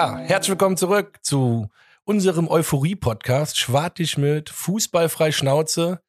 Ja, 0.00 0.16
herzlich 0.16 0.52
willkommen 0.52 0.78
zurück 0.78 1.18
zu 1.20 1.68
unserem 2.04 2.48
Euphorie-Podcast 2.48 3.58
Schwartig 3.58 4.16
mit 4.16 4.48
Fußballfrei 4.48 5.30
Schnauze. 5.30 6.00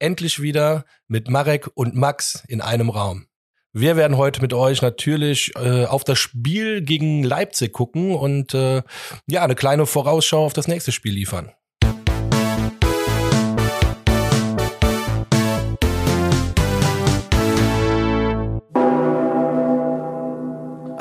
Endlich 0.00 0.42
wieder 0.42 0.84
mit 1.06 1.30
Marek 1.30 1.70
und 1.74 1.94
Max 1.94 2.42
in 2.48 2.60
einem 2.60 2.90
Raum. 2.90 3.28
Wir 3.72 3.94
werden 3.94 4.16
heute 4.16 4.42
mit 4.42 4.52
euch 4.52 4.82
natürlich 4.82 5.52
äh, 5.54 5.84
auf 5.84 6.02
das 6.02 6.18
Spiel 6.18 6.82
gegen 6.82 7.22
Leipzig 7.22 7.72
gucken 7.72 8.16
und 8.16 8.52
äh, 8.52 8.82
ja, 9.28 9.44
eine 9.44 9.54
kleine 9.54 9.86
Vorausschau 9.86 10.44
auf 10.44 10.52
das 10.52 10.66
nächste 10.66 10.90
Spiel 10.90 11.12
liefern. 11.12 11.52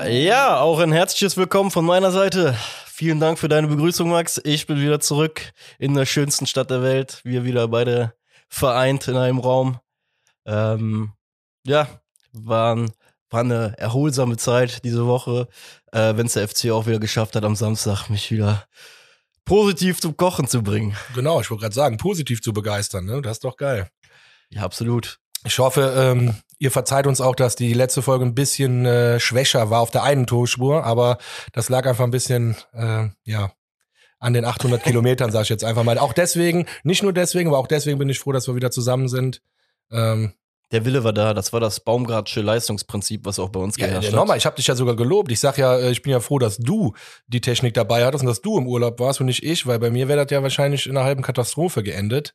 Ja, 0.07 0.59
auch 0.59 0.79
ein 0.79 0.91
herzliches 0.91 1.35
Willkommen 1.35 1.71
von 1.71 1.83
meiner 1.83 2.11
Seite. 2.11 2.55
Vielen 2.85 3.19
Dank 3.19 3.39
für 3.39 3.47
deine 3.47 3.67
Begrüßung, 3.67 4.07
Max. 4.09 4.39
Ich 4.43 4.67
bin 4.67 4.79
wieder 4.79 4.99
zurück 4.99 5.51
in 5.79 5.95
der 5.95 6.05
schönsten 6.05 6.45
Stadt 6.45 6.69
der 6.69 6.83
Welt. 6.83 7.21
Wir 7.23 7.43
wieder 7.43 7.67
beide 7.67 8.13
vereint 8.47 9.07
in 9.07 9.17
einem 9.17 9.39
Raum. 9.39 9.79
Ähm, 10.45 11.13
ja, 11.65 11.87
waren, 12.33 12.91
war 13.31 13.39
eine 13.39 13.73
erholsame 13.79 14.37
Zeit 14.37 14.83
diese 14.83 15.07
Woche, 15.07 15.47
äh, 15.91 16.15
wenn 16.15 16.27
es 16.27 16.33
der 16.33 16.47
FC 16.47 16.69
auch 16.69 16.85
wieder 16.85 16.99
geschafft 16.99 17.35
hat, 17.35 17.43
am 17.43 17.55
Samstag 17.55 18.07
mich 18.09 18.29
wieder 18.29 18.67
positiv 19.43 20.01
zum 20.01 20.15
Kochen 20.15 20.47
zu 20.47 20.61
bringen. 20.61 20.95
Genau, 21.15 21.41
ich 21.41 21.49
wollte 21.49 21.61
gerade 21.61 21.75
sagen, 21.75 21.97
positiv 21.97 22.43
zu 22.43 22.53
begeistern, 22.53 23.05
ne? 23.05 23.23
Das 23.23 23.37
ist 23.37 23.43
doch 23.43 23.57
geil. 23.57 23.89
Ja, 24.49 24.61
absolut. 24.61 25.19
Ich 25.45 25.59
hoffe, 25.59 25.93
ähm, 25.95 26.35
ihr 26.57 26.71
verzeiht 26.71 27.07
uns 27.07 27.21
auch, 27.21 27.35
dass 27.35 27.55
die 27.55 27.73
letzte 27.73 28.01
Folge 28.01 28.25
ein 28.25 28.35
bisschen 28.35 28.85
äh, 28.85 29.19
schwächer 29.19 29.69
war 29.69 29.81
auf 29.81 29.91
der 29.91 30.03
einen 30.03 30.25
Tonspur, 30.25 30.83
aber 30.83 31.17
das 31.53 31.69
lag 31.69 31.85
einfach 31.85 32.03
ein 32.03 32.11
bisschen, 32.11 32.55
äh, 32.73 33.09
ja, 33.23 33.51
an 34.19 34.33
den 34.33 34.45
800 34.45 34.83
Kilometern, 34.83 35.31
sage 35.31 35.43
ich 35.43 35.49
jetzt 35.49 35.63
einfach 35.63 35.83
mal. 35.83 35.99
Auch 35.99 36.13
deswegen, 36.13 36.65
nicht 36.83 37.03
nur 37.03 37.13
deswegen, 37.13 37.49
aber 37.49 37.59
auch 37.59 37.67
deswegen 37.67 37.99
bin 37.99 38.09
ich 38.09 38.17
froh, 38.19 38.31
dass 38.31 38.47
wir 38.47 38.55
wieder 38.55 38.71
zusammen 38.71 39.07
sind. 39.07 39.41
Ähm, 39.91 40.33
Der 40.71 40.83
Wille 40.83 41.03
war 41.03 41.13
da, 41.13 41.35
das 41.35 41.53
war 41.53 41.59
das 41.59 41.79
Baumgartsche 41.79 42.41
Leistungsprinzip, 42.41 43.25
was 43.25 43.37
auch 43.37 43.49
bei 43.49 43.59
uns 43.59 43.77
ja, 43.77 43.85
geherrscht 43.85 44.07
hat. 44.07 44.15
nochmal, 44.15 44.37
ich 44.37 44.47
habe 44.47 44.55
dich 44.55 44.65
ja 44.65 44.75
sogar 44.75 44.95
gelobt. 44.95 45.31
Ich 45.31 45.39
sag 45.39 45.59
ja, 45.59 45.77
äh, 45.77 45.91
ich 45.91 46.01
bin 46.01 46.11
ja 46.11 46.21
froh, 46.21 46.39
dass 46.39 46.57
du 46.57 46.93
die 47.27 47.41
Technik 47.41 47.75
dabei 47.75 48.03
hattest 48.03 48.23
und 48.23 48.27
dass 48.27 48.41
du 48.41 48.57
im 48.57 48.65
Urlaub 48.65 48.99
warst 48.99 49.19
und 49.19 49.27
nicht 49.27 49.43
ich, 49.43 49.67
weil 49.67 49.77
bei 49.77 49.91
mir 49.91 50.07
wäre 50.07 50.23
das 50.23 50.31
ja 50.31 50.41
wahrscheinlich 50.41 50.87
in 50.87 50.97
einer 50.97 51.05
halben 51.05 51.21
Katastrophe 51.21 51.83
geendet. 51.83 52.33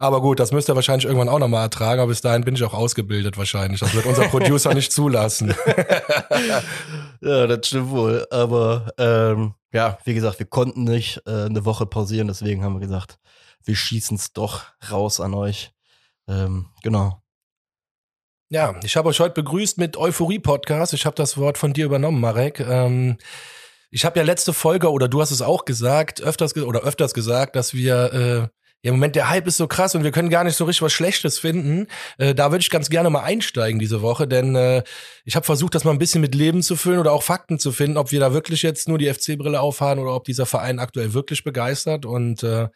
Aber 0.00 0.20
gut, 0.20 0.38
das 0.38 0.52
müsst 0.52 0.68
ihr 0.68 0.76
wahrscheinlich 0.76 1.06
irgendwann 1.06 1.28
auch 1.28 1.40
nochmal 1.40 1.64
ertragen, 1.64 2.00
aber 2.00 2.10
bis 2.10 2.20
dahin 2.20 2.44
bin 2.44 2.54
ich 2.54 2.62
auch 2.62 2.74
ausgebildet 2.74 3.36
wahrscheinlich. 3.36 3.80
Das 3.80 3.94
wird 3.94 4.06
unser 4.06 4.28
Producer 4.28 4.72
nicht 4.72 4.92
zulassen. 4.92 5.54
ja, 7.20 7.46
das 7.48 7.66
stimmt 7.66 7.90
wohl. 7.90 8.24
Aber 8.30 8.92
ähm, 8.96 9.54
ja, 9.72 9.98
wie 10.04 10.14
gesagt, 10.14 10.38
wir 10.38 10.46
konnten 10.46 10.84
nicht 10.84 11.20
äh, 11.26 11.46
eine 11.46 11.64
Woche 11.64 11.84
pausieren, 11.84 12.28
deswegen 12.28 12.62
haben 12.62 12.74
wir 12.74 12.86
gesagt, 12.86 13.18
wir 13.64 13.74
schießen 13.74 14.16
es 14.16 14.32
doch 14.32 14.62
raus 14.88 15.18
an 15.20 15.34
euch. 15.34 15.72
Ähm, 16.28 16.66
genau. 16.82 17.20
Ja, 18.50 18.76
ich 18.84 18.96
habe 18.96 19.08
euch 19.08 19.18
heute 19.18 19.34
begrüßt 19.34 19.78
mit 19.78 19.96
Euphorie-Podcast. 19.96 20.94
Ich 20.94 21.06
habe 21.06 21.16
das 21.16 21.36
Wort 21.36 21.58
von 21.58 21.72
dir 21.72 21.84
übernommen, 21.84 22.20
Marek. 22.20 22.60
Ähm, 22.60 23.18
ich 23.90 24.04
habe 24.04 24.18
ja 24.18 24.24
letzte 24.24 24.52
Folge, 24.52 24.90
oder 24.90 25.08
du 25.08 25.20
hast 25.20 25.32
es 25.32 25.42
auch 25.42 25.64
gesagt, 25.64 26.22
öfters 26.22 26.54
ge 26.54 26.62
oder 26.62 26.80
öfters 26.80 27.14
gesagt, 27.14 27.56
dass 27.56 27.74
wir 27.74 28.12
äh, 28.12 28.48
ja, 28.82 28.90
im 28.90 28.94
Moment 28.94 29.16
der 29.16 29.28
Hype 29.28 29.46
ist 29.48 29.56
so 29.56 29.66
krass 29.66 29.96
und 29.96 30.04
wir 30.04 30.12
können 30.12 30.30
gar 30.30 30.44
nicht 30.44 30.54
so 30.54 30.64
richtig 30.64 30.82
was 30.82 30.92
Schlechtes 30.92 31.38
finden. 31.38 31.88
Äh, 32.16 32.34
da 32.34 32.52
würde 32.52 32.62
ich 32.62 32.70
ganz 32.70 32.90
gerne 32.90 33.10
mal 33.10 33.24
einsteigen 33.24 33.80
diese 33.80 34.02
Woche, 34.02 34.28
denn 34.28 34.54
äh, 34.54 34.84
ich 35.24 35.34
habe 35.34 35.44
versucht, 35.44 35.74
das 35.74 35.82
mal 35.82 35.90
ein 35.90 35.98
bisschen 35.98 36.20
mit 36.20 36.34
Leben 36.34 36.62
zu 36.62 36.76
füllen 36.76 37.00
oder 37.00 37.12
auch 37.12 37.24
Fakten 37.24 37.58
zu 37.58 37.72
finden, 37.72 37.96
ob 37.96 38.12
wir 38.12 38.20
da 38.20 38.32
wirklich 38.32 38.62
jetzt 38.62 38.88
nur 38.88 38.98
die 38.98 39.12
FC-Brille 39.12 39.60
aufhaben 39.60 40.00
oder 40.00 40.14
ob 40.14 40.24
dieser 40.24 40.46
Verein 40.46 40.78
aktuell 40.78 41.12
wirklich 41.12 41.42
begeistert. 41.42 42.06
Und 42.06 42.44
äh, 42.44 42.68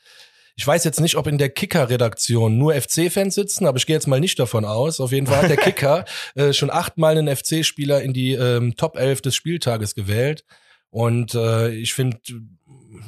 ich 0.56 0.66
weiß 0.66 0.82
jetzt 0.82 1.00
nicht, 1.00 1.14
ob 1.16 1.28
in 1.28 1.38
der 1.38 1.50
Kicker-Redaktion 1.50 2.58
nur 2.58 2.74
FC-Fans 2.74 3.36
sitzen, 3.36 3.66
aber 3.66 3.78
ich 3.78 3.86
gehe 3.86 3.94
jetzt 3.94 4.08
mal 4.08 4.20
nicht 4.20 4.40
davon 4.40 4.64
aus. 4.64 4.98
Auf 5.00 5.12
jeden 5.12 5.28
Fall 5.28 5.42
hat 5.42 5.50
der 5.50 5.56
Kicker 5.56 6.04
äh, 6.34 6.52
schon 6.52 6.70
achtmal 6.70 7.16
einen 7.16 7.34
FC-Spieler 7.34 8.02
in 8.02 8.12
die 8.12 8.32
ähm, 8.32 8.74
Top 8.76 8.96
11 8.96 9.22
des 9.22 9.36
Spieltages 9.36 9.94
gewählt. 9.94 10.44
Und 10.90 11.36
äh, 11.36 11.70
ich 11.70 11.94
finde, 11.94 12.18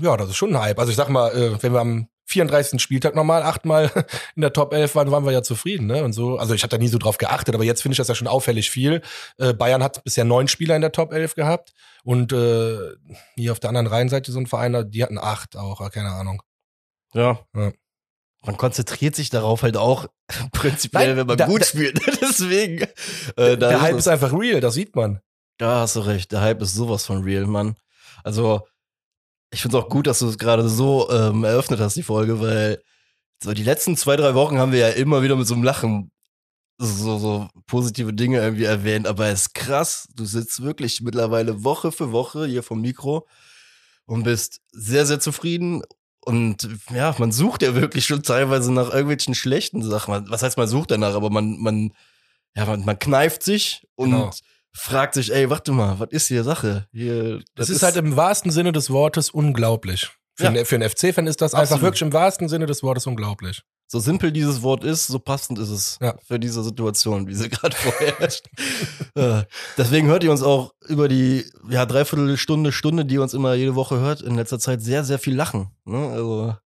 ja, 0.01 0.17
das 0.17 0.31
ist 0.31 0.37
schon 0.37 0.55
ein 0.55 0.63
Hype. 0.63 0.79
Also 0.79 0.91
ich 0.91 0.97
sag 0.97 1.09
mal, 1.09 1.33
äh, 1.33 1.63
wenn 1.63 1.73
wir 1.73 1.81
am 1.81 2.09
34. 2.35 2.81
Spieltag 2.81 3.15
nochmal 3.15 3.43
achtmal 3.43 3.91
in 4.37 4.43
der 4.43 4.53
Top 4.53 4.75
11 4.75 4.95
waren, 4.95 5.11
waren 5.11 5.25
wir 5.25 5.33
ja 5.33 5.43
zufrieden, 5.43 5.87
ne? 5.87 6.05
Und 6.05 6.13
so, 6.13 6.37
also 6.37 6.53
ich 6.55 6.63
habe 6.63 6.69
da 6.71 6.77
nie 6.79 6.89
so 6.89 6.99
drauf 6.99 7.17
geachtet, 7.17 7.55
aber 7.55 7.65
jetzt 7.65 7.81
finde 7.83 7.95
ich 7.95 7.99
das 7.99 8.09
ja 8.09 8.15
schon 8.15 8.29
auffällig 8.29 8.71
viel. 8.71 9.01
Äh, 9.39 9.55
Bayern 9.55 9.83
hat 9.83 10.05
bisher 10.05 10.25
neun 10.25 10.47
Spieler 10.49 10.77
in 10.77 10.83
der 10.83 10.93
Top 10.93 11.13
11 11.13 11.35
gehabt 11.35 11.73
und 12.05 12.33
äh, 12.33 12.77
hier 13.37 13.53
auf 13.53 13.61
der 13.61 13.71
anderen 13.71 13.87
Rheinseite 13.87 14.31
so 14.31 14.39
ein 14.39 14.47
Verein, 14.47 14.91
die 14.91 15.03
hatten 15.03 15.19
acht 15.19 15.57
auch, 15.57 15.91
keine 15.91 16.11
Ahnung. 16.11 16.43
Ja. 17.15 17.39
Ja. 17.57 17.73
Man 18.47 18.57
konzentriert 18.59 19.17
sich 19.17 19.31
darauf 19.31 19.63
halt 19.63 19.79
auch 19.79 20.07
prinzipiell, 20.53 21.09
Nein, 21.09 21.17
wenn 21.17 21.27
man 21.29 21.39
da- 21.39 21.47
gut 21.47 21.63
da- 21.63 21.67
spielt. 21.67 21.99
Deswegen. 22.21 22.83
Äh, 23.37 23.57
da 23.57 23.69
der 23.69 23.81
Hype 23.81 23.97
ist 23.97 24.09
einfach 24.09 24.33
real, 24.39 24.61
das 24.61 24.75
sieht 24.75 24.95
man. 24.97 25.21
Da 25.59 25.81
hast 25.81 25.97
du 25.97 26.01
recht, 26.01 26.33
der 26.33 26.41
Hype 26.43 26.61
ist 26.61 26.75
sowas 26.75 27.07
von 27.07 27.23
real, 27.23 27.47
Mann. 27.47 27.77
Also, 28.25 28.67
ich 29.55 29.63
finde 29.63 29.79
es 29.79 29.85
auch 29.85 29.89
gut, 29.89 30.07
dass 30.07 30.19
du 30.19 30.29
es 30.29 30.37
gerade 30.37 30.69
so 30.69 31.09
ähm, 31.11 31.45
eröffnet 31.45 31.81
hast, 31.81 31.97
die 31.97 32.03
Folge, 32.03 32.41
weil 32.41 32.83
so 33.43 33.53
die 33.53 33.63
letzten 33.63 33.97
zwei, 33.97 34.17
drei 34.17 34.35
Wochen 34.35 34.59
haben 34.59 34.73
wir 34.73 34.81
ja 34.81 34.89
immer 34.89 35.23
wieder 35.23 35.37
mit 35.37 35.47
so 35.47 35.55
einem 35.55 35.63
Lachen 35.63 36.11
so, 36.79 37.19
so 37.19 37.49
positive 37.69 38.13
Dinge 38.13 38.39
irgendwie 38.39 38.65
erwähnt, 38.65 39.07
aber 39.07 39.29
es 39.29 39.43
ist 39.43 39.55
krass, 39.55 40.09
du 40.15 40.25
sitzt 40.25 40.63
wirklich 40.63 41.01
mittlerweile 41.03 41.63
Woche 41.63 41.93
für 41.93 42.11
Woche 42.11 42.47
hier 42.47 42.65
vom 42.65 42.81
Mikro 42.81 43.29
und 44.07 44.25
bist 44.25 44.61
sehr, 44.73 45.07
sehr 45.07 45.21
zufrieden. 45.21 45.83
Und 46.21 46.69
ja, 46.93 47.15
man 47.19 47.31
sucht 47.31 47.63
ja 47.63 47.75
wirklich 47.75 48.07
schon 48.07 48.23
teilweise 48.23 48.73
nach 48.73 48.91
irgendwelchen 48.91 49.35
schlechten 49.35 49.83
Sachen. 49.83 50.29
Was 50.31 50.43
heißt, 50.43 50.57
man 50.57 50.69
sucht 50.69 50.91
danach, 50.91 51.15
aber 51.15 51.31
man, 51.31 51.59
man, 51.61 51.93
ja, 52.57 52.65
man, 52.67 52.85
man 52.85 52.99
kneift 52.99 53.45
sich 53.45 53.87
und 53.95 54.11
Genau. 54.11 54.31
Fragt 54.77 55.15
sich, 55.15 55.33
ey, 55.33 55.49
warte 55.51 55.73
mal, 55.73 55.99
was 56.01 56.09
ist 56.11 56.27
hier 56.29 56.45
Sache? 56.45 56.87
Hier, 56.93 57.41
Das, 57.55 57.71
ist, 57.71 57.83
halt 57.83 57.97
im 57.97 58.17
wahrsten 58.17 58.51
Sinne 58.51 58.73
des 58.73 58.91
Wortes 58.91 59.31
unglaublich. 59.31 60.11
Für, 60.37 60.45
Ja. 60.45 60.51
einen, 60.51 60.65
für 60.67 60.75
einen 60.75 60.89
FC-Fan 60.91 61.27
ist 61.29 61.41
das 61.41 61.55
einfach 61.55 61.63
Absolut. 61.77 61.83
wirklich 61.83 62.03
im 62.03 62.13
wahrsten 62.13 62.49
Sinne 62.49 62.67
des 62.67 62.83
Wortes 62.83 63.07
unglaublich. 63.07 63.63
so 63.87 64.01
simpel 64.01 64.33
dieses 64.33 64.63
Wort 64.63 64.83
ist, 64.83 65.07
so 65.07 65.21
passend 65.21 65.59
ist 65.61 65.69
es 65.69 65.99
Ja. 66.03 66.17
für 66.27 66.41
diese 66.41 66.65
Situation, 66.65 67.29
wie 67.29 67.35
sie 67.35 67.49
gerade 67.51 67.77
vorherrscht. 67.77 68.47
Äh, 69.15 69.45
Deswegen 69.79 70.09
hört 70.09 70.25
ihr 70.25 70.33
uns 70.33 70.43
auch 70.43 70.73
über 70.89 71.07
die 71.07 71.45
ja, 71.69 71.87
Dreiviertelstunde, 71.87 72.73
Stunde, 72.73 73.05
die 73.05 73.15
ihr 73.15 73.23
uns 73.23 73.35
immer 73.35 73.55
jede 73.55 73.77
Woche 73.77 74.01
hört, 74.01 74.23
in 74.23 74.35
letzter 74.35 74.59
Zeit 74.59 74.83
sehr, 74.83 75.05
sehr 75.05 75.21
viel 75.21 75.37
lachen. 75.37 75.69
Ne? 75.85 75.99
Also 76.09 76.57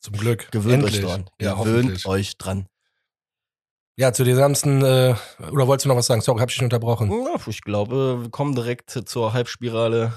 Zum 0.00 0.14
Glück. 0.18 0.48
gewöhnt 0.52 0.84
Endlich. 0.84 1.02
euch 1.02 1.10
dran. 1.10 1.30
Ja, 1.40 1.54
gewöhnt 1.54 2.04
euch 2.04 2.36
dran. 2.36 2.66
Ja, 3.98 4.12
zu 4.12 4.24
den 4.24 4.36
ganzen, 4.36 4.82
äh, 4.82 5.14
oder 5.50 5.66
wolltest 5.66 5.86
du 5.86 5.88
noch 5.88 5.96
was 5.96 6.06
sagen? 6.06 6.20
Sorry, 6.20 6.40
hab 6.40 6.50
ich 6.50 6.56
dich 6.56 6.62
unterbrochen. 6.62 7.10
Ja, 7.10 7.40
ich 7.46 7.62
glaube, 7.62 8.22
wir 8.22 8.30
kommen 8.30 8.54
direkt 8.54 8.90
zur 8.90 9.32
Halbspirale 9.32 10.12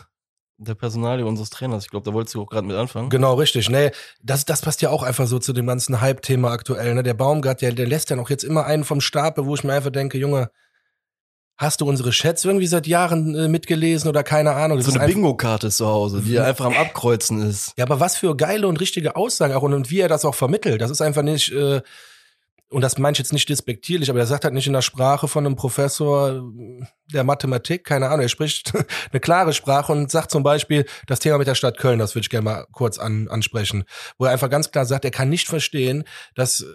der 0.58 0.76
Personalie 0.76 1.26
unseres 1.26 1.50
Trainers. 1.50 1.86
Ich 1.86 1.90
glaube, 1.90 2.04
da 2.04 2.14
wolltest 2.14 2.36
du 2.36 2.42
auch 2.42 2.50
gerade 2.50 2.68
mit 2.68 2.76
anfangen. 2.76 3.10
Genau, 3.10 3.36
richtig. 3.36 3.70
Nee, 3.70 3.92
das, 4.22 4.44
das 4.44 4.62
passt 4.62 4.82
ja 4.82 4.90
auch 4.90 5.04
einfach 5.04 5.28
so 5.28 5.40
zu 5.40 5.54
dem 5.54 5.66
ganzen 5.66 6.02
Hype-Thema 6.02 6.52
aktuell. 6.52 6.94
Ne? 6.94 7.04
Der 7.04 7.14
Baumgart, 7.14 7.62
der, 7.62 7.72
der 7.72 7.88
lässt 7.88 8.10
ja 8.10 8.18
noch 8.18 8.30
jetzt 8.30 8.44
immer 8.44 8.66
einen 8.66 8.84
vom 8.84 9.00
Stapel, 9.00 9.46
wo 9.46 9.56
ich 9.56 9.64
mir 9.64 9.74
einfach 9.74 9.92
denke, 9.92 10.18
Junge, 10.18 10.52
hast 11.56 11.80
du 11.80 11.88
unsere 11.88 12.10
Chats 12.10 12.44
irgendwie 12.44 12.68
seit 12.68 12.88
Jahren 12.88 13.34
äh, 13.36 13.48
mitgelesen 13.48 14.10
oder 14.10 14.24
keine 14.24 14.52
Ahnung? 14.52 14.78
Das 14.78 14.88
so 14.88 14.92
ist 14.92 14.98
eine 14.98 15.14
Bingo-Karte 15.14 15.70
zu 15.70 15.88
Hause, 15.88 16.22
die 16.22 16.38
einfach 16.38 16.66
am 16.66 16.76
Abkreuzen 16.76 17.42
ist. 17.50 17.74
Ja, 17.78 17.86
aber 17.86 18.02
was 18.02 18.18
für 18.18 18.36
geile 18.36 18.68
und 18.68 18.82
richtige 18.82 19.16
Aussagen 19.16 19.54
auch 19.54 19.64
und, 19.64 19.74
und 19.74 19.90
wie 19.90 20.02
er 20.02 20.10
das 20.10 20.26
auch 20.26 20.36
vermittelt. 20.36 20.82
Das 20.82 20.92
ist 20.92 21.02
einfach 21.02 21.24
nicht, 21.24 21.54
äh, 21.54 21.82
und 22.70 22.82
das 22.82 22.98
meine 22.98 23.14
ich 23.14 23.20
jetzt 23.20 23.34
nicht 23.34 23.50
despektierlich, 23.50 24.10
aber 24.10 24.20
er 24.20 24.28
sagt 24.28 24.44
halt 24.44 24.54
nicht 24.54 24.68
in 24.68 24.74
der 24.74 24.82
Sprache 24.82 25.28
von 25.28 25.46
einem 25.46 25.56
Professor 25.56 26.44
der 27.12 27.24
Mathematik, 27.24 27.84
keine 27.84 28.08
Ahnung, 28.08 28.22
er 28.22 28.30
spricht 28.30 28.74
eine 29.12 29.20
klare 29.20 29.54
Sprache 29.54 29.92
und 29.92 30.12
sagt 30.12 30.32
zum 30.32 30.44
Beispiel 30.44 30.86
das 31.08 31.20
Thema 31.20 31.40
mit 31.40 31.48
der 31.48 31.56
Stadt 31.56 31.78
Köln, 31.78 32.00
das 32.00 32.16
würde 32.16 32.26
ich 32.26 32.30
gerne 32.30 32.46
mal 32.46 32.66
kurz 32.72 33.00
an, 33.00 33.28
ansprechen, 33.28 33.86
wo 34.18 34.26
er 34.26 34.32
einfach 34.32 34.50
ganz 34.50 34.72
klar 34.72 34.86
sagt, 34.86 35.06
er 35.06 35.12
kann 35.12 35.30
nicht 35.30 35.48
verstehen, 35.48 36.04
dass 36.36 36.66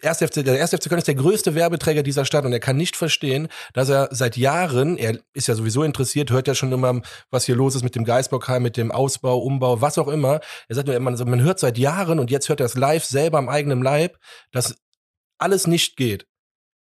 Erst 0.00 0.22
FC, 0.22 0.44
der 0.44 0.56
erste 0.56 0.76
FC 0.76 0.88
Köln 0.88 0.98
ist 0.98 1.08
der 1.08 1.16
größte 1.16 1.56
Werbeträger 1.56 2.04
dieser 2.04 2.24
Stadt 2.24 2.44
und 2.44 2.52
er 2.52 2.60
kann 2.60 2.76
nicht 2.76 2.94
verstehen, 2.94 3.48
dass 3.72 3.88
er 3.88 4.08
seit 4.12 4.36
Jahren, 4.36 4.96
er 4.96 5.18
ist 5.32 5.48
ja 5.48 5.56
sowieso 5.56 5.82
interessiert, 5.82 6.30
hört 6.30 6.46
ja 6.46 6.54
schon 6.54 6.70
immer, 6.70 7.00
was 7.30 7.46
hier 7.46 7.56
los 7.56 7.74
ist 7.74 7.82
mit 7.82 7.96
dem 7.96 8.04
Geisbockheim, 8.04 8.62
mit 8.62 8.76
dem 8.76 8.92
Ausbau, 8.92 9.38
Umbau, 9.38 9.80
was 9.80 9.98
auch 9.98 10.06
immer. 10.06 10.40
Er 10.68 10.76
sagt 10.76 10.86
nur, 10.86 10.98
man, 11.00 11.14
man 11.14 11.42
hört 11.42 11.58
seit 11.58 11.78
Jahren 11.78 12.20
und 12.20 12.30
jetzt 12.30 12.48
hört 12.48 12.60
er 12.60 12.66
es 12.66 12.76
live 12.76 13.04
selber 13.04 13.38
am 13.38 13.48
eigenen 13.48 13.82
Leib, 13.82 14.18
dass 14.52 14.76
alles 15.38 15.66
nicht 15.66 15.96
geht. 15.96 16.26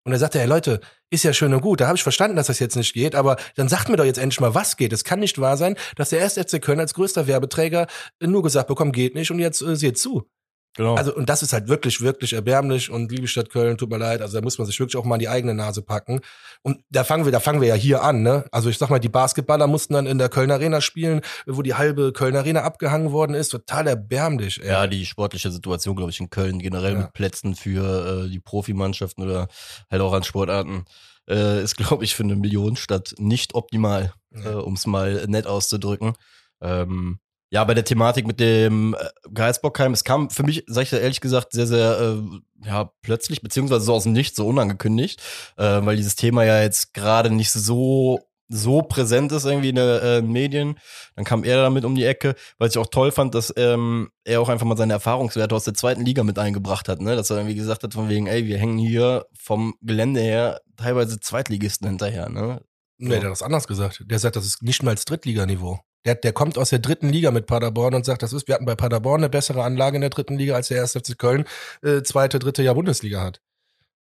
Und 0.05 0.13
er 0.13 0.19
sagte, 0.19 0.39
hey 0.39 0.47
Leute, 0.47 0.79
ist 1.09 1.23
ja 1.23 1.33
schön 1.33 1.53
und 1.53 1.61
gut, 1.61 1.81
da 1.81 1.87
habe 1.87 1.97
ich 1.97 2.03
verstanden, 2.03 2.37
dass 2.37 2.47
das 2.47 2.59
jetzt 2.59 2.75
nicht 2.75 2.93
geht, 2.93 3.13
aber 3.13 3.35
dann 3.55 3.67
sagt 3.67 3.89
mir 3.89 3.97
doch 3.97 4.05
jetzt 4.05 4.19
endlich 4.19 4.39
mal, 4.39 4.55
was 4.55 4.77
geht. 4.77 4.93
Es 4.93 5.03
kann 5.03 5.19
nicht 5.19 5.39
wahr 5.39 5.57
sein, 5.57 5.75
dass 5.95 6.09
der 6.09 6.19
erste 6.19 6.43
FC 6.43 6.61
Köln 6.61 6.79
als 6.79 6.93
größter 6.93 7.27
Werbeträger 7.27 7.87
nur 8.21 8.41
gesagt 8.41 8.67
bekommt, 8.67 8.93
geht 8.93 9.15
nicht 9.15 9.31
und 9.31 9.39
jetzt 9.39 9.61
äh, 9.61 9.75
seht 9.75 9.97
zu. 9.97 10.29
Genau. 10.77 10.95
Also, 10.95 11.13
und 11.13 11.27
das 11.27 11.41
ist 11.43 11.51
halt 11.53 11.67
wirklich, 11.67 12.01
wirklich 12.01 12.33
erbärmlich 12.33 12.89
und 12.89 13.11
liebe 13.11 13.27
Stadt 13.27 13.49
Köln, 13.49 13.77
tut 13.77 13.89
mir 13.89 13.97
leid. 13.97 14.21
Also, 14.21 14.37
da 14.37 14.43
muss 14.43 14.57
man 14.57 14.65
sich 14.67 14.79
wirklich 14.79 14.95
auch 14.95 15.03
mal 15.05 15.15
in 15.15 15.19
die 15.19 15.27
eigene 15.27 15.53
Nase 15.53 15.81
packen. 15.81 16.21
Und 16.61 16.79
da 16.89 17.03
fangen 17.03 17.25
wir, 17.25 17.31
da 17.31 17.39
fangen 17.39 17.59
wir 17.61 17.67
ja 17.67 17.73
hier 17.75 18.03
an, 18.03 18.21
ne? 18.21 18.45
Also, 18.51 18.69
ich 18.69 18.77
sag 18.77 18.89
mal, 18.89 18.99
die 18.99 19.09
Basketballer 19.09 19.67
mussten 19.67 19.95
dann 19.95 20.05
in 20.05 20.17
der 20.19 20.29
Köln 20.29 20.51
Arena 20.51 20.79
spielen, 20.79 21.21
wo 21.47 21.61
die 21.63 21.73
halbe 21.73 22.13
Köln 22.13 22.35
Arena 22.35 22.61
abgehangen 22.61 23.11
worden 23.11 23.33
ist. 23.33 23.49
Total 23.49 23.87
erbärmlich, 23.87 24.61
ey. 24.61 24.67
Ja, 24.69 24.87
die 24.87 25.05
sportliche 25.05 25.51
Situation, 25.51 25.95
glaube 25.95 26.11
ich, 26.11 26.19
in 26.19 26.29
Köln 26.29 26.59
generell 26.59 26.93
Ja. 26.93 26.99
mit 26.99 27.13
Plätzen 27.13 27.55
für 27.55 28.25
äh, 28.25 28.29
die 28.29 28.39
Profimannschaften 28.39 29.23
oder 29.23 29.47
halt 29.89 30.01
auch 30.01 30.13
an 30.13 30.23
Sportarten 30.23 30.85
äh, 31.29 31.61
ist, 31.63 31.75
glaube 31.75 32.03
ich, 32.05 32.15
für 32.15 32.23
eine 32.23 32.35
Millionenstadt 32.35 33.15
nicht 33.17 33.55
optimal, 33.55 34.13
Ja. 34.31 34.51
äh, 34.51 34.55
um 34.55 34.75
es 34.75 34.85
mal 34.85 35.25
nett 35.27 35.47
auszudrücken. 35.47 36.13
Ähm, 36.61 37.19
ja, 37.49 37.63
bei 37.63 37.73
der 37.73 37.85
Thematik 37.85 38.27
mit 38.27 38.39
dem 38.39 38.95
äh, 38.95 39.07
Geisbockheim, 39.33 39.93
es 39.93 40.03
kam 40.03 40.29
für 40.29 40.43
mich, 40.43 40.63
sag 40.67 40.83
ich 40.83 40.93
ehrlich 40.93 41.21
gesagt, 41.21 41.53
sehr, 41.53 41.67
sehr 41.67 41.99
äh, 41.99 42.67
ja, 42.67 42.91
plötzlich, 43.01 43.41
beziehungsweise 43.41 43.85
so 43.85 43.93
aus 43.93 44.03
dem 44.03 44.13
Nichts, 44.13 44.37
so 44.37 44.47
unangekündigt, 44.47 45.21
äh, 45.57 45.63
weil 45.83 45.95
dieses 45.95 46.15
Thema 46.15 46.43
ja 46.43 46.61
jetzt 46.61 46.93
gerade 46.93 47.29
nicht 47.29 47.51
so 47.51 48.19
so 48.49 48.81
präsent 48.81 49.31
ist 49.31 49.45
irgendwie 49.45 49.69
in 49.69 49.75
den 49.75 49.99
äh, 49.99 50.21
Medien. 50.21 50.79
Dann 51.15 51.25
kam 51.25 51.43
er 51.43 51.57
damit 51.63 51.83
um 51.83 51.95
die 51.95 52.05
Ecke, 52.05 52.35
weil 52.57 52.69
ich 52.69 52.77
auch 52.77 52.87
toll 52.87 53.11
fand, 53.11 53.35
dass 53.35 53.53
ähm, 53.57 54.09
er 54.23 54.41
auch 54.41 54.49
einfach 54.49 54.65
mal 54.65 54.77
seine 54.77 54.93
Erfahrungswerte 54.93 55.53
aus 55.53 55.65
der 55.65 55.73
zweiten 55.73 56.05
Liga 56.05 56.23
mit 56.23 56.39
eingebracht 56.39 56.87
hat, 56.87 57.01
ne? 57.01 57.15
Dass 57.15 57.29
er 57.29 57.37
irgendwie 57.37 57.55
gesagt 57.55 57.83
hat, 57.83 57.93
von 57.93 58.09
wegen, 58.09 58.27
ey, 58.27 58.45
wir 58.45 58.57
hängen 58.57 58.77
hier 58.77 59.25
vom 59.37 59.75
Gelände 59.81 60.21
her 60.21 60.61
teilweise 60.77 61.19
Zweitligisten 61.19 61.87
hinterher, 61.87 62.29
ne? 62.29 62.61
Nee, 62.99 63.19
der 63.19 63.25
hat 63.25 63.31
das 63.31 63.43
anders 63.43 63.67
gesagt. 63.67 64.03
Der 64.05 64.17
sagt, 64.17 64.37
das 64.37 64.45
ist 64.45 64.63
nicht 64.63 64.81
mal 64.81 64.95
das 64.95 65.05
Drittliganiveau. 65.05 65.79
Der, 66.07 66.15
der 66.15 66.31
kommt 66.31 66.57
aus 66.57 66.69
der 66.69 66.79
dritten 66.79 67.09
Liga 67.09 67.31
mit 67.31 67.47
Paderborn 67.47 67.93
und 67.93 68.05
sagt, 68.05 68.23
das 68.23 68.31
ist, 68.31 68.47
wir 68.47 68.55
hatten 68.55 68.65
bei 68.65 68.75
Paderborn 68.75 69.19
eine 69.19 69.29
bessere 69.29 69.63
Anlage 69.63 69.97
in 69.97 70.01
der 70.01 70.09
dritten 70.09 70.37
Liga, 70.37 70.55
als 70.55 70.69
der 70.69 70.77
erste 70.77 71.01
FC 71.01 71.17
Köln 71.17 71.43
äh, 71.83 72.01
zweite, 72.01 72.39
dritte 72.39 72.63
Jahr 72.63 72.75
Bundesliga 72.75 73.21
hat. 73.21 73.41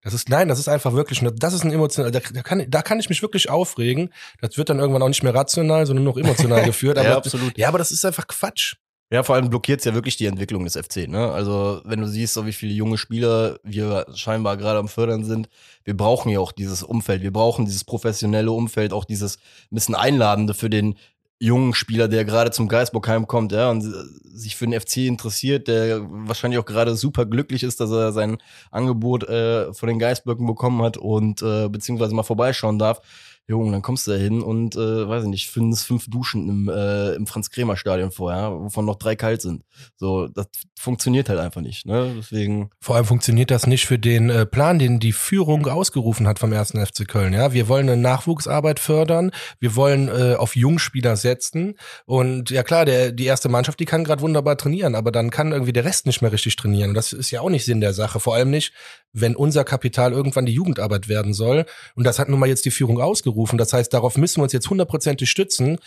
Das 0.03 0.13
ist, 0.13 0.27
nein, 0.27 0.49
das 0.49 0.59
ist 0.59 0.67
einfach 0.67 0.93
wirklich, 0.93 1.25
das 1.35 1.53
ist 1.53 1.63
ein 1.63 1.71
emotional, 1.71 2.11
da, 2.11 2.19
da, 2.19 2.43
kann, 2.43 2.65
da 2.69 2.81
kann 2.81 2.99
ich 2.99 3.07
mich 3.07 3.21
wirklich 3.21 3.49
aufregen. 3.49 4.13
Das 4.41 4.57
wird 4.57 4.69
dann 4.69 4.79
irgendwann 4.79 5.01
auch 5.01 5.07
nicht 5.07 5.23
mehr 5.23 5.33
rational, 5.33 5.85
sondern 5.85 6.03
nur 6.03 6.13
noch 6.13 6.21
emotional 6.21 6.63
geführt. 6.65 6.97
Aber, 6.97 7.07
ja, 7.07 7.17
absolut. 7.17 7.57
ja, 7.57 7.69
aber 7.69 7.77
das 7.77 7.91
ist 7.91 8.03
einfach 8.03 8.27
Quatsch. 8.27 8.75
Ja, 9.09 9.23
vor 9.23 9.35
allem 9.35 9.49
blockiert 9.49 9.79
es 9.79 9.85
ja 9.85 9.93
wirklich 9.93 10.17
die 10.17 10.25
Entwicklung 10.25 10.65
des 10.65 10.75
FC. 10.75 11.07
Ne? 11.07 11.31
Also 11.31 11.81
wenn 11.85 12.01
du 12.01 12.07
siehst, 12.09 12.33
so 12.33 12.45
wie 12.45 12.51
viele 12.51 12.73
junge 12.73 12.97
Spieler 12.97 13.57
wir 13.63 14.05
scheinbar 14.13 14.57
gerade 14.57 14.79
am 14.79 14.89
Fördern 14.89 15.23
sind, 15.23 15.47
wir 15.85 15.95
brauchen 15.95 16.29
ja 16.29 16.41
auch 16.41 16.51
dieses 16.51 16.83
Umfeld, 16.83 17.21
wir 17.21 17.31
brauchen 17.31 17.63
dieses 17.63 17.85
professionelle 17.85 18.51
Umfeld, 18.51 18.91
auch 18.91 19.05
dieses 19.05 19.37
ein 19.71 19.75
bisschen 19.75 19.95
Einladende 19.95 20.53
für 20.53 20.69
den 20.69 20.95
jungen 21.39 21.73
Spieler, 21.73 22.07
der 22.07 22.25
gerade 22.25 22.51
zum 22.51 22.67
Geisbockheim 22.67 23.27
kommt, 23.27 23.51
ja, 23.51 23.69
und 23.69 23.81
sich 24.23 24.55
für 24.55 24.65
den 24.67 24.79
FC 24.79 24.97
interessiert, 24.97 25.67
der 25.67 26.01
wahrscheinlich 26.09 26.59
auch 26.59 26.65
gerade 26.65 26.95
super 26.95 27.25
glücklich 27.25 27.63
ist, 27.63 27.79
dass 27.79 27.91
er 27.91 28.11
sein 28.11 28.37
Angebot 28.71 29.27
äh, 29.27 29.73
von 29.73 29.87
den 29.89 29.99
Geisböcken 29.99 30.45
bekommen 30.45 30.81
hat 30.81 30.97
und 30.97 31.41
äh, 31.41 31.69
beziehungsweise 31.69 32.15
mal 32.15 32.23
vorbeischauen 32.23 32.79
darf. 32.79 33.01
Junge, 33.49 33.71
dann 33.71 33.81
kommst 33.81 34.05
du 34.07 34.11
da 34.11 34.17
hin 34.17 34.41
und, 34.41 34.75
äh, 34.75 35.07
weiß 35.07 35.23
ich 35.23 35.29
nicht, 35.29 35.49
findest 35.49 35.85
fünf 35.85 36.09
Duschen 36.09 36.49
im, 36.49 36.69
äh, 36.69 37.13
im 37.13 37.25
Franz-Kremer-Stadion 37.27 38.11
vorher, 38.11 38.51
wovon 38.51 38.85
noch 38.85 38.97
drei 38.97 39.15
kalt 39.15 39.41
sind. 39.41 39.63
So, 39.95 40.27
das 40.27 40.47
funktioniert 40.77 41.29
halt 41.29 41.39
einfach 41.39 41.61
nicht, 41.61 41.85
ne? 41.85 42.13
Deswegen. 42.17 42.71
Vor 42.81 42.97
allem 42.97 43.05
funktioniert 43.05 43.49
das 43.49 43.65
nicht 43.65 43.85
für 43.85 43.97
den 43.97 44.29
äh, 44.29 44.45
Plan, 44.45 44.79
den 44.79 44.99
die 44.99 45.13
Führung 45.13 45.65
ausgerufen 45.67 46.27
hat 46.27 46.39
vom 46.39 46.51
ersten 46.51 46.85
FC 46.85 47.07
Köln. 47.07 47.31
Ja, 47.31 47.53
wir 47.53 47.69
wollen 47.69 47.89
eine 47.89 48.01
Nachwuchsarbeit 48.01 48.81
fördern, 48.81 49.31
wir 49.59 49.77
wollen 49.77 50.09
äh, 50.09 50.35
auf 50.35 50.57
Jungspieler 50.57 51.15
setzen 51.15 51.75
und 52.05 52.49
ja 52.49 52.63
klar, 52.63 52.83
der 52.83 53.13
die 53.13 53.25
erste 53.25 53.47
Mannschaft, 53.47 53.79
die 53.79 53.85
kann 53.85 54.03
gerade 54.03 54.21
wunderbar 54.21 54.57
trainieren, 54.57 54.94
aber 54.94 55.13
dann 55.13 55.29
kann 55.29 55.53
irgendwie 55.53 55.73
der 55.73 55.85
Rest 55.85 56.05
nicht 56.05 56.21
mehr 56.21 56.33
richtig 56.33 56.57
trainieren 56.57 56.89
und 56.89 56.95
das 56.95 57.13
ist 57.13 57.31
ja 57.31 57.39
auch 57.39 57.49
nicht 57.49 57.63
Sinn 57.63 57.79
der 57.79 57.94
Sache. 57.94 58.19
Vor 58.19 58.35
allem 58.35 58.49
nicht, 58.49 58.73
wenn 59.21 59.35
unser 59.35 59.63
Kapital 59.63 60.11
irgendwann 60.13 60.45
die 60.45 60.53
Jugendarbeit 60.53 61.07
werden 61.07 61.33
soll 61.33 61.65
und 61.95 62.03
das 62.05 62.19
hat 62.19 62.29
nun 62.29 62.39
mal 62.39 62.49
jetzt 62.49 62.65
die 62.65 62.71
Führung 62.71 62.99
ausgerufen. 63.01 63.57
Das 63.57 63.73
heißt, 63.73 63.93
darauf 63.93 64.17
müssen 64.17 64.37
wir 64.39 64.43
uns 64.43 64.53
jetzt 64.53 64.69
hundertprozentig 64.69 65.29
stützen. 65.29 65.77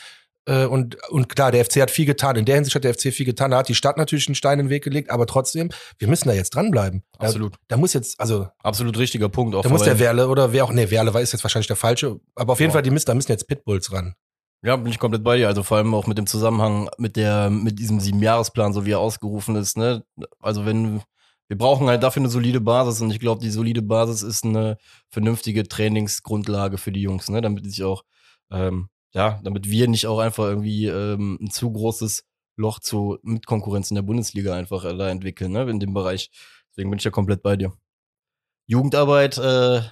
Äh, 0.46 0.64
Und, 0.64 0.96
und 1.10 1.28
klar, 1.28 1.52
der 1.52 1.64
FC 1.64 1.82
hat 1.82 1.90
viel 1.90 2.06
getan. 2.06 2.34
In 2.36 2.46
der 2.46 2.54
Hinsicht 2.54 2.74
hat 2.74 2.84
der 2.84 2.94
FC 2.94 3.12
viel 3.12 3.26
getan. 3.26 3.50
Da 3.50 3.58
hat 3.58 3.68
die 3.68 3.74
Stadt 3.74 3.98
natürlich 3.98 4.26
einen 4.26 4.34
Stein 4.34 4.58
in 4.58 4.66
den 4.66 4.70
Weg 4.70 4.82
gelegt, 4.82 5.10
aber 5.10 5.26
trotzdem, 5.26 5.68
wir 5.98 6.08
müssen 6.08 6.28
da 6.28 6.34
jetzt 6.34 6.54
dranbleiben. 6.54 7.02
Da, 7.18 7.26
Absolut. 7.26 7.56
da 7.68 7.76
muss 7.76 7.92
jetzt, 7.92 8.18
also, 8.18 8.48
Absolut 8.62 8.96
richtiger 8.96 9.28
Punkt. 9.28 9.54
Auch 9.54 9.62
da 9.62 9.68
muss 9.68 9.82
der 9.82 9.98
Werle 9.98 10.28
oder 10.28 10.52
wer 10.54 10.64
auch, 10.64 10.72
nee, 10.72 10.90
Werle 10.90 11.12
war 11.12 11.20
ist 11.20 11.32
jetzt 11.32 11.44
wahrscheinlich 11.44 11.66
der 11.66 11.76
falsche, 11.76 12.18
aber 12.34 12.54
auf 12.54 12.60
jeden 12.60 12.70
Ja. 12.70 12.74
Fall, 12.74 12.82
die 12.82 12.90
müssen, 12.90 13.04
da 13.06 13.14
müssen 13.14 13.30
jetzt 13.32 13.48
Pitbulls 13.48 13.92
ran. 13.92 14.14
Ja, 14.62 14.76
bin 14.76 14.90
ich 14.92 14.98
komplett 14.98 15.24
bei 15.24 15.36
dir. 15.36 15.48
Also 15.48 15.62
vor 15.62 15.76
allem 15.76 15.94
auch 15.94 16.06
mit 16.06 16.16
dem 16.18 16.26
Zusammenhang 16.26 16.88
mit 16.98 17.16
der, 17.16 17.48
mit 17.50 17.78
diesem 17.78 18.00
Siebenjahresplan, 18.00 18.72
so 18.72 18.84
wie 18.86 18.92
er 18.92 18.98
ausgerufen 18.98 19.56
ist, 19.56 19.76
ne? 19.76 20.04
Also 20.40 20.64
wenn, 20.66 21.00
wir 21.50 21.58
brauchen 21.58 21.88
halt 21.88 22.04
dafür 22.04 22.20
eine 22.20 22.28
solide 22.28 22.60
Basis 22.60 23.00
und 23.00 23.10
ich 23.10 23.18
glaube, 23.18 23.42
die 23.42 23.50
solide 23.50 23.82
Basis 23.82 24.22
ist 24.22 24.44
eine 24.44 24.78
vernünftige 25.08 25.66
Trainingsgrundlage 25.66 26.78
für 26.78 26.92
die 26.92 27.02
Jungs, 27.02 27.28
ne? 27.28 27.40
Damit 27.40 27.64
sich 27.64 27.82
auch, 27.82 28.04
ähm, 28.52 28.88
ja, 29.12 29.40
damit 29.42 29.68
wir 29.68 29.88
nicht 29.88 30.06
auch 30.06 30.20
einfach 30.20 30.44
irgendwie 30.44 30.86
ähm, 30.86 31.40
ein 31.42 31.50
zu 31.50 31.72
großes 31.72 32.24
Loch 32.54 32.78
zu 32.78 33.18
Mitkonkurrenz 33.22 33.90
in 33.90 33.96
der 33.96 34.02
Bundesliga 34.02 34.54
einfach 34.54 34.84
da 34.84 35.10
entwickeln, 35.10 35.50
ne? 35.50 35.68
In 35.68 35.80
dem 35.80 35.92
Bereich. 35.92 36.30
Deswegen 36.70 36.88
bin 36.88 37.00
ich 37.00 37.04
ja 37.04 37.10
komplett 37.10 37.42
bei 37.42 37.56
dir. 37.56 37.72
Jugendarbeit, 38.68 39.36
äh, 39.38 39.82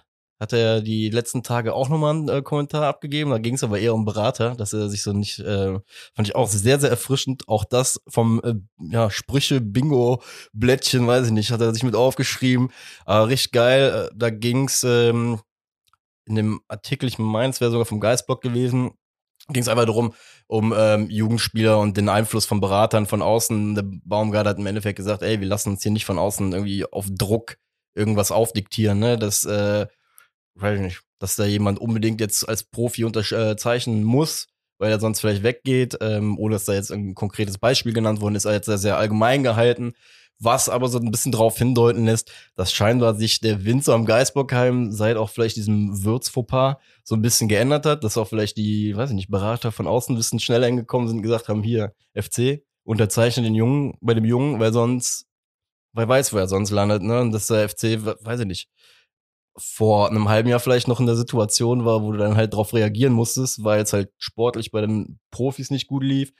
hat 0.40 0.52
er 0.52 0.80
die 0.80 1.10
letzten 1.10 1.42
Tage 1.42 1.74
auch 1.74 1.88
nochmal 1.88 2.14
einen 2.14 2.28
äh, 2.28 2.42
Kommentar 2.42 2.84
abgegeben. 2.84 3.30
Da 3.30 3.38
ging 3.38 3.54
es 3.54 3.64
aber 3.64 3.78
eher 3.78 3.94
um 3.94 4.04
Berater, 4.04 4.54
dass 4.54 4.72
er 4.72 4.88
sich 4.88 5.02
so 5.02 5.12
nicht, 5.12 5.40
äh, 5.40 5.78
fand 6.14 6.28
ich 6.28 6.36
auch 6.36 6.48
sehr, 6.48 6.78
sehr 6.78 6.90
erfrischend. 6.90 7.48
Auch 7.48 7.64
das 7.64 8.00
vom 8.08 8.40
äh, 8.44 8.54
ja, 8.78 9.10
Sprüche-Bingo-Blättchen, 9.10 11.06
weiß 11.06 11.26
ich 11.26 11.32
nicht, 11.32 11.50
hat 11.50 11.60
er 11.60 11.74
sich 11.74 11.82
mit 11.82 11.96
aufgeschrieben. 11.96 12.70
Aber 13.04 13.28
richtig 13.28 13.52
geil. 13.52 14.10
Äh, 14.10 14.14
Da 14.16 14.30
ging's 14.30 14.84
ähm, 14.84 15.40
in 16.26 16.36
dem 16.36 16.60
Artikel, 16.68 17.08
ich 17.08 17.18
meine, 17.18 17.50
es 17.50 17.60
wäre 17.60 17.70
sogar 17.70 17.86
vom 17.86 18.00
Geistblock 18.00 18.42
gewesen, 18.42 18.92
ging 19.48 19.62
es 19.62 19.68
einfach 19.68 19.86
darum, 19.86 20.12
um 20.46 20.74
ähm, 20.76 21.08
Jugendspieler 21.08 21.78
und 21.78 21.96
den 21.96 22.08
Einfluss 22.08 22.44
von 22.44 22.60
Beratern 22.60 23.06
von 23.06 23.22
außen. 23.22 23.74
Der 23.74 23.84
Baumgart 24.04 24.46
hat 24.46 24.58
im 24.58 24.66
Endeffekt 24.66 24.98
gesagt, 24.98 25.22
ey, 25.22 25.40
wir 25.40 25.46
lassen 25.46 25.70
uns 25.70 25.82
hier 25.82 25.92
nicht 25.92 26.04
von 26.04 26.18
außen 26.18 26.52
irgendwie 26.52 26.84
auf 26.84 27.06
Druck 27.10 27.56
irgendwas 27.94 28.30
aufdiktieren, 28.30 28.98
ne? 28.98 29.18
Das, 29.18 29.44
äh, 29.44 29.86
weiß 30.60 30.76
ich 30.76 30.84
nicht, 30.84 31.00
dass 31.18 31.36
da 31.36 31.44
jemand 31.44 31.78
unbedingt 31.78 32.20
jetzt 32.20 32.48
als 32.48 32.62
Profi 32.62 33.04
unterzeichnen 33.04 34.04
muss, 34.04 34.46
weil 34.78 34.90
er 34.90 35.00
sonst 35.00 35.20
vielleicht 35.20 35.42
weggeht, 35.42 35.98
ähm, 36.00 36.38
ohne 36.38 36.54
dass 36.54 36.64
da 36.64 36.74
jetzt 36.74 36.92
ein 36.92 37.14
konkretes 37.14 37.58
Beispiel 37.58 37.92
genannt 37.92 38.20
worden 38.20 38.36
ist, 38.36 38.44
er 38.44 38.52
jetzt 38.52 38.66
sehr, 38.66 38.78
sehr 38.78 38.96
allgemein 38.96 39.42
gehalten, 39.42 39.92
was 40.40 40.68
aber 40.68 40.88
so 40.88 40.98
ein 40.98 41.10
bisschen 41.10 41.32
darauf 41.32 41.58
hindeuten 41.58 42.04
lässt, 42.04 42.30
dass 42.54 42.72
scheinbar 42.72 43.14
sich 43.16 43.40
der 43.40 43.64
Winzer 43.64 43.94
am 43.94 44.06
Geisbockheim 44.06 44.92
seit 44.92 45.16
auch 45.16 45.30
vielleicht 45.30 45.56
diesem 45.56 46.04
Würzfauxpas 46.04 46.76
so 47.02 47.16
ein 47.16 47.22
bisschen 47.22 47.48
geändert 47.48 47.86
hat, 47.86 48.04
dass 48.04 48.16
auch 48.16 48.28
vielleicht 48.28 48.56
die, 48.56 48.96
weiß 48.96 49.10
ich 49.10 49.16
nicht, 49.16 49.30
Berater 49.30 49.72
von 49.72 49.88
außen 49.88 50.14
ein 50.14 50.18
bisschen 50.18 50.38
schneller 50.38 50.66
hingekommen 50.66 51.08
sind 51.08 51.18
und 51.18 51.22
gesagt 51.24 51.48
haben, 51.48 51.64
hier, 51.64 51.92
FC, 52.14 52.62
unterzeichne 52.84 53.42
den 53.42 53.54
Jungen, 53.54 53.94
bei 54.00 54.14
dem 54.14 54.24
Jungen, 54.24 54.60
weil 54.60 54.72
sonst, 54.72 55.26
wer 55.92 56.08
weiß, 56.08 56.32
wo 56.32 56.38
er 56.38 56.46
sonst 56.46 56.70
landet, 56.70 57.02
ne, 57.02 57.20
und 57.20 57.32
dass 57.32 57.48
der 57.48 57.68
FC, 57.68 58.04
weiß 58.04 58.40
ich 58.40 58.46
nicht, 58.46 58.68
vor 59.58 60.08
einem 60.08 60.28
halben 60.28 60.48
Jahr 60.48 60.60
vielleicht 60.60 60.88
noch 60.88 61.00
in 61.00 61.06
der 61.06 61.16
Situation 61.16 61.84
war, 61.84 62.02
wo 62.02 62.12
du 62.12 62.18
dann 62.18 62.36
halt 62.36 62.54
drauf 62.54 62.72
reagieren 62.74 63.12
musstest, 63.12 63.64
weil 63.64 63.78
jetzt 63.78 63.92
halt 63.92 64.10
sportlich 64.18 64.70
bei 64.70 64.80
den 64.80 65.18
Profis 65.30 65.70
nicht 65.70 65.86
gut 65.86 66.02
lief. 66.02 66.32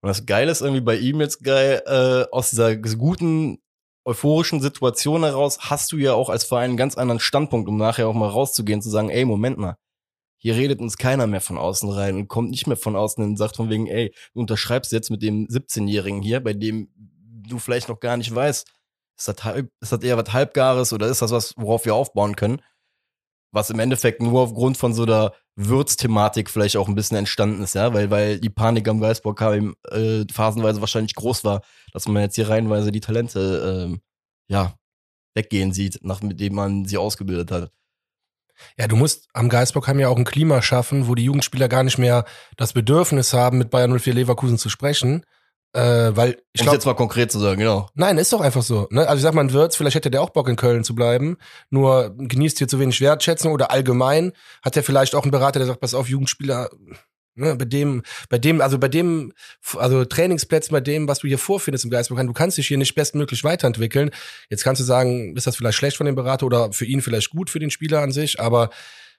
Und 0.00 0.08
das 0.08 0.26
Geile 0.26 0.50
ist 0.50 0.60
irgendwie 0.60 0.80
bei 0.80 0.96
ihm 0.96 1.20
jetzt 1.20 1.42
geil, 1.42 1.82
äh, 1.86 2.24
aus 2.32 2.50
dieser 2.50 2.76
guten, 2.76 3.58
euphorischen 4.04 4.60
Situation 4.60 5.24
heraus 5.24 5.58
hast 5.60 5.90
du 5.90 5.96
ja 5.96 6.14
auch 6.14 6.30
als 6.30 6.44
Verein 6.44 6.70
einen 6.70 6.76
ganz 6.76 6.96
anderen 6.96 7.18
Standpunkt, 7.18 7.68
um 7.68 7.76
nachher 7.76 8.08
auch 8.08 8.14
mal 8.14 8.28
rauszugehen, 8.28 8.80
zu 8.80 8.88
sagen, 8.88 9.10
ey, 9.10 9.24
Moment 9.24 9.58
mal, 9.58 9.76
hier 10.38 10.54
redet 10.54 10.80
uns 10.80 10.96
keiner 10.96 11.26
mehr 11.26 11.40
von 11.40 11.58
außen 11.58 11.90
rein 11.90 12.14
und 12.14 12.28
kommt 12.28 12.50
nicht 12.50 12.68
mehr 12.68 12.76
von 12.76 12.94
außen 12.94 13.22
und 13.24 13.36
sagt 13.36 13.56
von 13.56 13.68
wegen, 13.68 13.88
ey, 13.88 14.14
du 14.32 14.40
unterschreibst 14.40 14.92
jetzt 14.92 15.10
mit 15.10 15.22
dem 15.22 15.48
17-Jährigen 15.48 16.22
hier, 16.22 16.38
bei 16.40 16.52
dem 16.52 16.88
du 16.94 17.58
vielleicht 17.58 17.88
noch 17.88 17.98
gar 17.98 18.16
nicht 18.16 18.32
weißt, 18.32 18.70
ist 19.16 19.28
das, 19.28 19.44
halb, 19.44 19.70
ist 19.80 19.92
das 19.92 20.02
eher 20.02 20.16
was 20.16 20.32
Halbgares 20.32 20.92
oder 20.92 21.08
ist 21.08 21.22
das 21.22 21.30
was, 21.30 21.54
worauf 21.56 21.84
wir 21.84 21.94
aufbauen 21.94 22.36
können? 22.36 22.62
Was 23.52 23.70
im 23.70 23.78
Endeffekt 23.78 24.20
nur 24.20 24.42
aufgrund 24.42 24.76
von 24.76 24.92
so 24.92 25.06
der 25.06 25.32
Würzthematik 25.56 26.50
vielleicht 26.50 26.76
auch 26.76 26.88
ein 26.88 26.94
bisschen 26.94 27.16
entstanden 27.16 27.62
ist, 27.62 27.74
ja, 27.74 27.94
weil, 27.94 28.10
weil 28.10 28.38
die 28.38 28.50
Panik 28.50 28.86
am 28.88 29.00
Geistbock 29.00 29.40
äh, 29.40 30.24
phasenweise 30.30 30.80
wahrscheinlich 30.80 31.14
groß 31.14 31.44
war, 31.44 31.62
dass 31.92 32.06
man 32.06 32.22
jetzt 32.22 32.34
hier 32.34 32.50
reihenweise 32.50 32.92
die 32.92 33.00
Talente, 33.00 33.86
ähm, 33.86 34.00
ja, 34.48 34.74
weggehen 35.34 35.72
sieht, 35.72 36.00
nach, 36.02 36.22
mit 36.22 36.40
dem 36.40 36.54
man 36.54 36.84
sie 36.84 36.98
ausgebildet 36.98 37.50
hat. 37.50 37.70
Ja, 38.78 38.88
du 38.88 38.96
musst 38.96 39.28
am 39.34 39.48
Geisbockheim 39.48 39.98
ja 39.98 40.08
auch 40.08 40.16
ein 40.16 40.24
Klima 40.24 40.62
schaffen, 40.62 41.08
wo 41.08 41.14
die 41.14 41.24
Jugendspieler 41.24 41.68
gar 41.68 41.82
nicht 41.82 41.98
mehr 41.98 42.24
das 42.56 42.72
Bedürfnis 42.72 43.32
haben, 43.32 43.58
mit 43.58 43.70
Bayern 43.70 43.98
04 43.98 44.14
Leverkusen 44.14 44.58
zu 44.58 44.68
sprechen. 44.68 45.24
Äh, 45.72 46.16
weil 46.16 46.30
ich 46.52 46.60
Um 46.60 46.64
glaube, 46.64 46.76
jetzt 46.76 46.86
mal 46.86 46.94
konkret 46.94 47.30
zu 47.30 47.38
sagen, 47.38 47.58
genau. 47.58 47.88
Nein, 47.94 48.16
ist 48.16 48.32
doch 48.32 48.40
einfach 48.40 48.62
so. 48.62 48.88
Ne? 48.90 49.06
Also 49.06 49.16
ich 49.16 49.22
sag 49.22 49.34
mal, 49.34 49.42
ein 49.42 49.52
Wirtz, 49.52 49.76
vielleicht 49.76 49.96
hätte 49.96 50.10
der 50.10 50.22
auch 50.22 50.30
Bock 50.30 50.48
in 50.48 50.56
Köln 50.56 50.84
zu 50.84 50.94
bleiben, 50.94 51.36
nur 51.68 52.14
genießt 52.16 52.58
hier 52.58 52.68
zu 52.68 52.80
wenig 52.80 53.00
Wertschätzung 53.00 53.52
oder 53.52 53.70
allgemein 53.70 54.32
hat 54.62 54.76
er 54.76 54.82
vielleicht 54.82 55.14
auch 55.14 55.22
einen 55.22 55.32
Berater, 55.32 55.58
der 55.58 55.66
sagt, 55.66 55.80
pass 55.80 55.94
auf, 55.94 56.08
Jugendspieler, 56.08 56.70
Ne, 57.38 57.54
bei 57.54 57.66
dem, 57.66 58.02
bei 58.30 58.38
dem, 58.38 58.62
also 58.62 58.78
bei 58.78 58.88
dem, 58.88 59.30
also 59.76 60.06
Trainingsplätzen, 60.06 60.72
bei 60.72 60.80
dem, 60.80 61.06
was 61.06 61.18
du 61.18 61.28
hier 61.28 61.36
vorfindest 61.36 61.84
im 61.84 61.90
Geistbereich, 61.90 62.26
du 62.26 62.32
kannst 62.32 62.56
dich 62.56 62.66
hier 62.66 62.78
nicht 62.78 62.94
bestmöglich 62.94 63.44
weiterentwickeln. 63.44 64.10
Jetzt 64.48 64.64
kannst 64.64 64.80
du 64.80 64.86
sagen, 64.86 65.36
ist 65.36 65.46
das 65.46 65.54
vielleicht 65.54 65.76
schlecht 65.76 65.98
von 65.98 66.06
dem 66.06 66.14
Berater 66.14 66.46
oder 66.46 66.72
für 66.72 66.86
ihn 66.86 67.02
vielleicht 67.02 67.28
gut 67.28 67.50
für 67.50 67.58
den 67.58 67.70
Spieler 67.70 68.00
an 68.00 68.10
sich, 68.10 68.40
aber 68.40 68.70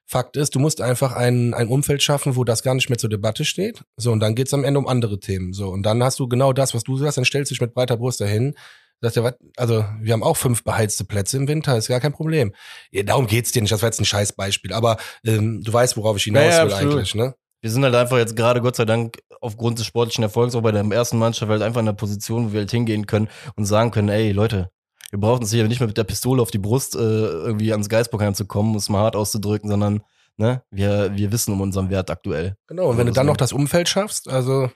Fakt 0.09 0.37
ist, 0.37 0.55
du 0.55 0.59
musst 0.59 0.79
einfach 0.79 1.11
ein, 1.11 1.53
ein 1.53 1.67
Umfeld 1.67 2.01
schaffen, 2.01 2.37
wo 2.37 2.45
das 2.45 2.63
gar 2.63 2.73
nicht 2.73 2.89
mehr 2.89 2.97
zur 2.97 3.09
Debatte 3.09 3.43
steht. 3.43 3.83
So, 3.97 4.13
und 4.13 4.21
dann 4.21 4.35
geht's 4.35 4.53
am 4.53 4.63
Ende 4.63 4.79
um 4.79 4.87
andere 4.87 5.19
Themen. 5.19 5.51
So, 5.51 5.67
und 5.67 5.83
dann 5.83 6.01
hast 6.01 6.17
du 6.19 6.29
genau 6.29 6.53
das, 6.53 6.73
was 6.73 6.83
du 6.85 6.95
sagst, 6.95 7.17
dann 7.17 7.25
stellst 7.25 7.51
du 7.51 7.55
dich 7.55 7.61
mit 7.61 7.73
breiter 7.73 7.97
Brust 7.97 8.21
dahin. 8.21 8.55
Sagst 9.01 9.17
ja, 9.17 9.33
also 9.57 9.83
wir 9.99 10.13
haben 10.13 10.23
auch 10.23 10.37
fünf 10.37 10.63
beheizte 10.63 11.03
Plätze 11.03 11.35
im 11.35 11.49
Winter, 11.49 11.77
ist 11.77 11.89
gar 11.89 11.99
kein 11.99 12.13
Problem. 12.13 12.53
Ja, 12.89 13.03
darum 13.03 13.27
geht's 13.27 13.51
dir 13.51 13.61
nicht, 13.61 13.71
das 13.71 13.81
war 13.81 13.89
jetzt 13.89 13.99
ein 13.99 14.05
Scheißbeispiel, 14.05 14.71
aber 14.71 14.97
ähm, 15.25 15.61
du 15.61 15.73
weißt, 15.73 15.97
worauf 15.97 16.15
ich 16.15 16.23
hinaus 16.23 16.45
Ja, 16.45 16.49
ja, 16.51 16.65
will 16.65 16.73
absolut. 16.73 16.93
eigentlich, 16.95 17.15
ne? 17.15 17.35
Wir 17.61 17.69
sind 17.69 17.83
halt 17.83 17.95
einfach 17.95 18.17
jetzt 18.17 18.35
gerade, 18.37 18.61
Gott 18.61 18.77
sei 18.77 18.85
Dank, 18.85 19.17
aufgrund 19.41 19.77
des 19.77 19.85
sportlichen 19.85 20.23
Erfolgs 20.23 20.55
auch 20.55 20.61
bei 20.61 20.71
der 20.71 20.85
ersten 20.85 21.17
Mannschaft 21.17 21.51
halt 21.51 21.61
einfach 21.61 21.79
in 21.81 21.85
der 21.85 21.93
Position, 21.93 22.47
wo 22.47 22.53
wir 22.53 22.61
halt 22.61 22.71
hingehen 22.71 23.07
können 23.07 23.27
und 23.55 23.65
sagen 23.65 23.91
können, 23.91 24.09
ey, 24.09 24.31
Leute, 24.31 24.69
wir 25.11 25.19
brauchen 25.19 25.41
uns 25.41 25.51
hier 25.51 25.67
nicht 25.67 25.79
mehr 25.79 25.87
mit 25.87 25.97
der 25.97 26.03
Pistole 26.03 26.41
auf 26.41 26.51
die 26.51 26.57
Brust 26.57 26.95
äh, 26.95 26.99
irgendwie 26.99 27.71
ans 27.71 27.89
Geistbock 27.89 28.35
zu 28.35 28.45
kommen, 28.45 28.71
um 28.71 28.75
es 28.77 28.89
mal 28.89 28.99
hart 28.99 29.15
auszudrücken, 29.15 29.69
sondern 29.69 30.03
ne, 30.37 30.63
wir, 30.69 31.15
wir 31.15 31.31
wissen 31.31 31.53
um 31.53 31.61
unseren 31.61 31.89
Wert 31.89 32.09
aktuell. 32.09 32.57
Genau, 32.67 32.89
und 32.89 32.97
wenn 32.97 33.07
du 33.07 33.13
dann 33.13 33.25
noch 33.27 33.37
das 33.37 33.53
Umfeld 33.53 33.87
schaffst, 33.89 34.27
also 34.27 34.69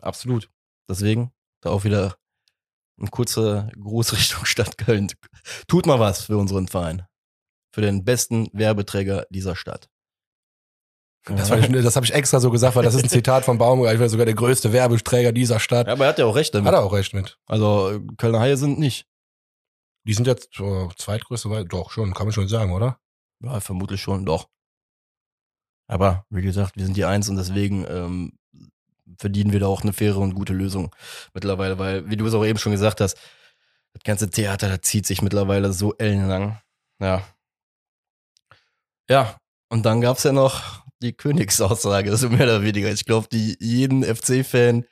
Absolut. 0.00 0.50
Deswegen, 0.88 1.32
da 1.62 1.70
auch 1.70 1.84
wieder 1.84 2.16
ein 3.00 3.10
kurzer 3.10 3.70
Gruß 3.80 4.12
Richtung 4.16 4.44
Stadt 4.44 4.78
Köln. 4.78 5.08
Tut 5.68 5.86
mal 5.86 5.98
was 6.00 6.22
für 6.22 6.36
unseren 6.36 6.68
Verein. 6.68 7.06
Für 7.72 7.80
den 7.82 8.04
besten 8.04 8.48
Werbeträger 8.52 9.26
dieser 9.30 9.54
Stadt. 9.56 9.88
das, 11.26 11.50
ich- 11.50 11.68
das 11.82 11.96
habe 11.96 12.06
ich 12.06 12.14
extra 12.14 12.40
so 12.40 12.50
gesagt, 12.50 12.76
weil 12.76 12.84
das 12.84 12.94
ist 12.94 13.02
ein 13.04 13.08
Zitat 13.10 13.44
von 13.44 13.58
Baumgart, 13.58 13.94
ich 13.94 14.00
war 14.00 14.08
sogar 14.08 14.26
der 14.26 14.34
größte 14.34 14.72
Werbeträger 14.72 15.32
dieser 15.32 15.60
Stadt. 15.60 15.86
Ja, 15.86 15.92
aber 15.94 16.04
er 16.04 16.08
hat 16.10 16.18
ja 16.18 16.24
auch 16.26 16.36
recht 16.36 16.54
damit. 16.54 16.66
Hat 16.68 16.74
er 16.74 16.84
auch 16.84 16.92
recht 16.92 17.12
mit. 17.14 17.38
Also 17.46 18.00
Kölner 18.16 18.40
Haie 18.40 18.56
sind 18.56 18.78
nicht. 18.78 19.06
Die 20.06 20.14
sind 20.14 20.26
jetzt 20.26 20.50
so 20.54 20.90
zweitgrößte, 20.96 21.50
weil- 21.50 21.64
doch 21.64 21.90
schon, 21.90 22.14
kann 22.14 22.26
man 22.26 22.32
schon 22.32 22.48
sagen, 22.48 22.72
oder? 22.72 23.00
Ja, 23.42 23.60
vermutlich 23.60 24.00
schon, 24.00 24.24
doch. 24.24 24.48
Aber 25.88 26.26
wie 26.30 26.42
gesagt, 26.42 26.76
wir 26.76 26.84
sind 26.84 26.96
die 26.96 27.04
Eins 27.04 27.28
und 27.28 27.36
deswegen 27.36 27.84
ähm, 27.88 28.38
verdienen 29.18 29.52
wir 29.52 29.60
da 29.60 29.66
auch 29.66 29.82
eine 29.82 29.92
faire 29.92 30.18
und 30.18 30.34
gute 30.34 30.52
Lösung 30.52 30.94
mittlerweile, 31.34 31.78
weil, 31.78 32.08
wie 32.10 32.16
du 32.16 32.26
es 32.26 32.34
auch 32.34 32.44
eben 32.44 32.58
schon 32.58 32.72
gesagt 32.72 33.00
hast, 33.00 33.16
das 33.92 34.02
ganze 34.04 34.30
Theater, 34.30 34.68
das 34.68 34.80
zieht 34.82 35.06
sich 35.06 35.22
mittlerweile 35.22 35.72
so 35.72 35.94
ellenlang. 35.96 36.60
Ja. 37.00 37.22
Ja, 39.08 39.38
und 39.68 39.84
dann 39.86 40.00
gab's 40.00 40.24
ja 40.24 40.32
noch 40.32 40.84
die 41.02 41.12
Königsaussage, 41.12 42.16
so 42.16 42.28
mehr 42.30 42.42
oder 42.46 42.62
weniger. 42.62 42.90
Ich 42.90 43.04
glaube, 43.04 43.28
die 43.30 43.56
jeden 43.60 44.02
FC-Fan, 44.02 44.84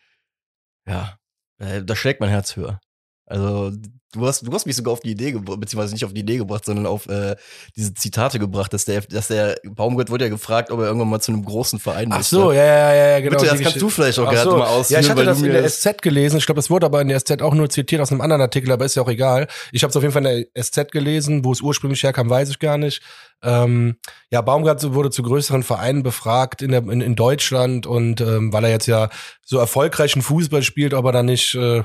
ja, 0.86 1.18
äh, 1.58 1.82
da 1.82 1.96
schlägt 1.96 2.20
mein 2.20 2.30
Herz 2.30 2.56
höher. 2.56 2.80
Also, 3.26 3.72
du 4.14 4.26
hast, 4.26 4.46
du 4.46 4.52
hast 4.52 4.66
mich 4.66 4.76
sogar 4.76 4.92
auf 4.92 5.00
die 5.00 5.10
Idee 5.10 5.32
gebracht, 5.32 5.60
beziehungsweise 5.60 5.92
nicht 5.94 6.04
auf 6.04 6.12
die 6.12 6.20
Idee 6.20 6.36
gebracht, 6.38 6.64
sondern 6.64 6.86
auf 6.86 7.08
äh, 7.08 7.36
diese 7.76 7.94
Zitate 7.94 8.38
gebracht, 8.38 8.72
dass 8.72 8.84
der, 8.84 9.00
dass 9.02 9.28
der 9.28 9.56
Baumgart 9.64 10.10
wurde 10.10 10.24
ja 10.24 10.30
gefragt, 10.30 10.70
ob 10.70 10.80
er 10.80 10.86
irgendwann 10.86 11.08
mal 11.08 11.20
zu 11.20 11.32
einem 11.32 11.44
großen 11.44 11.78
Verein 11.78 12.08
Ach 12.12 12.18
möchte. 12.18 12.36
so, 12.36 12.52
ja, 12.52 12.64
ja, 12.64 12.94
ja, 12.94 13.06
ja, 13.10 13.20
genau. 13.20 13.38
Bitte, 13.38 13.50
das 13.50 13.60
kannst 13.60 13.80
du 13.82 13.88
vielleicht 13.88 14.18
auch 14.18 14.26
Ach 14.28 14.32
gerade 14.32 14.50
so. 14.50 14.56
mal 14.56 14.64
Ja, 14.64 14.70
ausführen, 14.70 15.00
ich 15.00 15.10
hatte 15.10 15.24
das 15.24 15.42
in 15.42 15.52
der 15.52 15.68
SZ 15.68 16.02
gelesen. 16.02 16.38
Ich 16.38 16.46
glaube, 16.46 16.58
das 16.58 16.70
wurde 16.70 16.86
aber 16.86 17.00
in 17.00 17.08
der 17.08 17.18
SZ 17.20 17.42
auch 17.42 17.54
nur 17.54 17.68
zitiert 17.68 18.00
aus 18.00 18.12
einem 18.12 18.20
anderen 18.20 18.42
Artikel, 18.42 18.70
aber 18.72 18.84
ist 18.84 18.94
ja 18.94 19.02
auch 19.02 19.08
egal. 19.08 19.48
Ich 19.72 19.82
habe 19.82 19.90
es 19.90 19.96
auf 19.96 20.02
jeden 20.02 20.12
Fall 20.12 20.24
in 20.26 20.46
der 20.54 20.62
SZ 20.62 20.92
gelesen, 20.92 21.44
wo 21.44 21.52
es 21.52 21.60
ursprünglich 21.60 22.02
herkam, 22.02 22.30
weiß 22.30 22.50
ich 22.50 22.58
gar 22.58 22.78
nicht. 22.78 23.02
Ähm, 23.42 23.96
ja, 24.30 24.40
Baumgart 24.40 24.94
wurde 24.94 25.10
zu 25.10 25.22
größeren 25.22 25.62
Vereinen 25.62 26.02
befragt 26.02 26.62
in, 26.62 26.70
der, 26.70 26.82
in, 26.82 27.00
in 27.00 27.14
Deutschland 27.16 27.86
und 27.86 28.20
ähm, 28.20 28.52
weil 28.52 28.64
er 28.64 28.70
jetzt 28.70 28.86
ja 28.86 29.10
so 29.44 29.58
erfolgreichen 29.58 30.22
Fußball 30.22 30.62
spielt, 30.62 30.94
ob 30.94 31.04
er 31.06 31.12
dann 31.12 31.26
nicht 31.26 31.54
äh, 31.54 31.82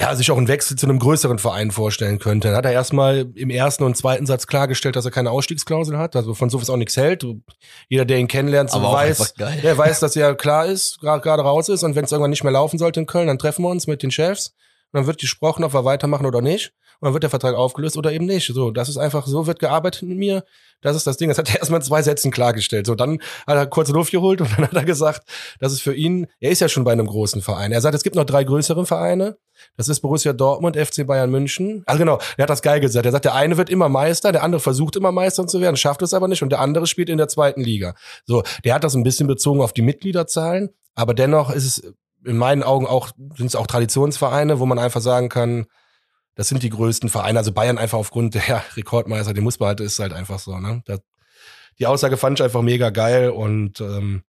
ja, 0.00 0.14
sich 0.14 0.30
auch 0.30 0.38
einen 0.38 0.48
Wechsel 0.48 0.78
zu 0.78 0.86
einem 0.86 0.98
größeren 0.98 1.38
Verein 1.38 1.70
vorstellen 1.70 2.18
könnte. 2.18 2.48
Dann 2.48 2.56
hat 2.56 2.64
er 2.64 2.72
erstmal 2.72 3.30
im 3.34 3.50
ersten 3.50 3.84
und 3.84 3.98
zweiten 3.98 4.24
Satz 4.24 4.46
klargestellt, 4.46 4.96
dass 4.96 5.04
er 5.04 5.10
keine 5.10 5.30
Ausstiegsklausel 5.30 5.98
hat, 5.98 6.16
also 6.16 6.32
von 6.32 6.48
sowas 6.48 6.70
auch 6.70 6.76
nichts 6.76 6.96
hält. 6.96 7.26
Jeder, 7.88 8.06
der 8.06 8.18
ihn 8.18 8.26
kennenlernt, 8.26 8.70
so 8.70 8.82
weiß, 8.82 9.34
der 9.34 9.76
weiß, 9.76 10.00
dass 10.00 10.16
er 10.16 10.34
klar 10.34 10.64
ist, 10.64 11.00
gerade 11.00 11.42
raus 11.42 11.68
ist 11.68 11.82
und 11.82 11.96
wenn 11.96 12.04
es 12.06 12.12
irgendwann 12.12 12.30
nicht 12.30 12.44
mehr 12.44 12.52
laufen 12.52 12.78
sollte 12.78 13.00
in 13.00 13.06
Köln, 13.06 13.26
dann 13.26 13.38
treffen 13.38 13.62
wir 13.62 13.68
uns 13.68 13.86
mit 13.86 14.02
den 14.02 14.10
Chefs 14.10 14.54
und 14.92 14.98
dann 14.98 15.06
wird 15.06 15.20
gesprochen, 15.20 15.64
ob 15.64 15.74
wir 15.74 15.84
weitermachen 15.84 16.24
oder 16.24 16.40
nicht. 16.40 16.72
Und 17.00 17.06
dann 17.06 17.12
wird 17.14 17.22
der 17.22 17.30
Vertrag 17.30 17.54
aufgelöst 17.54 17.96
oder 17.96 18.12
eben 18.12 18.26
nicht. 18.26 18.52
So, 18.52 18.70
das 18.70 18.90
ist 18.90 18.98
einfach, 18.98 19.26
so 19.26 19.46
wird 19.46 19.58
gearbeitet 19.58 20.02
mit 20.02 20.18
mir. 20.18 20.44
Das 20.82 20.96
ist 20.96 21.06
das 21.06 21.16
Ding. 21.16 21.28
Das 21.28 21.38
hat 21.38 21.48
er 21.48 21.56
erstmal 21.58 21.80
in 21.80 21.86
zwei 21.86 22.02
Sätzen 22.02 22.30
klargestellt. 22.30 22.86
So, 22.86 22.94
dann 22.94 23.22
hat 23.46 23.56
er 23.56 23.66
kurze 23.66 23.92
Luft 23.92 24.12
geholt 24.12 24.42
und 24.42 24.50
dann 24.52 24.66
hat 24.66 24.74
er 24.74 24.84
gesagt, 24.84 25.22
das 25.60 25.72
ist 25.72 25.80
für 25.80 25.94
ihn, 25.94 26.26
er 26.40 26.50
ist 26.50 26.60
ja 26.60 26.68
schon 26.68 26.84
bei 26.84 26.92
einem 26.92 27.06
großen 27.06 27.40
Verein. 27.40 27.72
Er 27.72 27.80
sagt, 27.80 27.94
es 27.94 28.02
gibt 28.02 28.16
noch 28.16 28.24
drei 28.24 28.44
größere 28.44 28.84
Vereine. 28.84 29.38
Das 29.76 29.88
ist 29.88 30.00
Borussia 30.00 30.32
Dortmund, 30.32 30.76
FC 30.76 31.06
Bayern 31.06 31.30
München. 31.30 31.82
Also 31.86 31.98
genau, 31.98 32.18
er 32.36 32.42
hat 32.42 32.50
das 32.50 32.62
geil 32.62 32.80
gesagt. 32.80 33.06
Er 33.06 33.12
sagt, 33.12 33.24
der 33.24 33.34
eine 33.34 33.56
wird 33.56 33.70
immer 33.70 33.88
Meister, 33.88 34.32
der 34.32 34.42
andere 34.42 34.60
versucht 34.60 34.96
immer 34.96 35.12
Meister 35.12 35.46
zu 35.46 35.60
werden, 35.60 35.76
schafft 35.76 36.02
es 36.02 36.14
aber 36.14 36.28
nicht 36.28 36.42
und 36.42 36.50
der 36.50 36.60
andere 36.60 36.86
spielt 36.86 37.08
in 37.08 37.18
der 37.18 37.28
zweiten 37.28 37.62
Liga. 37.62 37.94
So, 38.24 38.42
der 38.64 38.74
hat 38.74 38.84
das 38.84 38.94
ein 38.94 39.02
bisschen 39.02 39.26
bezogen 39.26 39.60
auf 39.60 39.72
die 39.72 39.82
Mitgliederzahlen, 39.82 40.70
aber 40.94 41.14
dennoch 41.14 41.50
ist 41.50 41.64
es 41.64 41.94
in 42.24 42.36
meinen 42.36 42.62
Augen 42.62 42.86
auch, 42.86 43.10
sind 43.36 43.46
es 43.46 43.56
auch 43.56 43.66
Traditionsvereine, 43.66 44.60
wo 44.60 44.66
man 44.66 44.78
einfach 44.78 45.00
sagen 45.00 45.28
kann, 45.28 45.66
das 46.34 46.48
sind 46.48 46.62
die 46.62 46.70
größten 46.70 47.08
Vereine. 47.08 47.38
Also 47.38 47.52
Bayern 47.52 47.78
einfach 47.78 47.98
aufgrund 47.98 48.34
der 48.34 48.62
Rekordmeister, 48.76 49.34
den 49.34 49.44
muss 49.44 49.58
man 49.58 49.68
halt, 49.68 49.80
ist 49.80 49.98
halt 49.98 50.12
einfach 50.12 50.38
so, 50.38 50.58
ne? 50.58 50.82
Das, 50.86 51.00
die 51.78 51.86
Aussage 51.86 52.16
fand 52.16 52.38
ich 52.38 52.44
einfach 52.44 52.62
mega 52.62 52.90
geil 52.90 53.30
und 53.30 53.80
ähm, 53.80 54.22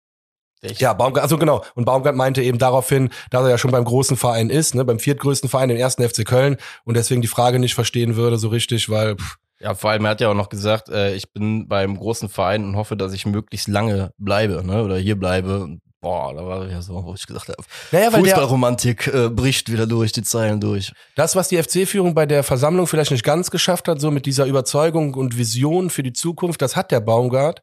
Echt? 0.63 0.81
ja, 0.81 0.93
Baumgart, 0.93 1.23
also 1.23 1.39
genau. 1.39 1.65
Und 1.75 1.85
Baumgart 1.85 2.17
meinte 2.17 2.43
eben 2.43 2.59
daraufhin, 2.59 3.11
dass 3.31 3.45
er 3.45 3.51
ja 3.51 3.59
schon 3.59 3.71
beim 3.71 3.85
großen 3.85 4.17
Verein 4.17 4.51
ist, 4.51 4.75
ne, 4.75 4.85
beim 4.85 4.99
viertgrößten 4.99 5.49
Verein, 5.49 5.69
dem 5.69 5.79
ersten 5.79 6.07
FC 6.07 6.25
Köln, 6.27 6.57
und 6.85 6.97
deswegen 6.97 7.23
die 7.23 7.29
Frage 7.29 7.59
nicht 7.59 7.75
verstehen 7.75 8.17
würde 8.17 8.37
so 8.37 8.49
richtig, 8.49 8.91
weil 8.91 9.17
pff, 9.17 9.37
Ja, 9.61 9.75
vor 9.75 9.91
allem, 9.91 10.05
er 10.05 10.13
hat 10.13 10.21
ja 10.21 10.29
auch 10.31 10.35
noch 10.35 10.49
gesagt, 10.49 10.89
äh, 10.89 11.15
ich 11.15 11.33
bin 11.33 11.69
beim 11.69 11.97
großen 11.97 12.29
Verein 12.29 12.65
und 12.65 12.77
hoffe, 12.77 12.97
dass 12.97 13.13
ich 13.13 13.27
möglichst 13.27 13.69
lange 13.69 14.13
bleibe, 14.19 14.63
ne? 14.65 14.83
Oder 14.83 14.97
hier 14.97 15.19
bleibe. 15.19 15.61
Und, 15.61 15.81
Boah, 16.03 16.33
da 16.35 16.47
war 16.47 16.67
ja 16.67 16.81
so, 16.81 17.05
wo 17.05 17.13
ich 17.13 17.27
gesagt 17.27 17.51
habe. 17.51 17.63
Naja, 17.93 18.11
Fußballromantik 18.11 19.07
äh, 19.09 19.29
bricht 19.29 19.71
wieder 19.71 19.87
durch 19.87 20.13
die 20.13 20.23
Zeilen 20.23 20.59
durch. 20.59 20.93
das, 21.15 21.37
was 21.37 21.49
die 21.49 21.63
FC-Führung 21.63 22.15
bei 22.15 22.25
der 22.25 22.43
Versammlung 22.43 22.87
vielleicht 22.87 23.11
nicht 23.11 23.23
ganz 23.23 23.51
geschafft 23.51 23.87
hat, 23.87 24.01
so 24.01 24.11
mit 24.11 24.25
dieser 24.25 24.47
Überzeugung 24.47 25.13
und 25.13 25.37
Vision 25.37 25.91
für 25.91 26.03
die 26.03 26.15
Zukunft, 26.15 26.63
das 26.63 26.75
hat 26.75 26.91
der 26.91 27.01
Baumgart. 27.01 27.63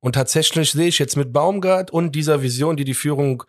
Und 0.00 0.14
tatsächlich 0.14 0.72
sehe 0.72 0.88
ich 0.88 0.98
jetzt 0.98 1.16
mit 1.16 1.32
Baumgart 1.32 1.90
und 1.90 2.14
dieser 2.14 2.42
Vision, 2.42 2.76
die 2.76 2.84
die 2.84 2.94
Führung 2.94 3.42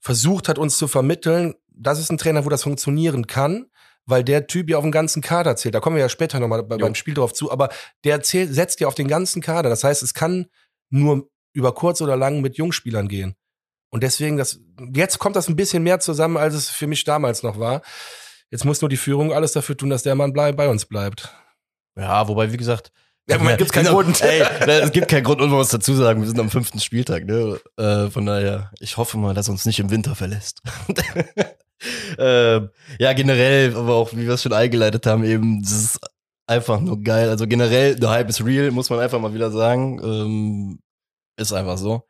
versucht 0.00 0.48
hat, 0.48 0.58
uns 0.58 0.76
zu 0.76 0.88
vermitteln, 0.88 1.54
das 1.68 1.98
ist 1.98 2.10
ein 2.10 2.18
Trainer, 2.18 2.44
wo 2.44 2.48
das 2.48 2.62
funktionieren 2.62 3.26
kann, 3.26 3.66
weil 4.06 4.22
der 4.22 4.46
Typ 4.46 4.68
ja 4.68 4.76
auf 4.76 4.84
den 4.84 4.92
ganzen 4.92 5.22
Kader 5.22 5.56
zählt. 5.56 5.74
Da 5.74 5.80
kommen 5.80 5.96
wir 5.96 6.02
ja 6.02 6.08
später 6.08 6.40
nochmal 6.40 6.62
bei, 6.62 6.76
beim 6.76 6.94
Spiel 6.94 7.14
drauf 7.14 7.32
zu, 7.32 7.50
aber 7.50 7.70
der 8.04 8.22
zählt, 8.22 8.52
setzt 8.52 8.80
ja 8.80 8.88
auf 8.88 8.94
den 8.94 9.08
ganzen 9.08 9.40
Kader. 9.40 9.70
Das 9.70 9.84
heißt, 9.84 10.02
es 10.02 10.14
kann 10.14 10.46
nur 10.90 11.30
über 11.52 11.72
kurz 11.72 12.02
oder 12.02 12.16
lang 12.16 12.40
mit 12.40 12.56
Jungspielern 12.56 13.08
gehen. 13.08 13.34
Und 13.90 14.02
deswegen, 14.02 14.36
das, 14.36 14.60
jetzt 14.92 15.18
kommt 15.20 15.36
das 15.36 15.48
ein 15.48 15.56
bisschen 15.56 15.82
mehr 15.84 16.00
zusammen, 16.00 16.36
als 16.36 16.54
es 16.54 16.68
für 16.68 16.88
mich 16.88 17.04
damals 17.04 17.42
noch 17.42 17.58
war. 17.58 17.82
Jetzt 18.50 18.64
muss 18.64 18.80
nur 18.80 18.88
die 18.88 18.96
Führung 18.96 19.32
alles 19.32 19.52
dafür 19.52 19.76
tun, 19.76 19.90
dass 19.90 20.02
der 20.02 20.16
Mann 20.16 20.32
bei 20.32 20.68
uns 20.68 20.84
bleibt. 20.84 21.32
Ja, 21.96 22.26
wobei, 22.28 22.52
wie 22.52 22.56
gesagt. 22.56 22.92
Ja, 23.28 23.38
Moment 23.38 23.58
gibt's 23.58 23.72
keinen 23.72 23.86
Genau, 23.86 24.02
Grund. 24.02 24.20
Ey, 24.20 24.42
es 24.82 24.92
gibt 24.92 25.08
keinen 25.08 25.24
Grund, 25.24 25.40
um 25.40 25.50
was 25.52 25.70
dazu 25.70 25.94
sagen. 25.94 26.20
Wir 26.20 26.28
sind 26.28 26.38
am 26.38 26.50
fünften 26.50 26.78
Spieltag, 26.78 27.24
ne? 27.24 27.58
Äh, 27.78 28.10
von 28.10 28.26
daher, 28.26 28.70
ich 28.80 28.96
hoffe 28.98 29.16
mal, 29.16 29.34
dass 29.34 29.48
er 29.48 29.52
uns 29.52 29.64
nicht 29.64 29.80
im 29.80 29.90
Winter 29.90 30.14
verlässt. 30.14 30.60
ähm, 32.18 32.70
ja, 32.98 33.12
generell, 33.14 33.74
aber 33.76 33.94
auch, 33.94 34.12
wie 34.12 34.26
wir 34.26 34.34
es 34.34 34.42
schon 34.42 34.52
eingeleitet 34.52 35.06
haben, 35.06 35.24
eben, 35.24 35.62
das 35.62 35.72
ist 35.72 36.00
einfach 36.46 36.80
nur 36.80 37.00
geil. 37.00 37.30
Also 37.30 37.46
generell, 37.46 37.96
der 37.96 38.10
Hype 38.10 38.28
is 38.28 38.44
real, 38.44 38.70
muss 38.70 38.90
man 38.90 38.98
einfach 39.00 39.20
mal 39.20 39.32
wieder 39.32 39.50
sagen. 39.50 40.00
Ähm, 40.02 40.78
ist 41.36 41.52
einfach 41.52 41.78
so. 41.78 42.04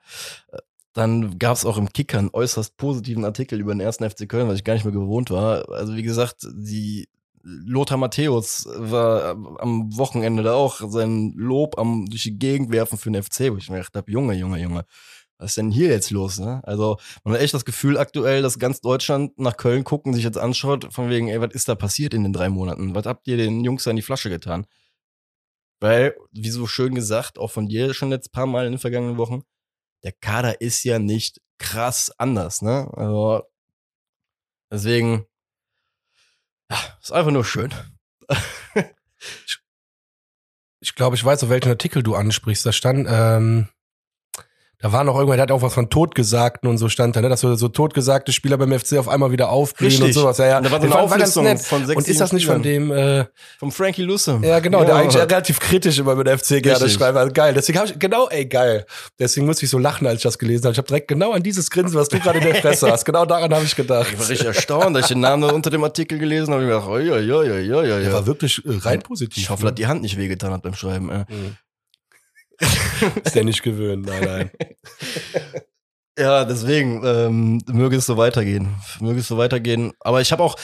Dann 0.94 1.38
gab 1.38 1.56
es 1.56 1.64
auch 1.64 1.76
im 1.76 1.92
Kicker 1.92 2.18
einen 2.18 2.30
äußerst 2.33 2.76
positiven 2.76 3.25
Artikel 3.25 3.61
über 3.61 3.73
den 3.73 3.80
ersten 3.80 4.09
FC 4.09 4.28
Köln, 4.28 4.49
was 4.49 4.56
ich 4.56 4.64
gar 4.64 4.75
nicht 4.75 4.85
mehr 4.85 4.92
gewohnt 4.92 5.30
war. 5.30 5.68
Also 5.71 5.94
wie 5.94 6.02
gesagt, 6.02 6.47
die 6.52 7.09
Lothar 7.44 7.98
Matthäus 7.98 8.66
war 8.66 9.36
am 9.60 9.96
Wochenende 9.96 10.42
da 10.42 10.54
auch 10.54 10.80
sein 10.90 11.34
Lob 11.36 11.78
am 11.78 12.06
durch 12.06 12.22
die 12.22 12.38
Gegend 12.38 12.72
werfen 12.72 12.96
für 12.96 13.10
den 13.10 13.22
FC, 13.22 13.52
wo 13.52 13.58
ich 13.58 13.68
mir 13.68 13.76
gedacht 13.76 13.94
habe, 13.94 14.10
Junge, 14.10 14.34
Junge, 14.34 14.58
Junge, 14.58 14.86
was 15.38 15.50
ist 15.50 15.58
denn 15.58 15.70
hier 15.70 15.88
jetzt 15.88 16.10
los? 16.10 16.38
Ne? 16.38 16.62
Also 16.64 16.96
man 17.22 17.34
hat 17.34 17.42
echt 17.42 17.52
das 17.52 17.66
Gefühl 17.66 17.98
aktuell, 17.98 18.40
dass 18.40 18.58
ganz 18.58 18.80
Deutschland 18.80 19.38
nach 19.38 19.56
Köln 19.56 19.84
guckt 19.84 20.06
und 20.06 20.14
sich 20.14 20.24
jetzt 20.24 20.38
anschaut, 20.38 20.92
von 20.92 21.10
wegen, 21.10 21.28
ey, 21.28 21.40
was 21.40 21.52
ist 21.52 21.68
da 21.68 21.74
passiert 21.74 22.14
in 22.14 22.22
den 22.22 22.32
drei 22.32 22.48
Monaten? 22.48 22.94
Was 22.94 23.04
habt 23.04 23.26
ihr 23.28 23.36
den 23.36 23.62
Jungs 23.62 23.84
da 23.84 23.90
in 23.90 23.96
die 23.96 24.02
Flasche 24.02 24.30
getan? 24.30 24.66
Weil, 25.80 26.16
wie 26.32 26.50
so 26.50 26.66
schön 26.66 26.94
gesagt, 26.94 27.38
auch 27.38 27.50
von 27.50 27.68
dir 27.68 27.92
schon 27.92 28.10
jetzt 28.10 28.28
ein 28.28 28.32
paar 28.32 28.46
Mal 28.46 28.66
in 28.66 28.72
den 28.72 28.78
vergangenen 28.78 29.18
Wochen, 29.18 29.42
der 30.02 30.12
Kader 30.12 30.60
ist 30.60 30.82
ja 30.84 30.98
nicht 30.98 31.40
krass 31.58 32.10
anders, 32.16 32.62
ne? 32.62 32.90
Also 32.94 33.42
deswegen, 34.70 35.26
ja, 36.71 36.78
ist 37.00 37.12
einfach 37.12 37.33
nur 37.33 37.44
schön. 37.44 37.73
Ich 40.80 40.94
glaube, 40.94 41.16
ich 41.16 41.25
weiß, 41.25 41.42
auf 41.42 41.49
welchen 41.49 41.71
Artikel 41.71 42.02
du 42.02 42.14
ansprichst. 42.14 42.66
Da 42.66 42.71
stand, 42.71 43.06
ähm, 43.11 43.68
Da 44.84 44.92
war 44.92 45.02
noch 45.02 45.14
irgendwann, 45.14 45.38
der 45.38 45.44
hat 45.44 45.50
auch 45.50 45.62
was 45.62 45.72
von 45.72 45.88
Totgesagten 45.88 46.68
und 46.68 46.76
so 46.76 46.90
stand 46.90 47.16
da, 47.16 47.22
ne? 47.22 47.30
dass 47.30 47.40
so, 47.40 47.54
so 47.54 47.68
totgesagte 47.68 48.32
Spieler 48.32 48.58
beim 48.58 48.78
FC 48.78 48.98
auf 48.98 49.08
einmal 49.08 49.32
wieder 49.32 49.48
aufblühen 49.48 49.90
Richtig. 49.90 50.08
und 50.08 50.12
sowas. 50.12 50.36
Ja, 50.36 50.44
ja. 50.46 50.58
Und 50.58 50.64
da 50.66 50.72
war 50.72 50.78
so 50.78 50.84
eine 50.84 50.98
Auflistung 50.98 51.56
von 51.56 51.86
sechs, 51.86 51.96
Und 51.96 52.06
ist 52.06 52.20
das 52.20 52.34
nicht 52.34 52.44
von 52.44 52.62
dem, 52.62 52.92
äh, 52.92 53.24
Vom 53.58 53.72
Frankie 53.72 54.02
Lusse. 54.02 54.38
ja 54.42 54.58
genau, 54.58 54.80
der 54.84 54.90
Ja. 54.90 55.00
eigentlich 55.00 55.16
relativ 55.16 55.58
kritisch 55.58 55.98
immer 55.98 56.14
mit 56.14 56.26
der 56.26 56.36
FC 56.36 56.60
gerne 56.62 56.86
schreibt. 56.90 57.16
Also 57.16 57.32
geil. 57.32 57.54
Deswegen 57.54 57.78
habe 57.78 57.88
ich, 57.88 57.98
genau, 57.98 58.28
ey, 58.28 58.44
geil. 58.44 58.84
Deswegen 59.18 59.46
musste 59.46 59.64
ich 59.64 59.70
so 59.70 59.78
lachen, 59.78 60.06
als 60.06 60.18
ich 60.18 60.22
das 60.24 60.38
gelesen 60.38 60.64
habe. 60.64 60.72
Ich 60.72 60.78
habe 60.78 60.88
direkt 60.88 61.08
genau 61.08 61.32
an 61.32 61.42
dieses 61.42 61.70
Grinsen, 61.70 61.98
was 61.98 62.10
du 62.10 62.20
gerade 62.20 62.40
in 62.40 62.44
der 62.44 62.56
Fresse 62.56 62.92
hast. 62.92 63.06
Genau 63.06 63.24
daran 63.24 63.54
habe 63.54 63.64
ich 63.64 63.74
gedacht. 63.74 64.08
Ich 64.12 64.18
war 64.20 64.28
richtig 64.28 64.46
erstaunt, 64.46 64.94
dass 64.94 65.04
ich 65.04 65.08
den 65.08 65.20
Namen 65.20 65.44
unter 65.44 65.70
dem 65.70 65.82
Artikel 65.82 66.18
gelesen 66.18 66.52
habe. 66.52 66.62
Ich 66.62 66.68
gedacht, 66.68 66.88
oi, 66.88 67.10
oi, 67.10 67.32
oi, 67.32 67.50
oi, 67.50 67.72
oi. 67.72 68.02
Der 68.02 68.12
war 68.12 68.26
wirklich 68.26 68.62
äh, 68.66 68.76
rein 68.82 69.00
positiv. 69.00 69.42
Ich 69.42 69.48
hoffe, 69.48 69.64
dass 69.64 69.74
die 69.76 69.86
Hand 69.86 70.02
nicht 70.02 70.18
wehgetan 70.18 70.52
hat 70.52 70.60
beim 70.60 70.74
Schreiben. 70.74 71.08
Äh. 71.10 71.24
Mhm. 71.30 71.56
Ist 73.25 73.34
der 73.34 73.44
nicht 73.44 73.62
gewöhnt, 73.62 74.06
nein, 74.06 74.25
nein. 74.25 74.50
Ja, 76.16 76.44
deswegen 76.44 77.02
ähm, 77.04 77.61
möge 77.66 77.96
es 77.96 78.06
so 78.06 78.16
weitergehen. 78.16 78.76
Möge 79.00 79.18
es 79.18 79.26
so 79.26 79.37
weitergehen. 79.37 79.92
Aber 79.99 80.20
ich 80.20 80.30
habe 80.30 80.44
auch 80.44 80.56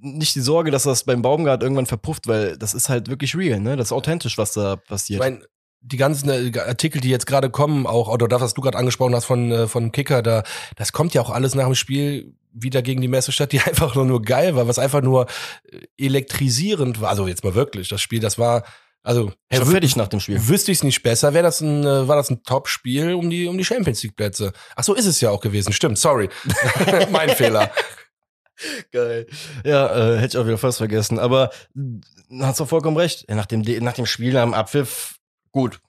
nicht 0.00 0.34
die 0.34 0.40
Sorge, 0.40 0.72
dass 0.72 0.82
das 0.82 1.04
beim 1.04 1.22
Baumgart 1.22 1.62
irgendwann 1.62 1.86
verpufft, 1.86 2.26
weil 2.26 2.58
das 2.58 2.74
ist 2.74 2.88
halt 2.88 3.08
wirklich 3.08 3.36
real, 3.36 3.60
ne? 3.60 3.76
Das 3.76 3.88
ist 3.88 3.92
authentisch, 3.92 4.36
was 4.36 4.52
da 4.52 4.74
Ich 4.74 4.88
passiert. 4.88 5.20
meine, 5.20 5.44
die 5.80 5.96
ganzen 5.96 6.28
äh, 6.28 6.58
Artikel, 6.58 7.00
die 7.00 7.08
jetzt 7.10 7.26
gerade 7.26 7.50
kommen, 7.50 7.86
auch, 7.86 8.08
oder 8.08 8.26
das, 8.26 8.42
was 8.42 8.54
du 8.54 8.60
gerade 8.62 8.78
angesprochen 8.78 9.14
hast 9.14 9.26
von, 9.26 9.52
äh, 9.52 9.66
von 9.68 9.92
Kicker, 9.92 10.22
da, 10.22 10.42
das 10.74 10.90
kommt 10.92 11.14
ja 11.14 11.22
auch 11.22 11.30
alles 11.30 11.54
nach 11.54 11.66
dem 11.66 11.76
Spiel 11.76 12.34
wieder 12.52 12.82
gegen 12.82 13.00
die 13.00 13.06
Messestadt, 13.08 13.52
die 13.52 13.60
einfach 13.64 13.94
nur, 13.94 14.06
nur 14.06 14.22
geil 14.22 14.56
war, 14.56 14.66
was 14.66 14.80
einfach 14.80 15.02
nur 15.02 15.26
äh, 15.70 15.86
elektrisierend 16.04 17.00
war. 17.00 17.10
Also 17.10 17.28
jetzt 17.28 17.44
mal 17.44 17.54
wirklich, 17.54 17.88
das 17.88 18.00
Spiel, 18.00 18.18
das 18.18 18.38
war, 18.38 18.64
also, 19.06 19.32
ich 19.48 19.58
war 19.60 19.66
wü- 19.66 19.70
fertig 19.70 19.96
nach 19.96 20.08
dem 20.08 20.20
Spiel. 20.20 20.48
Wüsste 20.48 20.72
ich 20.72 20.78
es 20.78 20.84
nicht 20.84 21.02
besser, 21.02 21.32
wäre 21.32 21.44
das 21.44 21.60
ein, 21.60 21.84
äh, 21.84 22.08
war 22.08 22.16
das 22.16 22.28
ein 22.30 22.42
Top-Spiel 22.42 23.14
um 23.14 23.30
die, 23.30 23.46
um 23.46 23.56
die 23.56 23.64
Champions 23.64 24.02
League-Plätze. 24.02 24.52
Ach 24.74 24.82
so 24.84 24.94
ist 24.94 25.06
es 25.06 25.20
ja 25.20 25.30
auch 25.30 25.40
gewesen, 25.40 25.72
stimmt, 25.72 25.98
sorry. 25.98 26.28
mein 27.10 27.30
Fehler. 27.30 27.70
Geil. 28.90 29.26
Ja, 29.64 30.14
äh, 30.14 30.18
hätte 30.18 30.36
ich 30.36 30.42
auch 30.42 30.46
wieder 30.46 30.58
fast 30.58 30.78
vergessen. 30.78 31.18
Aber 31.18 31.50
äh, 31.76 32.40
hast 32.40 32.58
doch 32.60 32.68
vollkommen 32.68 32.96
recht. 32.96 33.28
Nach 33.28 33.46
dem, 33.46 33.60
nach 33.84 33.92
dem 33.92 34.06
Spiel 34.06 34.36
am 34.36 34.54
Abpfiff, 34.54 35.16
gut. 35.52 35.80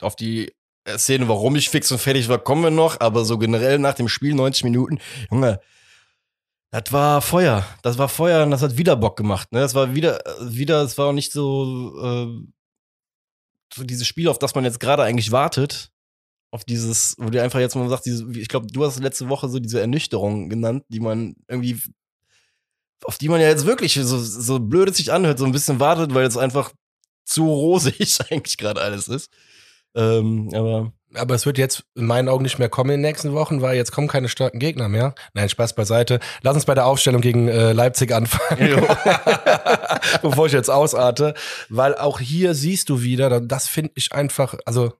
Auf 0.00 0.16
die 0.16 0.52
äh, 0.84 0.98
Szene, 0.98 1.28
warum 1.28 1.54
ich 1.56 1.70
fix 1.70 1.90
und 1.92 1.98
fertig 1.98 2.28
war, 2.28 2.38
kommen 2.38 2.62
wir 2.64 2.70
noch. 2.70 3.00
Aber 3.00 3.24
so 3.24 3.38
generell 3.38 3.78
nach 3.78 3.94
dem 3.94 4.08
Spiel 4.08 4.34
90 4.34 4.64
Minuten, 4.64 4.98
Junge, 5.30 5.60
das 6.80 6.92
war 6.92 7.22
Feuer. 7.22 7.64
Das 7.82 7.98
war 7.98 8.08
Feuer 8.08 8.42
und 8.42 8.50
das 8.50 8.62
hat 8.62 8.76
wieder 8.76 8.96
Bock 8.96 9.16
gemacht. 9.16 9.52
Ne? 9.52 9.60
Das 9.60 9.74
war 9.74 9.94
wieder, 9.94 10.18
wieder, 10.40 10.82
es 10.82 10.98
war 10.98 11.06
auch 11.06 11.12
nicht 11.12 11.30
so, 11.30 11.94
äh, 12.02 12.48
so 13.72 13.84
dieses 13.84 14.08
Spiel, 14.08 14.26
auf 14.26 14.40
das 14.40 14.56
man 14.56 14.64
jetzt 14.64 14.80
gerade 14.80 15.04
eigentlich 15.04 15.30
wartet. 15.30 15.92
Auf 16.50 16.64
dieses, 16.64 17.14
wo 17.18 17.30
du 17.30 17.40
einfach 17.40 17.60
jetzt 17.60 17.76
mal 17.76 17.88
sagst, 17.88 18.06
diese, 18.06 18.28
ich 18.32 18.48
glaube, 18.48 18.66
du 18.66 18.84
hast 18.84 18.98
letzte 18.98 19.28
Woche 19.28 19.48
so 19.48 19.60
diese 19.60 19.80
Ernüchterung 19.80 20.48
genannt, 20.48 20.84
die 20.88 20.98
man 20.98 21.36
irgendwie, 21.46 21.80
auf 23.04 23.18
die 23.18 23.28
man 23.28 23.40
ja 23.40 23.48
jetzt 23.48 23.66
wirklich, 23.66 23.94
so, 23.94 24.18
so 24.18 24.58
blöd 24.58 24.88
es 24.88 24.96
sich 24.96 25.12
anhört, 25.12 25.38
so 25.38 25.44
ein 25.44 25.52
bisschen 25.52 25.78
wartet, 25.78 26.12
weil 26.12 26.26
es 26.26 26.36
einfach 26.36 26.72
zu 27.24 27.46
rosig 27.46 28.18
eigentlich 28.30 28.56
gerade 28.56 28.80
alles 28.80 29.06
ist. 29.06 29.30
Ähm, 29.94 30.50
aber 30.52 30.92
Aber 31.16 31.34
es 31.34 31.46
wird 31.46 31.58
jetzt 31.58 31.84
in 31.94 32.06
meinen 32.06 32.28
Augen 32.28 32.42
nicht 32.42 32.58
mehr 32.58 32.68
kommen 32.68 32.90
in 32.90 32.96
den 32.96 33.08
nächsten 33.08 33.32
Wochen, 33.32 33.62
weil 33.62 33.76
jetzt 33.76 33.92
kommen 33.92 34.08
keine 34.08 34.28
starken 34.28 34.58
Gegner 34.58 34.88
mehr. 34.88 35.14
Nein, 35.32 35.48
Spaß 35.48 35.74
beiseite. 35.74 36.20
Lass 36.42 36.54
uns 36.54 36.64
bei 36.64 36.74
der 36.74 36.86
Aufstellung 36.86 37.20
gegen 37.20 37.48
äh, 37.48 37.72
Leipzig 37.72 38.12
anfangen. 38.12 38.86
Bevor 40.22 40.46
ich 40.46 40.52
jetzt 40.52 40.70
ausarte. 40.70 41.34
Weil 41.68 41.96
auch 41.96 42.20
hier 42.20 42.54
siehst 42.54 42.88
du 42.88 43.02
wieder, 43.02 43.40
das 43.40 43.68
finde 43.68 43.92
ich 43.94 44.12
einfach, 44.12 44.54
also 44.64 44.92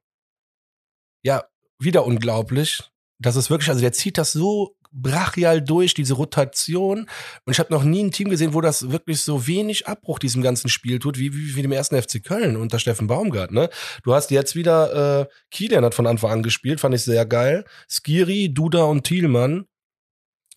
ja, 1.22 1.44
wieder 1.78 2.04
unglaublich. 2.04 2.82
Das 3.18 3.36
ist 3.36 3.50
wirklich, 3.50 3.68
also 3.68 3.80
der 3.80 3.92
zieht 3.92 4.18
das 4.18 4.32
so 4.32 4.76
brachial 4.94 5.60
durch, 5.60 5.92
diese 5.92 6.14
Rotation. 6.14 7.00
Und 7.44 7.52
ich 7.52 7.58
habe 7.58 7.72
noch 7.72 7.84
nie 7.84 8.04
ein 8.04 8.12
Team 8.12 8.30
gesehen, 8.30 8.54
wo 8.54 8.60
das 8.60 8.90
wirklich 8.90 9.22
so 9.22 9.46
wenig 9.46 9.86
Abbruch 9.86 10.18
diesem 10.18 10.42
ganzen 10.42 10.68
Spiel 10.68 10.98
tut, 10.98 11.18
wie, 11.18 11.34
wie, 11.34 11.56
wie 11.56 11.62
dem 11.62 11.72
ersten 11.72 12.00
FC 12.00 12.22
Köln 12.24 12.56
unter 12.56 12.78
Steffen 12.78 13.06
Baumgart. 13.06 13.50
Ne? 13.52 13.68
Du 14.04 14.14
hast 14.14 14.30
jetzt 14.30 14.54
wieder, 14.54 15.20
äh, 15.22 15.26
Kilian 15.50 15.84
hat 15.84 15.94
von 15.94 16.06
Anfang 16.06 16.30
an 16.30 16.42
gespielt, 16.42 16.80
fand 16.80 16.94
ich 16.94 17.02
sehr 17.02 17.26
geil. 17.26 17.64
Skiri, 17.88 18.52
Duda 18.52 18.84
und 18.84 19.04
Thielmann. 19.04 19.66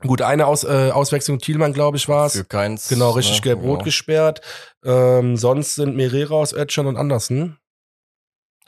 Gut, 0.01 0.21
eine 0.21 0.45
Aus, 0.45 0.63
äh, 0.63 0.91
Auswechslung 0.91 1.39
Thielmann, 1.39 1.73
glaube 1.73 1.97
ich, 1.97 2.07
war 2.07 2.27
es. 2.27 2.33
für 2.33 2.45
keins. 2.45 2.87
Genau, 2.87 3.11
richtig 3.11 3.37
ne, 3.37 3.41
gelb-rot 3.41 3.79
genau. 3.79 3.83
gesperrt. 3.83 4.41
Ähm, 4.85 5.37
sonst 5.37 5.73
sind 5.73 5.95
Merera 5.95 6.35
aus 6.35 6.53
Ötschern 6.53 6.85
und 6.85 6.97
Andersen. 6.97 7.57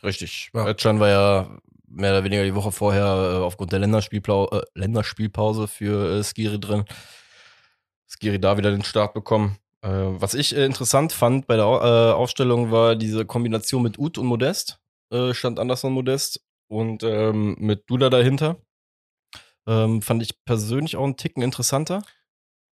Richtig. 0.03 0.49
Ja. 0.55 0.65
Özcan 0.67 0.99
war 0.99 1.09
ja 1.09 1.59
mehr 1.99 2.11
oder 2.11 2.23
weniger 2.23 2.43
die 2.43 2.55
Woche 2.55 2.71
vorher 2.71 3.05
äh, 3.05 3.43
aufgrund 3.43 3.71
der 3.71 3.79
Länderspielplau 3.79 4.49
äh, 4.49 4.61
Länderspielpause 4.73 5.67
für 5.67 6.19
äh, 6.19 6.23
Skiri 6.23 6.59
drin. 6.59 6.85
Skiri 8.07 8.39
da 8.39 8.57
wieder 8.57 8.71
den 8.71 8.83
Start 8.83 9.13
bekommen. 9.13 9.57
Was 9.81 10.33
ich 10.33 10.53
interessant 10.53 11.13
fand 11.13 11.47
bei 11.47 11.55
der 11.55 11.65
Au 11.65 11.77
Aufstellung 12.13 12.69
war 12.69 12.97
diese 12.97 13.25
Kombination 13.25 13.81
mit 13.81 13.97
Ut 13.97 14.17
und 14.17 14.25
Modest. 14.25 14.77
Stand 15.31 15.57
Anderson 15.57 15.93
Modest 15.93 16.41
und 16.67 17.03
ähm, 17.03 17.55
mit 17.59 17.89
Duda 17.89 18.09
dahinter. 18.09 18.57
Ähm, 19.67 20.01
fand 20.01 20.21
ich 20.21 20.43
persönlich 20.43 20.97
auch 20.97 21.03
einen 21.05 21.15
Ticken 21.15 21.43
interessanter. 21.43 22.03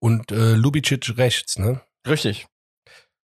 Und 0.00 0.32
äh, 0.32 0.54
Lubicic 0.54 1.16
rechts, 1.16 1.58
ne? 1.58 1.80
Richtig. 2.06 2.46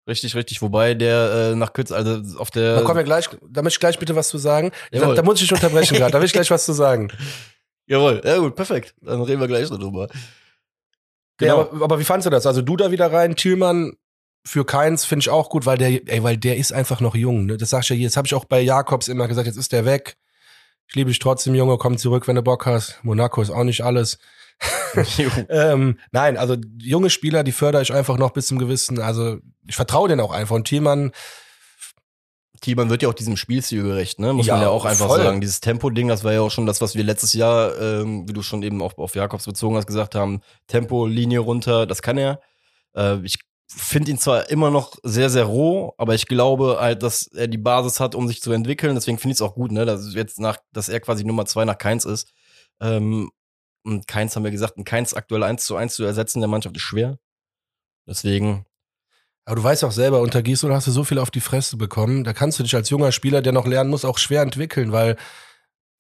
Richtig, 0.10 0.36
richtig. 0.36 0.62
Wobei 0.62 0.96
der 0.96 1.52
äh, 1.52 1.56
nach 1.56 1.72
Kürz, 1.72 1.92
also 1.92 2.40
auf 2.40 2.50
der. 2.52 2.76
Da 2.78 2.82
kommen 2.82 2.98
wir 2.98 3.04
gleich, 3.04 3.30
da 3.48 3.62
möchte 3.62 3.78
ich 3.78 3.80
gleich 3.80 4.00
bitte 4.00 4.16
was 4.16 4.28
zu 4.28 4.40
sagen. 4.40 4.72
Da, 4.92 5.00
Jawohl. 5.00 5.16
da 5.16 5.22
muss 5.22 5.36
ich 5.36 5.48
dich 5.48 5.54
unterbrechen 5.54 5.96
gerade, 5.96 6.12
da 6.12 6.20
will 6.20 6.26
ich 6.26 6.34
gleich 6.34 6.50
was 6.50 6.66
zu 6.66 6.74
sagen. 6.74 7.10
Jawohl, 7.86 8.22
ja 8.26 8.38
gut, 8.40 8.56
perfekt. 8.56 8.96
Dann 9.02 9.22
reden 9.22 9.40
wir 9.40 9.48
gleich 9.48 9.70
darüber. 9.70 10.08
Ja, 10.12 10.18
Genau. 11.38 11.62
aber, 11.62 11.84
aber 11.86 12.00
wie 12.00 12.04
fandst 12.04 12.26
du 12.26 12.30
das? 12.30 12.46
Also 12.46 12.62
du 12.62 12.76
da 12.76 12.92
wieder 12.92 13.12
rein, 13.14 13.36
Thielmann 13.36 13.94
für 14.46 14.66
Keins 14.66 15.06
finde 15.06 15.22
ich 15.22 15.30
auch 15.30 15.50
gut, 15.50 15.66
weil 15.66 15.78
der, 15.78 15.90
ey, 16.12 16.24
weil 16.24 16.38
der 16.38 16.58
ist 16.58 16.74
einfach 16.74 17.02
noch 17.02 17.16
jung. 17.16 17.46
Ne? 17.46 17.58
Das 17.58 17.70
sag 17.70 17.84
ich 17.84 17.90
ja 17.90 17.96
hier. 17.96 18.08
Das 18.08 18.18
habe 18.18 18.26
ich 18.26 18.34
auch 18.34 18.46
bei 18.46 18.60
Jakobs 18.62 19.08
immer 19.08 19.28
gesagt. 19.28 19.48
Jetzt 19.48 19.58
ist 19.58 19.72
der 19.72 19.86
weg. 19.86 20.18
Ich 20.88 20.96
liebe 20.96 21.10
dich 21.12 21.20
trotzdem, 21.20 21.56
Junge. 21.56 21.78
Komm 21.78 21.98
zurück, 21.98 22.28
wenn 22.28 22.36
du 22.36 22.42
Bock 22.42 22.66
hast. 22.66 23.00
Monaco 23.04 23.42
ist 23.42 23.52
auch 23.52 23.64
nicht 23.64 23.84
alles. 23.84 24.18
ähm, 25.50 26.00
nein, 26.12 26.38
also 26.38 26.58
junge 26.82 27.10
Spieler, 27.10 27.44
die 27.44 27.52
fördere 27.52 27.82
ich 27.82 27.94
einfach 27.94 28.18
noch 28.18 28.32
bis 28.32 28.48
zum 28.48 28.58
gewissen. 28.60 29.00
Also 29.00 29.38
ich 29.68 29.76
vertraue 29.76 30.10
denen 30.10 30.22
auch 30.22 30.32
einfach. 30.32 30.56
Und 30.56 30.68
Thielmann, 30.68 31.12
Thielmann 32.62 32.90
wird 32.90 33.02
ja 33.02 33.10
auch 33.10 33.14
diesem 33.14 33.38
Spielstil 33.38 33.84
gerecht, 33.84 34.20
ne? 34.20 34.34
Muss 34.34 34.48
Ja, 34.48 34.56
man 34.56 34.64
ja 34.64 34.70
auch 34.70 34.86
einfach 34.86 35.08
voll. 35.08 35.24
sagen. 35.24 35.40
Dieses 35.42 35.62
Tempo-Ding, 35.62 36.10
das 36.10 36.24
war 36.24 36.34
ja 36.34 36.42
auch 36.42 36.52
schon 36.52 36.66
das, 36.66 36.82
was 36.82 36.96
wir 36.96 37.04
letztes 37.04 37.34
Jahr, 37.34 37.80
ähm, 37.80 38.28
wie 38.28 38.34
du 38.34 38.42
schon 38.42 38.64
eben 38.64 38.82
auch 38.82 38.98
auf 38.98 39.16
Jakobs 39.16 39.46
bezogen 39.46 39.78
hast, 39.78 39.88
gesagt 39.88 40.16
haben, 40.16 40.42
Tempo, 40.68 41.06
Linie 41.06 41.40
runter, 41.40 41.86
das 41.86 42.02
kann 42.02 42.18
er. 42.18 42.42
Äh, 42.96 43.20
ich 43.24 43.38
finde 43.72 44.12
ihn 44.12 44.18
zwar 44.18 44.50
immer 44.50 44.72
noch 44.72 44.96
sehr, 45.04 45.30
sehr 45.30 45.46
roh, 45.46 45.94
aber 45.98 46.16
ich 46.16 46.26
glaube 46.26 46.78
halt, 46.82 47.04
dass 47.04 47.28
er 47.28 47.48
die 47.48 47.58
Basis 47.60 48.00
hat, 48.00 48.16
um 48.16 48.28
sich 48.28 48.42
zu 48.42 48.52
entwickeln. 48.52 48.96
Deswegen 48.96 49.20
finde 49.20 49.34
ich 49.34 49.38
es 49.38 49.42
auch 49.42 49.54
gut, 49.54 49.72
ne? 49.72 49.86
Dass 49.86 50.14
jetzt 50.14 50.40
nach, 50.40 50.58
dass 50.74 50.90
er 50.90 51.00
quasi 51.00 51.24
Nummer 51.24 51.46
zwei 51.46 51.64
nach 51.66 51.78
Keins 51.78 52.04
ist. 52.04 52.34
Ähm, 52.82 53.30
und 53.84 54.08
Keins 54.08 54.36
haben 54.36 54.44
wir 54.44 54.52
gesagt, 54.52 54.78
ein 54.78 54.84
Keins 54.84 55.14
aktuell 55.14 55.44
eins 55.44 55.66
zu 55.66 55.76
eins 55.76 55.96
zu 55.96 56.04
ersetzen 56.04 56.40
der 56.42 56.50
Mannschaft 56.50 56.76
ist 56.76 56.82
schwer. 56.84 57.18
Deswegen, 58.08 58.66
aber 59.46 59.56
du 59.58 59.64
weißt 59.64 59.84
auch 59.84 59.92
selber, 59.92 60.22
unter 60.22 60.42
Gisdol 60.42 60.74
hast 60.74 60.88
du 60.88 60.92
so 60.92 61.04
viel 61.04 61.20
auf 61.20 61.32
die 61.32 61.42
Fresse 61.42 61.78
bekommen. 61.78 62.24
Da 62.24 62.34
kannst 62.34 62.60
du 62.60 62.64
dich 62.64 62.76
als 62.76 62.90
junger 62.90 63.12
Spieler, 63.12 63.42
der 63.42 63.54
noch 63.54 63.68
lernen 63.68 63.90
muss, 63.90 64.06
auch 64.06 64.18
schwer 64.18 64.42
entwickeln, 64.42 64.92
weil 64.92 65.16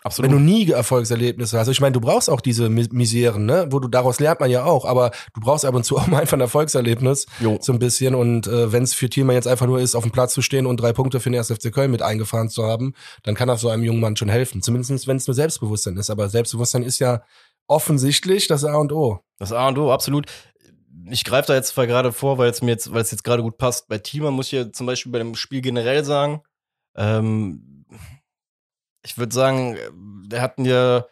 absolut. 0.03 0.31
Wenn 0.31 0.37
du 0.37 0.43
nie 0.43 0.69
Erfolgserlebnisse 0.71 1.59
hast, 1.59 1.67
ich 1.67 1.81
meine, 1.81 1.93
du 1.93 1.99
brauchst 1.99 2.29
auch 2.29 2.41
diese 2.41 2.67
Mi- 2.69 2.87
Miseren, 2.91 3.45
ne? 3.45 3.67
Wo 3.69 3.79
du 3.79 3.87
daraus 3.87 4.19
lernt 4.19 4.39
man 4.39 4.49
ja 4.49 4.63
auch, 4.63 4.85
aber 4.85 5.11
du 5.33 5.41
brauchst 5.41 5.65
ab 5.65 5.75
und 5.75 5.83
zu 5.83 5.97
auch 5.99 6.07
mal 6.07 6.21
einfach 6.21 6.37
ein 6.37 6.41
Erfolgserlebnis, 6.41 7.25
Jo. 7.39 7.57
so 7.61 7.73
ein 7.73 7.79
bisschen. 7.79 8.15
Und 8.15 8.47
äh, 8.47 8.71
wenn 8.71 8.83
es 8.83 8.93
für 8.93 9.09
Thielmann 9.09 9.35
jetzt 9.35 9.47
einfach 9.47 9.67
nur 9.67 9.79
ist, 9.79 9.95
auf 9.95 10.03
dem 10.03 10.11
Platz 10.11 10.33
zu 10.33 10.41
stehen 10.41 10.65
und 10.65 10.77
drei 10.77 10.93
Punkte 10.93 11.19
für 11.19 11.29
den 11.29 11.37
1. 11.39 11.51
FC 11.51 11.71
Köln 11.71 11.91
mit 11.91 12.01
eingefahren 12.01 12.49
zu 12.49 12.63
haben, 12.65 12.93
dann 13.23 13.35
kann 13.35 13.47
das 13.47 13.61
so 13.61 13.69
einem 13.69 13.83
jungen 13.83 13.99
Mann 13.99 14.15
schon 14.15 14.29
helfen. 14.29 14.61
Zumindest 14.63 15.05
wenn 15.07 15.17
es 15.17 15.27
nur 15.27 15.35
Selbstbewusstsein 15.35 15.97
ist. 15.97 16.09
Aber 16.09 16.29
Selbstbewusstsein 16.29 16.83
ist 16.83 16.99
ja 16.99 17.21
offensichtlich 17.69 18.47
das 18.47 18.65
A 18.65 18.75
und 18.75 18.91
O. 18.91 19.19
Das 19.37 19.53
A 19.53 19.67
und 19.67 19.77
O, 19.77 19.91
absolut. 19.91 20.25
Ich 21.09 21.23
greife 21.23 21.47
da 21.47 21.55
jetzt 21.55 21.69
zwar 21.69 21.87
gerade 21.87 22.11
vor, 22.11 22.37
weil 22.37 22.49
es 22.49 22.61
mir 22.61 22.71
jetzt, 22.71 22.91
weil 22.91 23.01
es 23.01 23.11
jetzt 23.11 23.23
gerade 23.23 23.41
gut 23.41 23.57
passt. 23.57 23.87
Bei 23.87 23.97
Thiemann 23.97 24.33
muss 24.33 24.47
ich 24.47 24.51
ja 24.53 24.71
zum 24.71 24.85
Beispiel 24.85 25.11
bei 25.11 25.19
dem 25.19 25.35
Spiel 25.35 25.61
generell 25.61 26.03
sagen, 26.03 26.41
ähm, 26.95 27.85
ich 29.03 29.17
würde 29.17 29.33
sagen, 29.33 29.77
der 30.27 30.41
hatten 30.41 30.65
ja, 30.65 31.05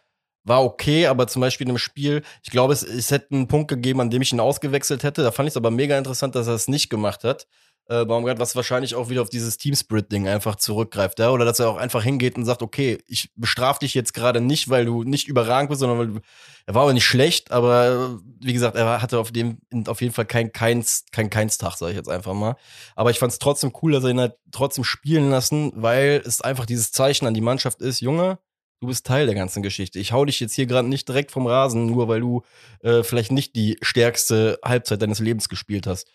war 0.44 0.64
okay, 0.64 1.08
aber 1.08 1.28
zum 1.28 1.42
Beispiel 1.42 1.68
in 1.68 1.74
dem 1.74 1.78
Spiel, 1.78 2.24
ich 2.44 2.52
glaube, 2.52 2.74
es, 2.74 2.84
es 2.84 3.12
hätte 3.12 3.34
einen 3.34 3.48
Punkt 3.48 3.70
gegeben, 3.70 4.02
an 4.02 4.10
dem 4.10 4.22
ich 4.22 4.34
ihn 4.34 4.40
ausgewechselt 4.40 5.04
hätte. 5.04 5.24
Da 5.24 5.32
fand 5.32 5.48
ich 5.48 5.54
es 5.54 5.58
aber 5.58 5.72
mega 5.72 5.98
interessant, 5.98 6.36
dass 6.36 6.48
er 6.48 6.56
es 6.56 6.68
nicht 6.68 6.90
gemacht 6.90 7.24
hat. 7.24 7.48
Äh, 7.90 8.06
Baumgart, 8.06 8.40
was 8.40 8.56
wahrscheinlich 8.56 8.96
auch 8.96 9.10
wieder 9.10 9.22
auf 9.22 9.30
dieses 9.30 9.58
Teamspirit-Ding 9.58 10.28
einfach 10.28 10.58
zurückgreift, 10.58 11.20
ja? 11.20 11.30
Oder 11.30 11.46
dass 11.46 11.60
er 11.60 11.70
auch 11.70 11.78
einfach 11.78 12.04
hingeht 12.04 12.36
und 12.36 12.44
sagt, 12.44 12.62
okay, 12.62 12.98
ich 13.08 13.32
bestrafe 13.36 13.80
dich 13.80 13.94
jetzt 13.94 14.14
gerade 14.14 14.42
nicht, 14.42 14.70
weil 14.70 14.86
du 14.86 15.04
nicht 15.04 15.28
überragend 15.28 15.70
bist, 15.70 15.80
sondern 15.80 15.98
weil 15.98 16.08
du, 16.08 16.20
er 16.66 16.76
war 16.76 16.84
aber 16.84 16.94
nicht 16.94 17.06
schlecht, 17.06 17.52
aber 17.52 18.20
äh, 18.20 18.46
wie 18.46 18.54
gesagt, 18.54 18.76
er 18.76 19.02
hatte 19.02 19.20
auf 19.20 19.32
dem, 19.32 19.60
auf 19.88 20.02
jeden 20.02 20.14
Fall 20.14 20.26
kein 20.26 20.52
keins, 20.52 21.06
kein 21.12 21.30
Keinstag, 21.30 21.78
sage 21.78 21.92
ich 21.92 21.98
jetzt 21.98 22.10
einfach 22.10 22.34
mal. 22.34 22.58
Aber 22.96 23.10
ich 23.12 23.20
fand 23.20 23.32
es 23.32 23.40
trotzdem 23.40 23.72
cool, 23.82 23.94
dass 23.94 24.04
er 24.04 24.10
ihn 24.10 24.20
halt 24.20 24.36
trotzdem 24.52 24.84
spielen 24.84 25.30
lassen, 25.30 25.72
weil 25.76 26.22
es 26.26 26.42
einfach 26.42 26.66
dieses 26.66 26.92
Zeichen 26.92 27.26
an 27.26 27.34
die 27.34 27.42
Mannschaft 27.42 27.82
ist, 27.82 28.02
Junge, 28.02 28.40
Du 28.80 28.86
bist 28.86 29.08
Teil 29.08 29.26
der 29.26 29.34
ganzen 29.34 29.64
Geschichte. 29.64 29.98
Ich 29.98 30.12
hau 30.12 30.24
dich 30.24 30.40
jetzt 30.40 30.54
hier 30.54 30.68
gerade 30.68 30.88
nicht 30.88 31.08
direkt 31.08 31.32
vom 31.32 31.48
Rasen, 31.48 31.88
nur 31.88 32.08
weil 32.08 32.20
du 32.20 32.44
äh, 32.82 33.02
vielleicht 33.02 33.32
nicht 33.32 33.56
die 33.56 33.78
stärkste 33.82 34.60
Halbzeit 34.64 35.02
deines 35.02 35.18
Lebens 35.18 35.50
gespielt 35.50 35.88
hast. 35.88 36.08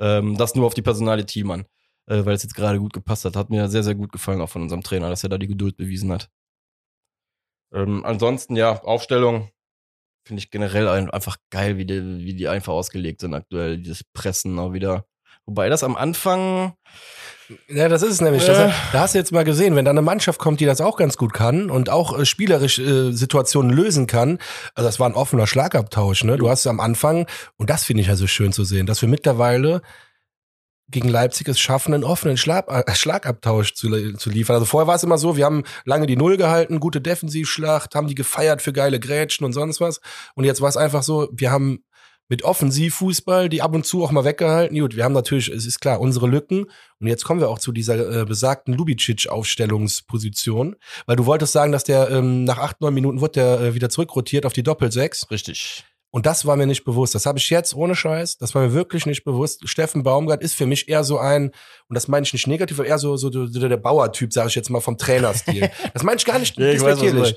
Ähm, 0.00 0.36
das 0.36 0.54
nur 0.54 0.66
auf 0.66 0.74
die 0.74 0.82
Personale 0.82 1.26
Team 1.26 1.50
an, 1.50 1.66
äh, 2.06 2.24
weil 2.24 2.34
es 2.34 2.42
jetzt 2.42 2.54
gerade 2.54 2.78
gut 2.78 2.92
gepasst 2.92 3.24
hat. 3.24 3.36
Hat 3.36 3.50
mir 3.50 3.68
sehr, 3.68 3.82
sehr 3.82 3.94
gut 3.94 4.12
gefallen, 4.12 4.40
auch 4.40 4.50
von 4.50 4.62
unserem 4.62 4.82
Trainer, 4.82 5.10
dass 5.10 5.22
er 5.24 5.28
da 5.28 5.38
die 5.38 5.48
Geduld 5.48 5.76
bewiesen 5.76 6.12
hat. 6.12 6.30
Ähm, 7.72 8.04
ansonsten, 8.04 8.56
ja, 8.56 8.82
Aufstellung 8.82 9.50
finde 10.24 10.42
ich 10.42 10.50
generell 10.50 10.88
ein, 10.88 11.10
einfach 11.10 11.38
geil, 11.50 11.78
wie 11.78 11.86
die, 11.86 12.18
wie 12.18 12.34
die 12.34 12.48
einfach 12.48 12.72
ausgelegt 12.72 13.20
sind 13.20 13.34
aktuell. 13.34 13.78
Dieses 13.78 14.04
Pressen 14.04 14.58
auch 14.58 14.72
wieder. 14.72 15.06
Wobei 15.48 15.70
das 15.70 15.82
am 15.82 15.96
Anfang. 15.96 16.74
Ja, 17.68 17.88
das 17.88 18.02
ist 18.02 18.12
es 18.12 18.20
nämlich. 18.20 18.44
Äh. 18.44 18.48
Das, 18.48 18.74
da 18.92 19.00
hast 19.00 19.14
du 19.14 19.18
jetzt 19.18 19.32
mal 19.32 19.44
gesehen, 19.44 19.76
wenn 19.76 19.86
da 19.86 19.90
eine 19.90 20.02
Mannschaft 20.02 20.38
kommt, 20.38 20.60
die 20.60 20.66
das 20.66 20.82
auch 20.82 20.98
ganz 20.98 21.16
gut 21.16 21.32
kann 21.32 21.70
und 21.70 21.88
auch 21.88 22.18
äh, 22.18 22.26
spielerisch 22.26 22.78
äh, 22.78 23.12
Situationen 23.12 23.70
lösen 23.70 24.06
kann. 24.06 24.38
Also 24.74 24.86
das 24.86 25.00
war 25.00 25.08
ein 25.08 25.14
offener 25.14 25.46
Schlagabtausch. 25.46 26.24
Ne? 26.24 26.36
Du 26.36 26.50
hast 26.50 26.66
am 26.66 26.80
Anfang, 26.80 27.26
und 27.56 27.70
das 27.70 27.84
finde 27.84 28.02
ich 28.02 28.08
ja 28.08 28.16
so 28.16 28.26
schön 28.26 28.52
zu 28.52 28.62
sehen, 28.64 28.84
dass 28.84 29.00
wir 29.00 29.08
mittlerweile 29.08 29.80
gegen 30.90 31.08
Leipzig 31.08 31.48
es 31.48 31.58
schaffen, 31.58 31.94
einen 31.94 32.04
offenen 32.04 32.36
Schlag, 32.36 32.68
äh, 32.68 32.94
Schlagabtausch 32.94 33.72
zu, 33.72 34.16
zu 34.18 34.28
liefern. 34.28 34.52
Also 34.54 34.66
vorher 34.66 34.86
war 34.86 34.96
es 34.96 35.02
immer 35.02 35.16
so, 35.16 35.38
wir 35.38 35.46
haben 35.46 35.64
lange 35.86 36.06
die 36.06 36.16
Null 36.16 36.36
gehalten, 36.36 36.78
gute 36.78 37.00
Defensivschlacht, 37.00 37.94
haben 37.94 38.08
die 38.08 38.14
gefeiert 38.14 38.60
für 38.60 38.74
geile 38.74 39.00
Grätschen 39.00 39.46
und 39.46 39.54
sonst 39.54 39.80
was. 39.80 40.02
Und 40.34 40.44
jetzt 40.44 40.60
war 40.60 40.68
es 40.68 40.76
einfach 40.76 41.02
so, 41.02 41.30
wir 41.32 41.50
haben 41.50 41.84
mit 42.28 42.44
Offensivfußball 42.44 43.48
die 43.48 43.62
ab 43.62 43.74
und 43.74 43.86
zu 43.86 44.04
auch 44.04 44.10
mal 44.10 44.24
weggehalten. 44.24 44.78
Gut, 44.78 44.96
wir 44.96 45.04
haben 45.04 45.14
natürlich, 45.14 45.48
es 45.48 45.66
ist 45.66 45.80
klar, 45.80 46.00
unsere 46.00 46.26
Lücken. 46.26 46.66
Und 47.00 47.06
jetzt 47.06 47.24
kommen 47.24 47.40
wir 47.40 47.48
auch 47.48 47.58
zu 47.58 47.72
dieser 47.72 48.20
äh, 48.20 48.24
besagten 48.24 48.74
Lubicic-Aufstellungsposition. 48.74 50.76
Weil 51.06 51.16
du 51.16 51.26
wolltest 51.26 51.52
sagen, 51.52 51.72
dass 51.72 51.84
der 51.84 52.10
ähm, 52.10 52.44
nach 52.44 52.58
acht, 52.58 52.80
neun 52.80 52.94
Minuten 52.94 53.20
wird 53.20 53.36
der 53.36 53.60
äh, 53.60 53.74
wieder 53.74 53.90
zurückrotiert 53.90 54.46
auf 54.46 54.52
die 54.52 54.62
Doppelsechs. 54.62 55.30
Richtig. 55.30 55.84
Und 56.10 56.24
das 56.24 56.46
war 56.46 56.56
mir 56.56 56.66
nicht 56.66 56.84
bewusst. 56.84 57.14
Das 57.14 57.26
habe 57.26 57.38
ich 57.38 57.50
jetzt 57.50 57.74
ohne 57.74 57.94
Scheiß. 57.94 58.38
Das 58.38 58.54
war 58.54 58.62
mir 58.62 58.72
wirklich 58.72 59.04
nicht 59.04 59.24
bewusst. 59.24 59.68
Steffen 59.68 60.02
Baumgart 60.02 60.42
ist 60.42 60.54
für 60.54 60.64
mich 60.64 60.88
eher 60.88 61.04
so 61.04 61.18
ein, 61.18 61.50
und 61.88 61.94
das 61.94 62.08
meine 62.08 62.24
ich 62.24 62.32
nicht 62.32 62.46
negativ, 62.46 62.78
aber 62.78 62.88
eher 62.88 62.98
so, 62.98 63.18
so, 63.18 63.28
der 63.28 63.76
Bauertyp, 63.76 64.32
sage 64.32 64.48
ich 64.48 64.54
jetzt 64.54 64.70
mal 64.70 64.80
vom 64.80 64.96
Trainerstil. 64.96 65.70
das 65.92 66.02
meine 66.02 66.16
ich 66.16 66.24
gar 66.24 66.38
nicht 66.38 66.56
Ja, 66.56 66.70
ich 66.70 66.80
weiß. 66.80 67.34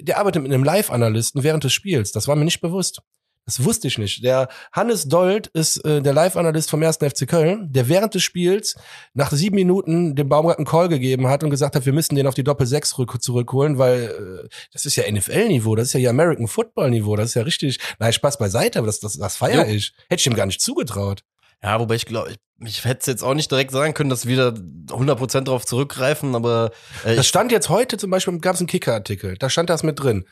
Der 0.00 0.18
arbeitet 0.18 0.42
mit 0.42 0.52
einem 0.52 0.64
Live-Analysten 0.64 1.44
während 1.44 1.62
des 1.62 1.72
Spiels. 1.72 2.10
Das 2.10 2.26
war 2.26 2.34
mir 2.34 2.44
nicht 2.44 2.60
bewusst. 2.60 3.02
Das 3.48 3.64
wusste 3.64 3.88
ich 3.88 3.96
nicht. 3.96 4.22
Der 4.22 4.48
Hannes 4.72 5.08
Dold 5.08 5.46
ist 5.46 5.82
äh, 5.86 6.02
der 6.02 6.12
Live-Analyst 6.12 6.68
vom 6.68 6.82
1. 6.82 6.98
FC 6.98 7.26
Köln, 7.26 7.72
der 7.72 7.88
während 7.88 8.12
des 8.14 8.22
Spiels 8.22 8.74
nach 9.14 9.32
sieben 9.32 9.54
Minuten 9.56 10.14
dem 10.14 10.28
Baumgart 10.28 10.58
einen 10.58 10.66
Call 10.66 10.90
gegeben 10.90 11.28
hat 11.28 11.42
und 11.42 11.48
gesagt 11.48 11.74
hat, 11.74 11.86
wir 11.86 11.94
müssen 11.94 12.14
den 12.14 12.26
auf 12.26 12.34
die 12.34 12.44
Doppel-6 12.44 12.96
rück- 12.96 13.20
zurückholen, 13.20 13.78
weil 13.78 14.42
äh, 14.44 14.48
das 14.74 14.84
ist 14.84 14.96
ja 14.96 15.10
NFL-Niveau, 15.10 15.76
das 15.76 15.86
ist 15.86 15.92
ja 15.94 16.00
hier 16.00 16.10
American 16.10 16.46
Football-Niveau, 16.46 17.16
das 17.16 17.30
ist 17.30 17.34
ja 17.36 17.42
richtig, 17.42 17.78
nein, 17.98 18.12
Spaß 18.12 18.36
beiseite, 18.36 18.80
aber 18.80 18.86
das, 18.86 19.00
das, 19.00 19.16
das 19.16 19.36
feier 19.38 19.66
Jo. 19.66 19.74
ich. 19.74 19.94
Hätte 20.10 20.20
ich 20.20 20.26
ihm 20.26 20.34
gar 20.34 20.44
nicht 20.44 20.60
zugetraut. 20.60 21.22
Ja, 21.62 21.80
wobei 21.80 21.94
ich 21.94 22.04
glaube, 22.04 22.30
ich, 22.32 22.36
ich 22.68 22.84
hätte 22.84 23.00
es 23.00 23.06
jetzt 23.06 23.22
auch 23.24 23.32
nicht 23.34 23.50
direkt 23.50 23.70
sagen 23.70 23.94
können, 23.94 24.10
dass 24.10 24.26
wir 24.26 24.32
wieder 24.34 24.48
100% 24.94 25.40
darauf 25.40 25.64
zurückgreifen, 25.64 26.34
aber 26.34 26.70
äh, 27.04 27.16
Das 27.16 27.26
stand 27.26 27.50
jetzt 27.50 27.70
heute 27.70 27.96
zum 27.96 28.10
Beispiel, 28.10 28.38
gab 28.40 28.56
es 28.56 28.60
einen 28.60 28.68
Kicker-Artikel, 28.68 29.36
da 29.38 29.48
stand 29.48 29.70
das 29.70 29.82
mit 29.82 29.98
drin. 29.98 30.26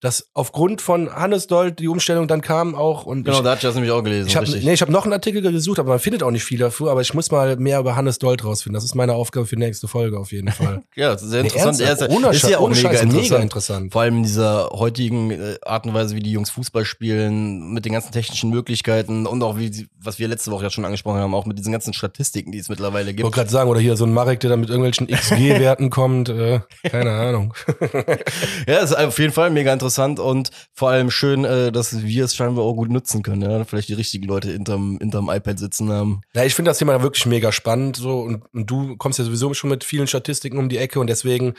Dass 0.00 0.28
aufgrund 0.32 0.80
von 0.80 1.12
Hannes 1.12 1.48
Dold 1.48 1.80
die 1.80 1.88
Umstellung 1.88 2.28
dann 2.28 2.40
kam 2.40 2.76
auch 2.76 3.04
und 3.04 3.24
genau, 3.24 3.38
ich, 3.38 3.42
da 3.42 3.50
hatte 3.50 3.58
ich 3.58 3.62
das 3.62 3.74
nämlich 3.74 3.90
auch 3.90 4.04
gelesen. 4.04 4.28
Ich 4.28 4.36
habe 4.36 4.48
nee, 4.48 4.72
ich 4.72 4.80
hab 4.80 4.88
noch 4.90 5.02
einen 5.02 5.12
Artikel 5.12 5.42
gesucht, 5.42 5.80
aber 5.80 5.88
man 5.90 5.98
findet 5.98 6.22
auch 6.22 6.30
nicht 6.30 6.44
viel 6.44 6.58
dafür. 6.60 6.92
Aber 6.92 7.00
ich 7.00 7.14
muss 7.14 7.32
mal 7.32 7.56
mehr 7.56 7.80
über 7.80 7.96
Hannes 7.96 8.20
Dold 8.20 8.44
rausfinden. 8.44 8.74
Das 8.74 8.84
ist 8.84 8.94
meine 8.94 9.14
Aufgabe 9.14 9.46
für 9.46 9.56
die 9.56 9.62
nächste 9.62 9.88
Folge 9.88 10.16
auf 10.16 10.30
jeden 10.30 10.52
Fall. 10.52 10.82
ja, 10.94 11.10
das 11.12 11.22
ist 11.22 11.30
sehr 11.30 11.42
Nee, 11.42 11.48
interessant. 11.48 11.80
Er 11.80 11.88
ernsthaft, 11.88 12.12
ist, 12.12 12.16
ohne 12.16 12.28
ist 12.28 12.48
ja 12.48 12.58
auch 12.58 12.68
mega 12.68 12.80
Scheiß, 12.80 13.02
interessant. 13.02 13.22
mega 13.30 13.36
interessant. 13.42 13.92
Vor 13.92 14.02
allem 14.02 14.18
in 14.18 14.22
dieser 14.22 14.68
heutigen 14.70 15.32
äh, 15.32 15.56
Art 15.66 15.84
und 15.84 15.94
Weise, 15.94 16.14
wie 16.14 16.20
die 16.20 16.30
Jungs 16.30 16.50
Fußball 16.50 16.84
spielen, 16.84 17.72
mit 17.72 17.84
den 17.84 17.92
ganzen 17.92 18.12
technischen 18.12 18.50
Möglichkeiten 18.50 19.26
und 19.26 19.42
auch 19.42 19.58
wie, 19.58 19.88
was 20.00 20.20
wir 20.20 20.28
letzte 20.28 20.52
Woche 20.52 20.62
ja 20.62 20.70
schon 20.70 20.84
angesprochen 20.84 21.18
haben, 21.18 21.34
auch 21.34 21.44
mit 21.44 21.58
diesen 21.58 21.72
ganzen 21.72 21.92
Statistiken, 21.92 22.52
die 22.52 22.58
es 22.58 22.68
mittlerweile 22.68 23.10
Ich 23.10 23.16
gibt. 23.16 23.24
wollte 23.24 23.34
gerade 23.34 23.50
sagen, 23.50 23.68
oder 23.68 23.80
hier 23.80 23.96
so 23.96 24.04
ein 24.04 24.12
Marek, 24.14 24.38
der 24.38 24.50
da 24.50 24.56
mit 24.56 24.68
irgendwelchen 24.70 25.08
XG-Werten 25.08 25.90
kommt. 25.90 26.28
Äh, 26.28 26.60
keine 26.88 27.10
Ahnung. 27.10 27.52
Ja, 28.68 28.78
ist 28.78 28.96
auf 28.96 29.18
jeden 29.18 29.32
Fall 29.32 29.50
mega 29.50 29.72
interessant 29.72 29.87
und 30.18 30.50
vor 30.72 30.90
allem 30.90 31.10
schön, 31.10 31.44
äh, 31.44 31.72
dass 31.72 32.02
wir 32.02 32.24
es 32.24 32.34
scheinbar 32.36 32.64
auch 32.64 32.74
gut 32.74 32.90
nutzen 32.90 33.22
können. 33.22 33.42
Ja? 33.42 33.64
Vielleicht 33.64 33.88
die 33.88 33.94
richtigen 33.94 34.26
Leute 34.26 34.50
hinterm, 34.50 34.98
hinterm 35.00 35.30
iPad 35.30 35.58
sitzen 35.58 35.90
haben. 35.90 36.20
Ja, 36.34 36.44
ich 36.44 36.54
finde 36.54 36.70
das 36.70 36.78
Thema 36.78 37.00
wirklich 37.02 37.26
mega 37.26 37.52
spannend. 37.52 37.96
So, 37.96 38.20
und, 38.20 38.44
und 38.52 38.70
du 38.70 38.96
kommst 38.96 39.18
ja 39.18 39.24
sowieso 39.24 39.54
schon 39.54 39.70
mit 39.70 39.84
vielen 39.84 40.06
Statistiken 40.06 40.58
um 40.58 40.68
die 40.68 40.78
Ecke 40.78 41.00
und 41.00 41.08
deswegen, 41.08 41.54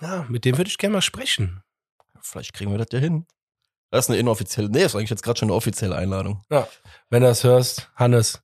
ja, 0.00 0.26
mit 0.28 0.44
dem 0.44 0.56
würde 0.56 0.68
ich 0.68 0.78
gerne 0.78 0.94
mal 0.94 1.02
sprechen. 1.02 1.62
Vielleicht 2.20 2.54
kriegen 2.54 2.70
wir 2.70 2.78
das 2.78 2.88
ja 2.92 2.98
hin. 2.98 3.26
Das 3.90 4.06
ist 4.06 4.10
eine 4.10 4.18
inoffizielle, 4.18 4.70
nee, 4.70 4.80
das 4.80 4.92
ist 4.92 4.96
eigentlich 4.96 5.10
jetzt 5.10 5.22
gerade 5.22 5.38
schon 5.38 5.50
eine 5.50 5.56
offizielle 5.56 5.94
Einladung. 5.94 6.42
Wenn 6.48 7.22
du 7.22 7.28
das 7.28 7.44
hörst, 7.44 7.90
Hannes, 7.94 8.42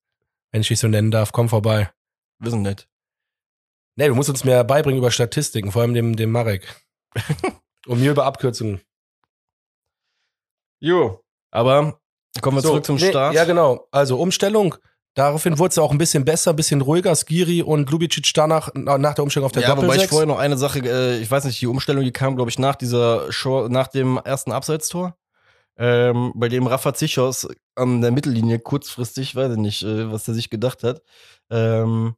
wenn 0.50 0.60
ich 0.60 0.68
dich 0.68 0.78
so 0.78 0.88
nennen 0.88 1.10
darf, 1.10 1.32
komm 1.32 1.48
vorbei. 1.48 1.90
Wir 2.38 2.50
sind 2.50 2.62
nett. 2.62 2.86
Nee, 3.96 4.08
du 4.08 4.14
musst 4.14 4.28
uns 4.30 4.44
mehr 4.44 4.62
beibringen 4.62 4.98
über 4.98 5.10
Statistiken, 5.10 5.72
vor 5.72 5.82
allem 5.82 5.94
dem, 5.94 6.16
dem 6.16 6.30
Marek. 6.30 6.68
und 7.88 8.00
mir 8.00 8.10
über 8.12 8.24
Abkürzungen. 8.24 8.80
Jo. 10.80 11.20
Aber 11.50 11.98
kommen 12.40 12.56
wir 12.58 12.62
So, 12.62 12.68
zurück 12.70 12.84
zum 12.86 12.96
nee, 12.96 13.08
Start. 13.10 13.34
Ja, 13.34 13.44
genau. 13.44 13.88
Also 13.90 14.18
Umstellung. 14.20 14.76
Daraufhin 15.14 15.58
wurde 15.58 15.70
es 15.72 15.78
auch 15.78 15.90
ein 15.90 15.98
bisschen 15.98 16.24
besser, 16.24 16.50
ein 16.52 16.56
bisschen 16.56 16.80
ruhiger. 16.80 17.14
Skiri 17.16 17.62
und 17.62 17.90
Lubicic 17.90 18.30
danach, 18.34 18.70
na- 18.74 18.98
nach 18.98 19.14
der 19.14 19.24
Umstellung 19.24 19.46
auf 19.46 19.52
der 19.52 19.62
ja, 19.62 19.76
wobei 19.76 19.96
ich 19.96 20.06
vorher 20.06 20.26
noch 20.26 20.38
eine 20.38 20.56
Sache, 20.56 20.78
äh, 20.80 21.18
ich 21.18 21.28
weiß 21.28 21.44
nicht, 21.44 21.60
die 21.60 21.66
Umstellung, 21.66 22.04
die 22.04 22.12
kam, 22.12 22.36
glaube 22.36 22.50
ich, 22.50 22.58
nach 22.58 22.76
dieser 22.76 23.32
Show, 23.32 23.66
nach 23.68 23.88
dem 23.88 24.18
ersten 24.18 24.52
Abseitstor. 24.52 25.16
Ähm, 25.76 26.32
bei 26.36 26.48
dem 26.48 26.66
Rafa 26.66 26.92
Zichos 26.94 27.48
an 27.74 28.00
der 28.00 28.10
Mittellinie 28.12 28.58
kurzfristig, 28.60 29.34
weiß 29.34 29.52
ich 29.52 29.58
nicht, 29.58 29.82
äh, 29.82 30.12
was 30.12 30.28
er 30.28 30.34
sich 30.34 30.50
gedacht 30.50 30.84
hat. 30.84 31.02
Ähm, 31.50 32.14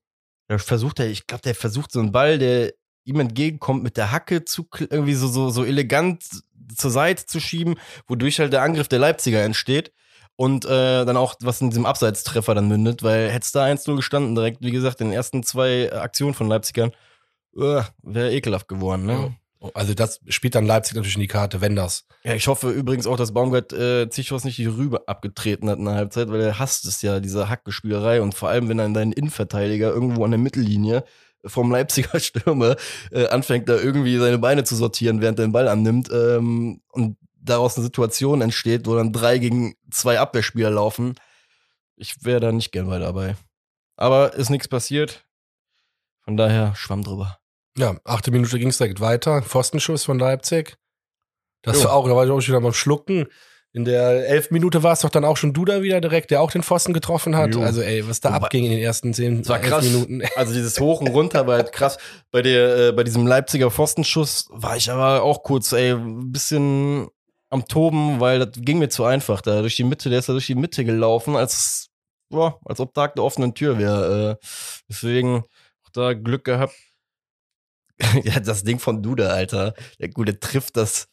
da 0.49 0.59
versucht 0.59 0.99
er, 0.99 1.07
ich 1.09 1.27
glaube, 1.27 1.43
der 1.43 1.55
versucht 1.55 1.93
so 1.93 2.01
einen 2.01 2.13
Ball, 2.13 2.39
der 2.39 2.73
ihm 3.05 3.21
entgegenkommt, 3.21 3.83
mit 3.83 3.97
der 3.97 4.13
Hacke 4.13 4.45
zu 4.45 4.67
irgendwie 4.79 5.15
so, 5.15 5.29
so, 5.29 5.51
so 5.51 5.65
elegant 5.65 6.25
zur 6.77 6.91
Seite 6.91 7.27
zu 7.27 7.41
schieben, 7.41 7.77
wodurch 8.07 8.41
halt 8.41 8.53
der 8.53 8.63
Angriff 8.63 8.89
der 8.89 8.99
Leipziger 8.99 9.43
entsteht. 9.43 9.93
Und 10.37 10.65
äh, 10.65 11.05
dann 11.05 11.19
auch, 11.19 11.35
was 11.43 11.61
in 11.61 11.69
diesem 11.69 11.85
Abseitstreffer 11.85 12.55
dann 12.55 12.69
mündet, 12.69 13.03
weil 13.03 13.29
hätte 13.29 13.45
es 13.45 13.53
da 13.53 13.67
1-0 13.67 13.97
gestanden, 13.97 14.35
direkt, 14.35 14.63
wie 14.63 14.71
gesagt, 14.71 15.01
in 15.03 15.09
den 15.09 15.15
ersten 15.15 15.43
zwei 15.43 15.93
Aktionen 15.93 16.33
von 16.33 16.49
Leipzigern, 16.49 16.93
wäre 17.53 18.33
ekelhaft 18.33 18.69
geworden, 18.69 19.05
ne? 19.05 19.37
Also 19.75 19.93
das 19.93 20.21
spielt 20.29 20.55
dann 20.55 20.65
Leipzig 20.65 20.95
natürlich 20.95 21.17
in 21.17 21.21
die 21.21 21.27
Karte, 21.27 21.61
wenn 21.61 21.77
das. 21.77 22.07
Ja, 22.25 22.35
ich 22.35 22.49
hoffe 22.49 22.71
übrigens 22.71 23.07
auch, 23.07 23.19
dass 23.19 23.35
Baumgart 23.35 23.75
äh, 23.75 24.09
Zichos 24.09 24.45
nicht 24.45 24.57
die 24.57 24.65
Rübe 24.65 25.07
abgetreten 25.07 25.69
hat 25.69 25.79
in 25.79 25.85
der 25.85 25.95
Halbzeit, 25.95 26.31
weil 26.31 26.41
er 26.41 26.59
hasst 26.59 26.87
es 26.87 27.03
ja, 27.03 27.21
diese 27.21 27.51
Hackgespielerei 27.51 28.23
und 28.23 28.35
vor 28.35 28.49
allem, 28.49 28.71
wenn 28.71 28.79
dann 28.79 28.95
dein 28.95 29.13
Innenverteidiger 29.13 29.91
irgendwo 29.91 30.25
an 30.25 30.31
der 30.31 30.41
Mittellinie 30.41 31.05
vom 31.45 31.71
Leipziger 31.71 32.19
Stürmer 32.21 32.77
äh, 33.11 33.27
anfängt, 33.29 33.69
da 33.69 33.77
irgendwie 33.77 34.19
seine 34.19 34.39
Beine 34.39 34.65
zu 34.65 34.77
sortieren, 34.77 35.21
während 35.21 35.39
er 35.39 35.47
den 35.47 35.53
Ball 35.53 35.69
annimmt 35.69 36.11
ähm, 36.13 36.83
und 36.91 37.17
daraus 37.43 37.77
eine 37.77 37.85
Situation 37.85 38.43
entsteht, 38.43 38.87
wo 38.87 38.95
dann 38.95 39.13
drei 39.13 39.39
gegen 39.39 39.75
zwei 39.91 40.19
Abwehrspieler 40.19 40.71
laufen. 40.71 41.15
Ich 41.97 42.25
wäre 42.25 42.41
da 42.41 42.53
nicht 42.53 42.73
gern 42.73 42.89
bei 42.89 42.99
dabei. 42.99 43.37
Aber 43.97 44.35
ist 44.35 44.51
nichts 44.51 44.69
passiert. 44.69 45.27
Von 46.25 46.37
daher 46.37 46.75
schwamm 46.77 47.03
drüber. 47.03 47.39
Ja, 47.77 47.97
achte 48.05 48.31
Minute 48.31 48.59
ging 48.59 48.69
es 48.69 48.79
direkt 48.79 49.01
weiter. 49.01 49.43
Pfostenschuss 49.43 50.05
von 50.05 50.19
Leipzig. 50.19 50.77
Das 51.63 51.79
Jo. 51.79 51.85
war 51.85 51.93
auch, 51.95 52.09
da 52.09 52.17
war 52.17 52.25
ich 52.25 52.31
auch 52.31 52.41
schon 52.41 52.55
wieder 52.55 52.63
beim 52.63 52.73
Schlucken. 52.73 53.27
In 53.73 53.85
der 53.85 54.27
elf 54.29 54.51
Minute 54.51 54.83
war 54.83 54.93
es 54.95 55.01
doch 55.01 55.11
dann 55.11 55.25
auch 55.25 55.37
schon 55.37 55.53
Duda 55.53 55.83
wieder 55.83 56.01
direkt, 56.01 56.33
der 56.33 56.43
auch 56.43 56.51
den 56.51 56.65
Pfosten 56.65 56.93
getroffen 56.93 57.37
hat. 57.37 57.55
Jo. 57.55 57.63
Also 57.63 57.83
ey, 57.83 58.07
was 58.09 58.21
da 58.21 58.31
Wobei- 58.35 58.47
abging 58.47 58.65
in 58.65 58.73
den 58.73 58.81
ersten 58.81 59.15
zehn, 59.15 59.47
war 59.49 59.61
krass. 59.61 59.85
Minuten. 59.85 60.23
Also 60.37 60.53
dieses 60.53 60.81
Hoch 60.81 61.01
und 61.01 61.09
Runter 61.09 61.47
war 61.47 61.57
halt 61.57 61.71
krass. 61.73 61.97
Bei 62.33 62.43
der, 62.43 62.89
äh, 62.89 62.93
bei 62.93 63.05
diesem 63.05 63.27
Leipziger 63.29 63.71
Pfostenschuss 63.71 64.49
war 64.51 64.77
ich 64.77 64.91
aber 64.91 65.23
auch 65.23 65.45
kurz, 65.45 65.71
ey, 65.73 65.93
ein 65.93 66.33
bisschen 66.33 67.09
am 67.49 67.65
Toben, 67.67 68.19
weil 68.19 68.41
das 68.41 68.51
ging 68.57 68.79
mir 68.81 68.89
zu 68.89 69.05
einfach 69.05 69.41
da 69.41 69.61
durch 69.61 69.77
die 69.77 69.85
Mitte. 69.85 70.11
Der 70.11 70.19
ist 70.19 70.29
da 70.29 70.33
durch 70.33 70.47
die 70.47 70.55
Mitte 70.57 70.85
gelaufen, 70.85 71.37
als, 71.37 71.91
boah, 72.29 72.59
als 72.65 72.81
ob 72.81 72.93
Tag 72.93 73.15
der 73.15 73.25
offenen 73.25 73.55
Tür 73.55 73.79
wäre. 73.79 74.39
Äh, 74.43 74.47
deswegen 74.89 75.45
auch 75.85 75.91
da 75.93 76.13
Glück 76.15 76.43
gehabt. 76.45 76.75
ja, 78.25 78.41
das 78.41 78.65
Ding 78.65 78.79
von 78.81 79.03
Duda, 79.03 79.29
Alter. 79.29 79.75
Der 80.01 80.09
Gute 80.09 80.41
trifft 80.41 80.77
das, 80.77 81.07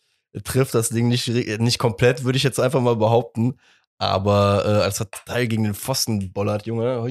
trifft 0.43 0.73
das 0.73 0.89
Ding 0.89 1.07
nicht, 1.07 1.27
nicht 1.27 1.79
komplett, 1.79 2.23
würde 2.23 2.37
ich 2.37 2.43
jetzt 2.43 2.59
einfach 2.59 2.81
mal 2.81 2.95
behaupten. 2.95 3.57
Aber 3.97 4.63
äh, 4.65 4.83
als 4.83 4.99
er 4.99 5.09
Teil 5.09 5.47
gegen 5.47 5.63
den 5.63 5.73
Pfosten 5.73 6.31
bollert, 6.31 6.65
Junge, 6.67 7.07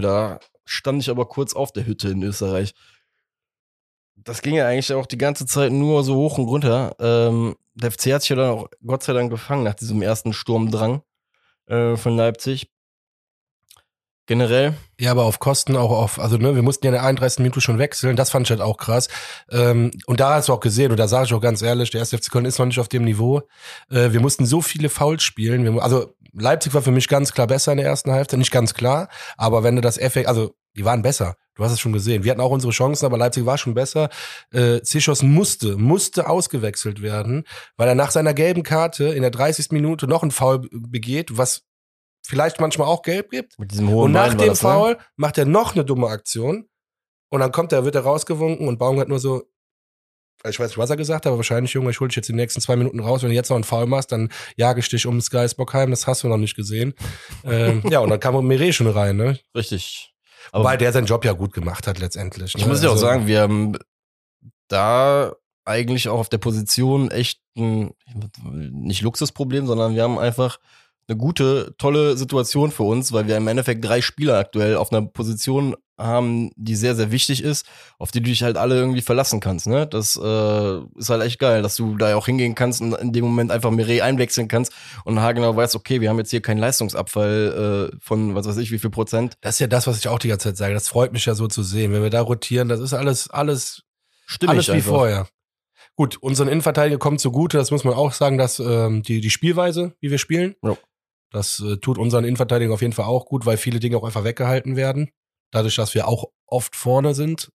da 0.00 0.38
stand 0.64 1.02
ich 1.02 1.10
aber 1.10 1.26
kurz 1.26 1.54
auf 1.54 1.72
der 1.72 1.86
Hütte 1.86 2.10
in 2.10 2.22
Österreich. 2.22 2.74
Das 4.16 4.40
ging 4.40 4.54
ja 4.54 4.68
eigentlich 4.68 4.92
auch 4.92 5.06
die 5.06 5.18
ganze 5.18 5.44
Zeit 5.44 5.72
nur 5.72 6.04
so 6.04 6.14
hoch 6.14 6.38
und 6.38 6.46
runter. 6.46 6.94
Ähm, 7.00 7.56
der 7.74 7.90
FC 7.90 8.12
hat 8.12 8.22
sich 8.22 8.30
ja 8.30 8.36
dann 8.36 8.50
auch 8.50 8.68
Gott 8.86 9.02
sei 9.02 9.12
Dank 9.12 9.30
gefangen 9.30 9.64
nach 9.64 9.74
diesem 9.74 10.02
ersten 10.02 10.32
Sturmdrang 10.32 11.02
äh, 11.66 11.96
von 11.96 12.16
Leipzig. 12.16 12.70
Generell. 14.26 14.74
Ja, 14.98 15.10
aber 15.10 15.24
auf 15.24 15.38
Kosten 15.38 15.76
auch 15.76 15.90
auf, 15.90 16.18
also 16.18 16.36
ne, 16.36 16.54
wir 16.54 16.62
mussten 16.62 16.86
ja 16.86 16.90
in 16.90 16.94
der 16.94 17.04
31. 17.04 17.40
Minute 17.40 17.60
schon 17.60 17.78
wechseln, 17.78 18.16
das 18.16 18.30
fand 18.30 18.46
ich 18.46 18.50
halt 18.50 18.60
auch 18.60 18.76
krass. 18.76 19.08
Ähm, 19.50 19.90
und 20.06 20.20
da 20.20 20.34
hast 20.34 20.48
du 20.48 20.52
auch 20.52 20.60
gesehen, 20.60 20.90
und 20.90 20.98
da 20.98 21.08
sage 21.08 21.26
ich 21.26 21.34
auch 21.34 21.40
ganz 21.40 21.62
ehrlich, 21.62 21.90
der 21.90 22.00
erste 22.00 22.18
FC 22.18 22.30
Köln 22.30 22.44
ist 22.44 22.58
noch 22.58 22.66
nicht 22.66 22.78
auf 22.78 22.88
dem 22.88 23.04
Niveau. 23.04 23.42
Äh, 23.90 24.12
wir 24.12 24.20
mussten 24.20 24.46
so 24.46 24.62
viele 24.62 24.88
Fouls 24.88 25.22
spielen. 25.22 25.64
Wir, 25.64 25.82
also 25.82 26.14
Leipzig 26.32 26.74
war 26.74 26.82
für 26.82 26.90
mich 26.90 27.08
ganz 27.08 27.32
klar 27.32 27.46
besser 27.46 27.72
in 27.72 27.78
der 27.78 27.86
ersten 27.86 28.12
Hälfte, 28.12 28.36
nicht 28.36 28.50
ganz 28.50 28.74
klar, 28.74 29.08
aber 29.36 29.62
wenn 29.62 29.76
du 29.76 29.82
das 29.82 29.98
Effekt, 29.98 30.28
also 30.28 30.54
die 30.76 30.84
waren 30.84 31.02
besser. 31.02 31.36
Du 31.54 31.62
hast 31.62 31.70
es 31.70 31.78
schon 31.78 31.92
gesehen. 31.92 32.24
Wir 32.24 32.32
hatten 32.32 32.40
auch 32.40 32.50
unsere 32.50 32.72
Chancen, 32.72 33.06
aber 33.06 33.16
Leipzig 33.16 33.46
war 33.46 33.58
schon 33.58 33.74
besser. 33.74 34.08
Äh, 34.52 34.80
Zichos 34.82 35.22
musste, 35.22 35.76
musste 35.76 36.28
ausgewechselt 36.28 37.00
werden, 37.00 37.44
weil 37.76 37.88
er 37.88 37.94
nach 37.94 38.10
seiner 38.10 38.34
gelben 38.34 38.64
Karte 38.64 39.04
in 39.04 39.22
der 39.22 39.30
30. 39.30 39.70
Minute 39.70 40.08
noch 40.08 40.22
einen 40.22 40.32
Foul 40.32 40.68
begeht, 40.72 41.38
was 41.38 41.62
vielleicht 42.26 42.60
manchmal 42.60 42.88
auch 42.88 43.02
gelb 43.02 43.30
gibt. 43.30 43.58
Mit 43.58 43.70
diesem 43.70 43.88
hohen 43.90 44.06
Und 44.06 44.12
nach 44.12 44.28
Bein 44.28 44.38
dem 44.38 44.48
das, 44.48 44.62
ne? 44.62 44.68
Foul 44.68 44.98
macht 45.16 45.38
er 45.38 45.44
noch 45.44 45.74
eine 45.74 45.84
dumme 45.84 46.08
Aktion. 46.08 46.68
Und 47.30 47.40
dann 47.40 47.52
kommt 47.52 47.72
er, 47.72 47.84
wird 47.84 47.94
er 47.94 48.02
rausgewunken 48.02 48.68
und 48.68 48.78
Baum 48.78 48.98
hat 49.00 49.08
nur 49.08 49.18
so, 49.18 49.42
ich 50.46 50.60
weiß 50.60 50.68
nicht, 50.68 50.78
was 50.78 50.90
er 50.90 50.96
gesagt 50.96 51.24
hat, 51.24 51.30
aber 51.30 51.38
wahrscheinlich, 51.38 51.72
Junge, 51.72 51.90
ich 51.90 52.00
hol 52.00 52.08
dich 52.08 52.16
jetzt 52.16 52.28
die 52.28 52.34
nächsten 52.34 52.60
zwei 52.60 52.76
Minuten 52.76 53.00
raus. 53.00 53.22
Wenn 53.22 53.30
du 53.30 53.34
jetzt 53.34 53.48
noch 53.48 53.56
einen 53.56 53.64
Foul 53.64 53.86
machst, 53.86 54.12
dann 54.12 54.30
jage 54.56 54.80
ich 54.80 54.88
dich 54.88 55.06
um 55.06 55.20
Sky 55.20 55.46
Bockheim. 55.56 55.90
Das 55.90 56.06
hast 56.06 56.22
du 56.22 56.28
noch 56.28 56.36
nicht 56.36 56.54
gesehen. 56.54 56.94
ähm, 57.44 57.82
ja, 57.88 58.00
und 58.00 58.10
dann 58.10 58.20
kam 58.20 58.46
Mire 58.46 58.72
schon 58.72 58.86
rein, 58.86 59.16
ne? 59.16 59.38
Richtig. 59.54 60.14
Aber 60.52 60.64
Wobei 60.64 60.76
der 60.76 60.92
seinen 60.92 61.06
Job 61.06 61.24
ja 61.24 61.32
gut 61.32 61.52
gemacht 61.52 61.86
hat 61.86 61.98
letztendlich. 61.98 62.54
ich 62.54 62.62
ne? 62.62 62.68
muss 62.68 62.80
dir 62.80 62.88
auch 62.88 62.92
Also, 62.92 63.06
sagen, 63.06 63.26
wir 63.26 63.40
haben 63.40 63.78
da 64.68 65.34
eigentlich 65.64 66.08
auch 66.08 66.18
auf 66.18 66.28
der 66.28 66.38
Position 66.38 67.10
echt 67.10 67.40
ein, 67.56 67.94
nicht 68.52 69.00
Luxusproblem, 69.00 69.66
sondern 69.66 69.94
wir 69.94 70.02
haben 70.02 70.18
einfach 70.18 70.58
eine 71.08 71.18
gute, 71.18 71.74
tolle 71.78 72.16
Situation 72.16 72.70
für 72.70 72.84
uns, 72.84 73.12
weil 73.12 73.26
wir 73.26 73.36
im 73.36 73.48
Endeffekt 73.48 73.84
drei 73.84 74.00
Spieler 74.00 74.38
aktuell 74.38 74.76
auf 74.76 74.92
einer 74.92 75.02
Position 75.06 75.76
haben, 75.98 76.50
die 76.56 76.74
sehr, 76.74 76.96
sehr 76.96 77.12
wichtig 77.12 77.42
ist, 77.42 77.66
auf 77.98 78.10
die 78.10 78.20
du 78.20 78.28
dich 78.28 78.42
halt 78.42 78.56
alle 78.56 78.76
irgendwie 78.76 79.00
verlassen 79.00 79.38
kannst. 79.40 79.66
Ne? 79.66 79.86
Das 79.86 80.16
äh, 80.16 80.78
ist 80.98 81.10
halt 81.10 81.22
echt 81.22 81.38
geil, 81.38 81.62
dass 81.62 81.76
du 81.76 81.96
da 81.96 82.16
auch 82.16 82.26
hingehen 82.26 82.54
kannst 82.54 82.80
und 82.80 82.94
in 82.94 83.12
dem 83.12 83.24
Moment 83.24 83.52
einfach 83.52 83.70
Mireille 83.70 84.02
einwechseln 84.02 84.48
kannst 84.48 84.72
und 85.04 85.20
haargenau 85.20 85.54
weißt, 85.54 85.76
okay, 85.76 86.00
wir 86.00 86.10
haben 86.10 86.18
jetzt 86.18 86.30
hier 86.30 86.42
keinen 86.42 86.58
Leistungsabfall 86.58 87.90
äh, 87.92 87.96
von 88.00 88.34
was 88.34 88.46
weiß 88.46 88.56
ich 88.56 88.72
wie 88.72 88.78
viel 88.78 88.90
Prozent. 88.90 89.34
Das 89.40 89.56
ist 89.56 89.60
ja 89.60 89.66
das, 89.66 89.86
was 89.86 89.98
ich 89.98 90.08
auch 90.08 90.18
die 90.18 90.28
ganze 90.28 90.48
Zeit 90.48 90.56
sage. 90.56 90.74
Das 90.74 90.88
freut 90.88 91.12
mich 91.12 91.26
ja 91.26 91.34
so 91.34 91.46
zu 91.46 91.62
sehen. 91.62 91.92
Wenn 91.92 92.02
wir 92.02 92.10
da 92.10 92.22
rotieren, 92.22 92.68
das 92.68 92.80
ist 92.80 92.92
alles, 92.92 93.30
alles, 93.30 93.82
Stimmig 94.26 94.54
alles 94.54 94.68
wie 94.68 94.72
einfach. 94.72 94.90
vorher. 94.90 95.28
Gut, 95.96 96.16
unseren 96.16 96.48
Innenverteidiger 96.48 96.98
kommt 96.98 97.20
zugute, 97.20 97.56
das 97.56 97.70
muss 97.70 97.84
man 97.84 97.94
auch 97.94 98.12
sagen, 98.12 98.36
dass 98.36 98.58
ähm, 98.58 99.02
die, 99.04 99.20
die 99.20 99.30
Spielweise, 99.30 99.94
wie 100.00 100.10
wir 100.10 100.18
spielen, 100.18 100.56
Ja. 100.64 100.76
Das 101.34 101.58
äh, 101.60 101.76
tut 101.78 101.98
unseren 101.98 102.24
Innenverteidiger 102.24 102.72
auf 102.72 102.80
jeden 102.80 102.92
Fall 102.92 103.06
auch 103.06 103.26
gut, 103.26 103.44
weil 103.44 103.56
viele 103.56 103.80
Dinge 103.80 103.96
auch 103.96 104.04
einfach 104.04 104.24
weggehalten 104.24 104.76
werden. 104.76 105.10
Dadurch, 105.50 105.74
dass 105.74 105.94
wir 105.94 106.06
auch 106.06 106.26
oft 106.46 106.76
vorne 106.76 107.14
sind. 107.14 107.50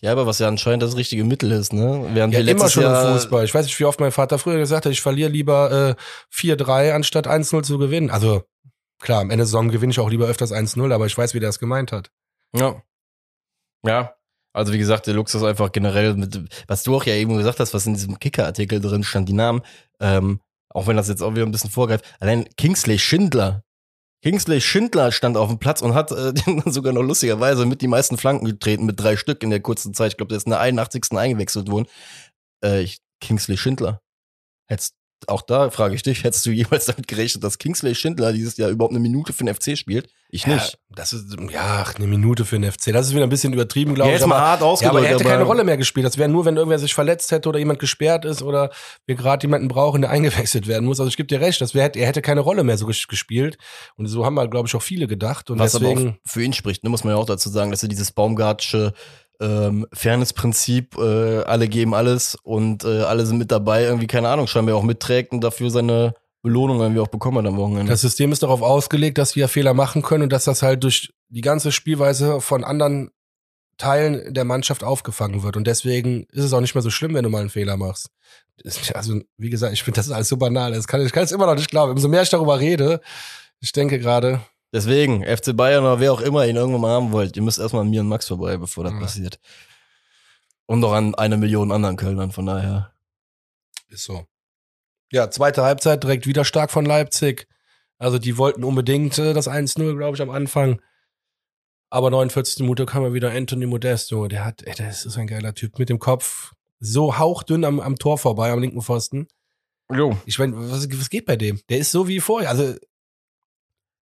Ja, 0.00 0.12
aber 0.12 0.26
was 0.26 0.38
ja 0.38 0.48
anscheinend 0.48 0.82
das 0.82 0.96
richtige 0.96 1.24
Mittel 1.24 1.52
ist, 1.52 1.72
ne? 1.72 2.08
Während 2.12 2.32
Ja, 2.32 2.40
wir 2.40 2.48
immer 2.48 2.68
schon 2.70 2.84
Jahr, 2.84 3.08
im 3.08 3.14
Fußball. 3.14 3.44
Ich 3.44 3.54
weiß 3.54 3.66
nicht, 3.66 3.78
wie 3.78 3.84
oft 3.84 4.00
mein 4.00 4.12
Vater 4.12 4.38
früher 4.38 4.58
gesagt 4.58 4.86
hat, 4.86 4.92
ich 4.92 5.02
verliere 5.02 5.28
lieber 5.28 5.96
äh, 5.98 6.02
4-3, 6.32 6.92
anstatt 6.92 7.26
1-0 7.26 7.62
zu 7.62 7.78
gewinnen. 7.78 8.08
Also 8.08 8.44
klar, 9.00 9.20
am 9.20 9.30
Ende 9.30 9.38
der 9.38 9.46
Saison 9.46 9.68
gewinne 9.68 9.90
ich 9.90 10.00
auch 10.00 10.08
lieber 10.08 10.26
öfters 10.26 10.52
1-0, 10.52 10.92
aber 10.92 11.06
ich 11.06 11.18
weiß, 11.18 11.34
wie 11.34 11.40
der 11.40 11.50
es 11.50 11.58
gemeint 11.58 11.92
hat. 11.92 12.10
Ja. 12.54 12.82
Ja. 13.84 14.14
Also 14.54 14.72
wie 14.72 14.78
gesagt, 14.78 15.06
der 15.06 15.14
Luxus 15.14 15.42
einfach 15.42 15.72
generell 15.72 16.14
mit, 16.14 16.40
was 16.68 16.84
du 16.84 16.96
auch 16.96 17.04
ja 17.04 17.14
eben 17.14 17.36
gesagt 17.36 17.60
hast, 17.60 17.74
was 17.74 17.86
in 17.86 17.94
diesem 17.94 18.18
Kicker-Artikel 18.18 18.80
drin 18.80 19.04
stand, 19.04 19.28
die 19.28 19.34
Namen, 19.34 19.62
ähm, 20.00 20.40
auch 20.70 20.86
wenn 20.86 20.96
das 20.96 21.08
jetzt 21.08 21.22
auch 21.22 21.34
wieder 21.34 21.44
ein 21.44 21.52
bisschen 21.52 21.70
vorgreift, 21.70 22.04
allein 22.20 22.48
Kingsley 22.56 22.98
Schindler. 22.98 23.64
Kingsley 24.22 24.60
Schindler 24.60 25.12
stand 25.12 25.36
auf 25.36 25.48
dem 25.48 25.58
Platz 25.58 25.80
und 25.80 25.94
hat 25.94 26.10
äh, 26.10 26.32
sogar 26.66 26.92
noch 26.92 27.02
lustigerweise 27.02 27.66
mit 27.66 27.82
die 27.82 27.88
meisten 27.88 28.18
Flanken 28.18 28.46
getreten, 28.46 28.84
mit 28.84 29.00
drei 29.00 29.16
Stück 29.16 29.42
in 29.42 29.50
der 29.50 29.60
kurzen 29.60 29.94
Zeit. 29.94 30.12
Ich 30.12 30.16
glaube, 30.16 30.30
der 30.30 30.38
ist 30.38 30.46
in 30.46 30.50
der 30.50 30.60
81. 30.60 31.12
eingewechselt 31.12 31.70
worden. 31.70 31.86
Äh, 32.64 32.82
ich, 32.82 32.98
Kingsley 33.20 33.56
Schindler. 33.56 34.00
Hättest, 34.68 34.96
auch 35.26 35.42
da 35.42 35.70
frage 35.70 35.94
ich 35.94 36.02
dich, 36.02 36.24
hättest 36.24 36.46
du 36.46 36.50
jemals 36.50 36.86
damit 36.86 37.08
gerechnet, 37.08 37.42
dass 37.44 37.58
Kingsley 37.58 37.94
Schindler 37.94 38.32
dieses 38.32 38.56
Jahr 38.56 38.70
überhaupt 38.70 38.92
eine 38.92 39.00
Minute 39.00 39.32
für 39.32 39.44
den 39.44 39.54
FC 39.54 39.76
spielt? 39.76 40.08
Ich 40.30 40.46
nicht. 40.46 40.72
Ja, 40.74 40.78
das 40.94 41.12
ist, 41.14 41.34
ja, 41.50 41.84
eine 41.96 42.06
Minute 42.06 42.44
für 42.44 42.58
den 42.60 42.70
FC. 42.70 42.92
Das 42.92 43.06
ist 43.08 43.14
wieder 43.14 43.22
ein 43.24 43.30
bisschen 43.30 43.52
übertrieben, 43.54 43.94
glaube 43.94 44.10
Ja, 44.10 44.16
ich. 44.16 44.20
jetzt 44.20 44.28
mal 44.28 44.36
aber- 44.36 44.46
hart 44.46 44.60
Ja, 44.60 44.66
ausgedrückt. 44.66 44.96
aber 44.98 45.06
er 45.06 45.14
hätte 45.14 45.24
keine 45.24 45.42
Rolle 45.44 45.64
mehr 45.64 45.78
gespielt. 45.78 46.04
Das 46.06 46.18
wäre 46.18 46.28
nur, 46.28 46.44
wenn 46.44 46.56
irgendwer 46.56 46.78
sich 46.78 46.92
verletzt 46.94 47.32
hätte 47.32 47.48
oder 47.48 47.58
jemand 47.58 47.78
gesperrt 47.78 48.24
ist 48.26 48.42
oder 48.42 48.70
wir 49.06 49.14
gerade 49.14 49.44
jemanden 49.46 49.68
brauchen, 49.68 50.02
der 50.02 50.10
eingewechselt 50.50 50.66
werden 50.66 50.84
muss. 50.84 51.00
Also 51.00 51.08
ich 51.08 51.16
gebe 51.16 51.26
dir 51.26 51.40
recht, 51.40 51.60
das 51.62 51.74
wär, 51.74 51.94
er 51.96 52.06
hätte 52.06 52.20
keine 52.22 52.40
Rolle 52.40 52.62
mehr 52.62 52.76
so 52.76 52.86
ges- 52.86 53.08
gespielt. 53.08 53.56
Und 53.96 54.06
so 54.06 54.24
haben 54.26 54.34
wir, 54.34 54.46
glaube 54.48 54.68
ich, 54.68 54.74
auch 54.76 54.82
viele 54.82 55.06
gedacht. 55.06 55.48
Und 55.50 55.58
Was 55.58 55.74
aber 55.74 55.86
deswegen, 55.88 56.10
auch 56.10 56.30
für 56.30 56.42
ihn 56.42 56.52
spricht, 56.52 56.84
ne, 56.84 56.90
muss 56.90 57.04
man 57.04 57.14
ja 57.14 57.18
auch 57.18 57.26
dazu 57.26 57.48
sagen, 57.48 57.70
dass 57.70 57.82
er 57.82 57.88
dieses 57.88 58.12
Baumgartsche 58.12 58.92
ähm, 59.40 59.86
Fairness-Prinzip, 59.92 60.96
äh, 60.98 61.42
alle 61.42 61.68
geben 61.68 61.94
alles 61.94 62.36
und 62.42 62.84
äh, 62.84 63.02
alle 63.02 63.26
sind 63.26 63.38
mit 63.38 63.50
dabei, 63.50 63.84
irgendwie, 63.84 64.06
keine 64.06 64.28
Ahnung, 64.28 64.46
scheinbar 64.46 64.76
auch 64.76 64.82
mitträgt 64.82 65.32
und 65.32 65.42
dafür 65.42 65.70
seine 65.70 66.14
Belohnung 66.42 66.80
irgendwie 66.80 67.00
auch 67.00 67.08
bekommen 67.08 67.38
hat 67.38 67.46
am 67.46 67.56
Wochenende. 67.56 67.90
das 67.90 68.00
System 68.00 68.32
ist 68.32 68.42
darauf 68.42 68.62
ausgelegt, 68.62 69.18
dass 69.18 69.36
wir 69.36 69.48
Fehler 69.48 69.74
machen 69.74 70.02
können 70.02 70.24
und 70.24 70.32
dass 70.32 70.44
das 70.44 70.62
halt 70.62 70.84
durch 70.84 71.12
die 71.28 71.40
ganze 71.40 71.72
Spielweise 71.72 72.40
von 72.40 72.64
anderen 72.64 73.10
Teilen 73.76 74.34
der 74.34 74.44
Mannschaft 74.44 74.82
aufgefangen 74.82 75.42
wird. 75.42 75.56
Und 75.56 75.66
deswegen 75.66 76.24
ist 76.32 76.44
es 76.44 76.52
auch 76.52 76.60
nicht 76.60 76.74
mehr 76.74 76.82
so 76.82 76.90
schlimm, 76.90 77.14
wenn 77.14 77.22
du 77.22 77.30
mal 77.30 77.40
einen 77.40 77.50
Fehler 77.50 77.76
machst. 77.76 78.10
Also, 78.92 79.20
wie 79.36 79.50
gesagt, 79.50 79.72
ich 79.72 79.84
finde, 79.84 79.98
das 79.98 80.06
ist 80.06 80.12
alles 80.12 80.28
so 80.28 80.36
banal. 80.36 80.72
Das 80.72 80.88
kann, 80.88 81.04
ich 81.04 81.12
kann 81.12 81.22
es 81.22 81.32
immer 81.32 81.46
noch 81.46 81.54
nicht 81.54 81.70
glauben. 81.70 81.92
Umso 81.92 82.08
mehr 82.08 82.22
ich 82.22 82.28
darüber 82.28 82.58
rede, 82.58 83.00
ich 83.60 83.70
denke 83.70 84.00
gerade, 84.00 84.40
Deswegen, 84.72 85.24
FC 85.24 85.56
Bayern 85.56 85.82
oder 85.84 85.98
wer 86.00 86.12
auch 86.12 86.20
immer 86.20 86.46
ihn 86.46 86.56
irgendwann 86.56 86.80
mal 86.82 86.90
haben 86.90 87.12
wollt, 87.12 87.36
ihr 87.36 87.42
müsst 87.42 87.58
erstmal 87.58 87.82
an 87.82 87.90
mir 87.90 88.02
und 88.02 88.08
Max 88.08 88.26
vorbei, 88.28 88.56
bevor 88.58 88.84
das 88.84 88.92
Ja. 88.92 89.00
passiert. 89.00 89.40
Und 90.66 90.80
noch 90.80 90.92
an 90.92 91.14
eine 91.14 91.38
Million 91.38 91.72
anderen 91.72 91.96
Kölnern, 91.96 92.32
von 92.32 92.44
daher. 92.44 92.92
Ist 93.88 94.04
so. 94.04 94.26
Ja, 95.10 95.30
zweite 95.30 95.62
Halbzeit 95.62 96.02
direkt 96.02 96.26
wieder 96.26 96.44
stark 96.44 96.70
von 96.70 96.84
Leipzig. 96.84 97.48
Also 97.96 98.18
die 98.18 98.36
wollten 98.36 98.62
unbedingt 98.64 99.16
äh, 99.18 99.32
das 99.32 99.48
1-0, 99.48 99.96
glaube 99.96 100.16
ich, 100.16 100.22
am 100.22 100.28
Anfang. 100.30 100.82
Aber 101.90 102.10
49. 102.10 102.60
Minute 102.60 102.84
kam 102.84 103.02
ja 103.02 103.14
wieder 103.14 103.30
Anthony 103.30 103.64
Modesto. 103.64 104.28
Der 104.28 104.44
hat, 104.44 104.62
ey, 104.62 104.74
der 104.74 104.90
ist 104.90 105.16
ein 105.16 105.26
geiler 105.26 105.54
Typ 105.54 105.78
mit 105.78 105.88
dem 105.88 105.98
Kopf 105.98 106.52
so 106.80 107.18
hauchdünn 107.18 107.64
am, 107.64 107.80
am 107.80 107.96
Tor 107.96 108.18
vorbei, 108.18 108.52
am 108.52 108.60
linken 108.60 108.82
Pfosten. 108.82 109.26
Jo. 109.90 110.16
Ich 110.26 110.38
meine, 110.38 110.54
was, 110.70 110.86
was 110.92 111.08
geht 111.10 111.24
bei 111.24 111.36
dem? 111.36 111.60
Der 111.70 111.78
ist 111.78 111.90
so 111.90 112.06
wie 112.06 112.20
vorher. 112.20 112.50
Also, 112.50 112.74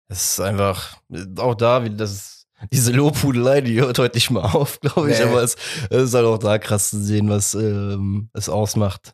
Es 0.07 0.31
ist 0.31 0.39
einfach, 0.39 0.97
auch 1.37 1.55
da, 1.55 1.83
wie 1.83 1.89
das, 1.89 2.45
diese 2.71 2.91
Lobhudelei, 2.91 3.61
die 3.61 3.81
hört 3.81 3.99
heute 3.99 4.17
nicht 4.17 4.29
mal 4.29 4.43
auf, 4.43 4.79
glaube 4.79 5.11
ich, 5.11 5.17
Nee. 5.19 5.25
aber 5.25 5.41
es, 5.43 5.55
es 5.89 6.03
ist 6.03 6.13
halt 6.13 6.25
auch 6.25 6.37
da 6.37 6.57
krass 6.59 6.89
zu 6.91 6.99
sehen, 7.03 7.29
was 7.29 7.53
ähm, 7.55 8.29
es 8.33 8.49
ausmacht, 8.49 9.13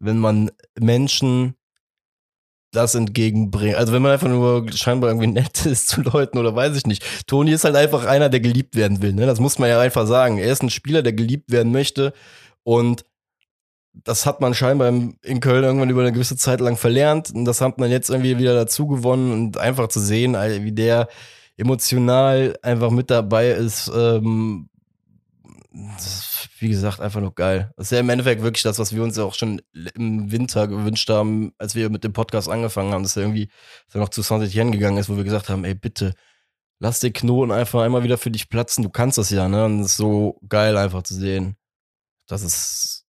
wenn 0.00 0.18
man 0.18 0.50
Menschen 0.78 1.54
das 2.72 2.94
entgegenbringt. 2.94 3.74
Also 3.76 3.92
wenn 3.92 4.02
man 4.02 4.12
einfach 4.12 4.28
nur 4.28 4.70
scheinbar 4.72 5.10
irgendwie 5.10 5.26
nett 5.26 5.66
ist 5.66 5.88
zu 5.88 6.02
Leuten 6.02 6.38
oder 6.38 6.54
weiß 6.54 6.76
ich 6.76 6.86
nicht. 6.86 7.04
Toni 7.26 7.50
ist 7.52 7.64
halt 7.64 7.76
einfach 7.76 8.06
einer, 8.06 8.28
der 8.28 8.40
geliebt 8.40 8.76
werden 8.76 9.02
will. 9.02 9.12
Ne? 9.12 9.26
Das 9.26 9.40
muss 9.40 9.58
man 9.58 9.68
ja 9.68 9.80
einfach 9.80 10.06
sagen. 10.06 10.38
Er 10.38 10.52
ist 10.52 10.62
ein 10.62 10.70
Spieler, 10.70 11.02
der 11.02 11.12
geliebt 11.12 11.50
werden 11.50 11.72
möchte 11.72 12.12
und 12.62 13.04
das 13.92 14.26
hat 14.26 14.40
man 14.40 14.54
scheinbar 14.54 14.88
in 14.88 15.40
Köln 15.40 15.64
irgendwann 15.64 15.90
über 15.90 16.02
eine 16.02 16.12
gewisse 16.12 16.36
Zeit 16.36 16.60
lang 16.60 16.76
verlernt. 16.76 17.30
Und 17.34 17.44
das 17.44 17.60
hat 17.60 17.78
man 17.78 17.90
jetzt 17.90 18.10
irgendwie 18.10 18.38
wieder 18.38 18.54
dazu 18.54 18.86
gewonnen 18.86 19.32
und 19.32 19.58
einfach 19.58 19.88
zu 19.88 20.00
sehen, 20.00 20.34
wie 20.34 20.72
der 20.72 21.08
emotional 21.56 22.56
einfach 22.62 22.90
mit 22.90 23.10
dabei 23.10 23.50
ist. 23.50 23.90
Ähm, 23.94 24.68
das 25.72 26.06
ist, 26.06 26.48
wie 26.58 26.68
gesagt, 26.68 27.00
einfach 27.00 27.20
nur 27.20 27.34
geil. 27.34 27.72
Das 27.76 27.86
ist 27.86 27.90
ja 27.92 28.00
im 28.00 28.08
Endeffekt 28.08 28.42
wirklich 28.42 28.62
das, 28.62 28.78
was 28.78 28.94
wir 28.94 29.02
uns 29.02 29.16
ja 29.16 29.24
auch 29.24 29.34
schon 29.34 29.62
im 29.94 30.32
Winter 30.32 30.66
gewünscht 30.66 31.08
haben, 31.08 31.52
als 31.58 31.74
wir 31.74 31.90
mit 31.90 32.02
dem 32.02 32.12
Podcast 32.12 32.48
angefangen 32.48 32.92
haben, 32.92 33.02
dass 33.02 33.16
er 33.16 33.22
irgendwie 33.22 33.50
dass 33.86 33.94
er 33.94 34.00
noch 34.00 34.08
zu 34.08 34.22
Saint-Etienne 34.22 34.72
gegangen 34.72 34.98
ist, 34.98 35.08
wo 35.08 35.16
wir 35.16 35.24
gesagt 35.24 35.48
haben, 35.48 35.64
ey, 35.64 35.74
bitte, 35.74 36.14
lass 36.80 37.00
den 37.00 37.12
Knoten 37.12 37.52
einfach 37.52 37.82
einmal 37.82 38.02
wieder 38.02 38.18
für 38.18 38.30
dich 38.30 38.48
platzen. 38.48 38.82
Du 38.82 38.90
kannst 38.90 39.18
das 39.18 39.30
ja, 39.30 39.48
ne? 39.48 39.66
Und 39.66 39.80
es 39.80 39.92
ist 39.92 39.96
so 39.96 40.40
geil 40.48 40.76
einfach 40.76 41.02
zu 41.02 41.14
sehen. 41.14 41.56
Das 42.26 42.42
ist 42.42 42.99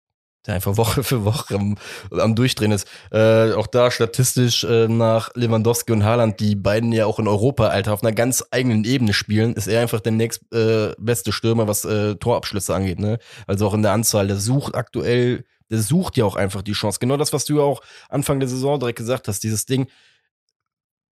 der 0.46 0.56
einfach 0.56 0.78
Woche 0.78 1.04
für 1.04 1.24
Woche 1.24 1.56
am, 1.56 1.78
am 2.12 2.36
Durchdrehen 2.36 2.72
ist. 2.72 2.88
Äh, 3.12 3.54
auch 3.54 3.68
da 3.68 3.92
statistisch 3.92 4.64
äh, 4.64 4.88
nach 4.88 5.30
Lewandowski 5.36 5.92
und 5.92 6.04
Haaland, 6.04 6.40
die 6.40 6.56
beiden 6.56 6.92
ja 6.92 7.06
auch 7.06 7.20
in 7.20 7.28
Europa, 7.28 7.68
Alter, 7.68 7.94
auf 7.94 8.04
einer 8.04 8.14
ganz 8.14 8.44
eigenen 8.52 8.84
Ebene 8.84 9.14
spielen, 9.14 9.54
ist 9.54 9.68
er 9.68 9.82
einfach 9.82 10.00
der 10.00 10.14
nächst 10.14 10.42
äh, 10.54 10.94
beste 10.98 11.32
Stürmer, 11.32 11.68
was 11.68 11.86
äh, 11.86 12.16
Torabschlüsse 12.16 12.74
angeht. 12.74 13.00
Ne? 13.00 13.20
Also 13.48 13.68
auch 13.68 13.74
in 13.74 13.84
der 13.84 13.92
Anzahl. 13.92 14.28
Der 14.28 14.38
sucht 14.38 14.76
aktuell, 14.76 15.46
der 15.70 15.80
sucht 15.80 16.18
ja 16.18 16.26
auch 16.26 16.36
einfach 16.36 16.64
die 16.64 16.74
Chance. 16.74 17.00
Genau 17.00 17.18
das, 17.18 17.34
was 17.34 17.46
du 17.46 17.58
ja 17.58 17.64
auch 17.64 17.82
Anfang 18.10 18.40
der 18.40 18.50
Saison 18.50 18.80
direkt 18.80 18.98
gesagt 18.98 19.28
hast, 19.28 19.44
dieses 19.44 19.66
Ding, 19.66 19.88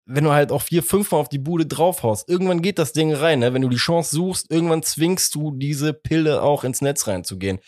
wenn 0.05 0.23
du 0.23 0.31
halt 0.31 0.51
auch 0.51 0.63
vier, 0.63 0.81
fünfmal 0.81 1.21
auf 1.21 1.29
die 1.29 1.37
Bude 1.37 1.67
draufhaust, 1.67 2.27
irgendwann 2.27 2.63
geht 2.63 2.79
das 2.79 2.93
Ding 2.93 3.13
rein. 3.13 3.39
Ne? 3.39 3.53
Wenn 3.53 3.61
du 3.61 3.69
die 3.69 3.77
Chance 3.77 4.15
suchst, 4.15 4.51
irgendwann 4.51 4.81
zwingst 4.81 5.35
du 5.35 5.51
diese 5.51 5.93
Pille 5.93 6.41
auch 6.41 6.63
ins 6.63 6.81
Netz 6.81 7.07
reinzugehen. 7.07 7.59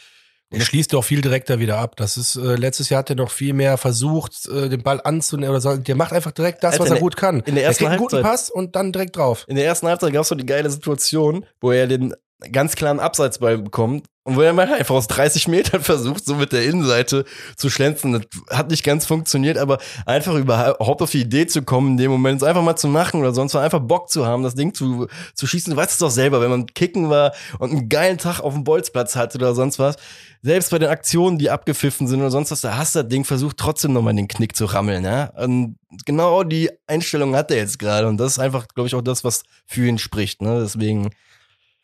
Der 0.52 0.60
schließt 0.66 0.94
doch 0.94 1.04
viel 1.04 1.22
direkter 1.22 1.60
wieder 1.60 1.78
ab. 1.78 1.96
Das 1.96 2.18
ist, 2.18 2.36
äh, 2.36 2.56
letztes 2.56 2.90
Jahr 2.90 3.00
hat 3.00 3.10
er 3.10 3.16
noch 3.16 3.32
viel 3.32 3.54
mehr 3.54 3.78
versucht, 3.78 4.48
äh, 4.50 4.68
den 4.70 4.84
Ball 4.84 5.00
anzunehmen 5.04 5.52
oder 5.52 5.62
so. 5.62 5.78
Der 5.78 5.96
macht 5.96 6.12
einfach 6.14 6.32
direkt 6.32 6.64
das, 6.64 6.74
Alter, 6.74 6.84
was 6.84 6.90
er 6.90 6.96
der- 6.96 7.02
gut 7.02 7.16
kann. 7.18 7.40
in 7.46 7.56
der 7.56 7.64
ersten 7.64 7.84
er 7.86 7.90
kriegt 7.90 8.00
einen 8.00 8.00
guten 8.02 8.16
Halbzeit- 8.18 8.32
Pass 8.32 8.50
und 8.50 8.76
dann 8.76 8.92
direkt 8.92 9.16
drauf. 9.16 9.46
In 9.48 9.56
der 9.56 9.66
ersten 9.66 9.88
Halbzeit 9.88 10.12
gab 10.14 10.24
es 10.24 10.28
so 10.28 10.36
die 10.36 10.46
geile 10.46 10.70
Situation, 10.70 11.46
wo 11.62 11.72
er 11.72 11.88
den 11.88 12.14
ganz 12.52 12.76
klaren 12.76 13.00
Abseitsball 13.00 13.60
bekommt 13.60 14.08
und 14.24 14.36
wo 14.36 14.42
er 14.42 14.52
mal 14.52 14.68
einfach 14.74 14.96
aus 14.96 15.06
30 15.08 15.48
Metern 15.48 15.82
versucht, 15.84 16.26
so 16.26 16.34
mit 16.36 16.52
der 16.52 16.64
Innenseite 16.66 17.24
zu 17.56 17.70
schlänzen. 17.70 18.14
Das 18.14 18.24
hat 18.58 18.72
nicht 18.72 18.84
ganz 18.84 19.06
funktioniert, 19.06 19.60
aber 19.60 19.78
einfach 20.08 20.34
überhaupt 20.34 21.02
auf 21.04 21.12
die 21.12 21.22
Idee 21.22 21.46
zu 21.46 21.62
kommen, 21.62 21.92
in 21.92 21.98
dem 21.98 22.10
Moment 22.12 22.42
es 22.42 22.48
einfach 22.48 22.64
mal 22.64 22.76
zu 22.76 22.88
machen 22.88 23.20
oder 23.22 23.32
sonst 23.34 23.54
mal 23.54 23.62
einfach 23.64 23.80
Bock 23.80 24.10
zu 24.10 24.26
haben, 24.26 24.42
das 24.42 24.56
Ding 24.56 24.74
zu, 24.74 25.08
zu 25.36 25.46
schießen. 25.46 25.72
Du 25.72 25.78
weißt 25.78 25.92
es 25.92 25.98
doch 26.00 26.10
selber, 26.10 26.42
wenn 26.42 26.50
man 26.50 26.66
kicken 26.66 27.10
war 27.12 27.32
und 27.60 27.70
einen 27.72 27.90
geilen 27.90 28.18
Tag 28.18 28.40
auf 28.40 28.54
dem 28.54 28.64
Bolzplatz 28.64 29.16
hatte 29.16 29.38
oder 29.38 29.54
sonst 29.54 29.78
was. 29.78 29.96
Selbst 30.44 30.72
bei 30.72 30.80
den 30.80 30.90
Aktionen, 30.90 31.38
die 31.38 31.52
abgepfiffen 31.52 32.08
sind 32.08 32.20
oder 32.20 32.32
sonst 32.32 32.50
was, 32.50 32.62
da 32.62 32.76
hast 32.76 32.96
du 32.96 33.04
das 33.04 33.10
Ding 33.10 33.26
versucht, 33.26 33.58
trotzdem 33.58 33.94
nochmal 33.94 34.16
den 34.16 34.28
Knick 34.28 34.56
zu 34.56 34.66
rammeln. 34.66 35.04
Ja? 35.04 35.26
Und 35.38 35.78
genau 36.06 36.42
die 36.44 36.72
Einstellung 36.88 37.36
hat 37.36 37.52
er 37.52 37.58
jetzt 37.58 37.78
gerade. 37.78 38.08
Und 38.08 38.18
das 38.18 38.32
ist 38.34 38.40
einfach, 38.40 38.68
glaube 38.70 38.88
ich, 38.88 38.96
auch 38.96 39.04
das, 39.04 39.24
was 39.24 39.44
für 39.68 39.86
ihn 39.88 40.00
spricht. 40.00 40.42
Ne? 40.42 40.62
Deswegen, 40.62 41.12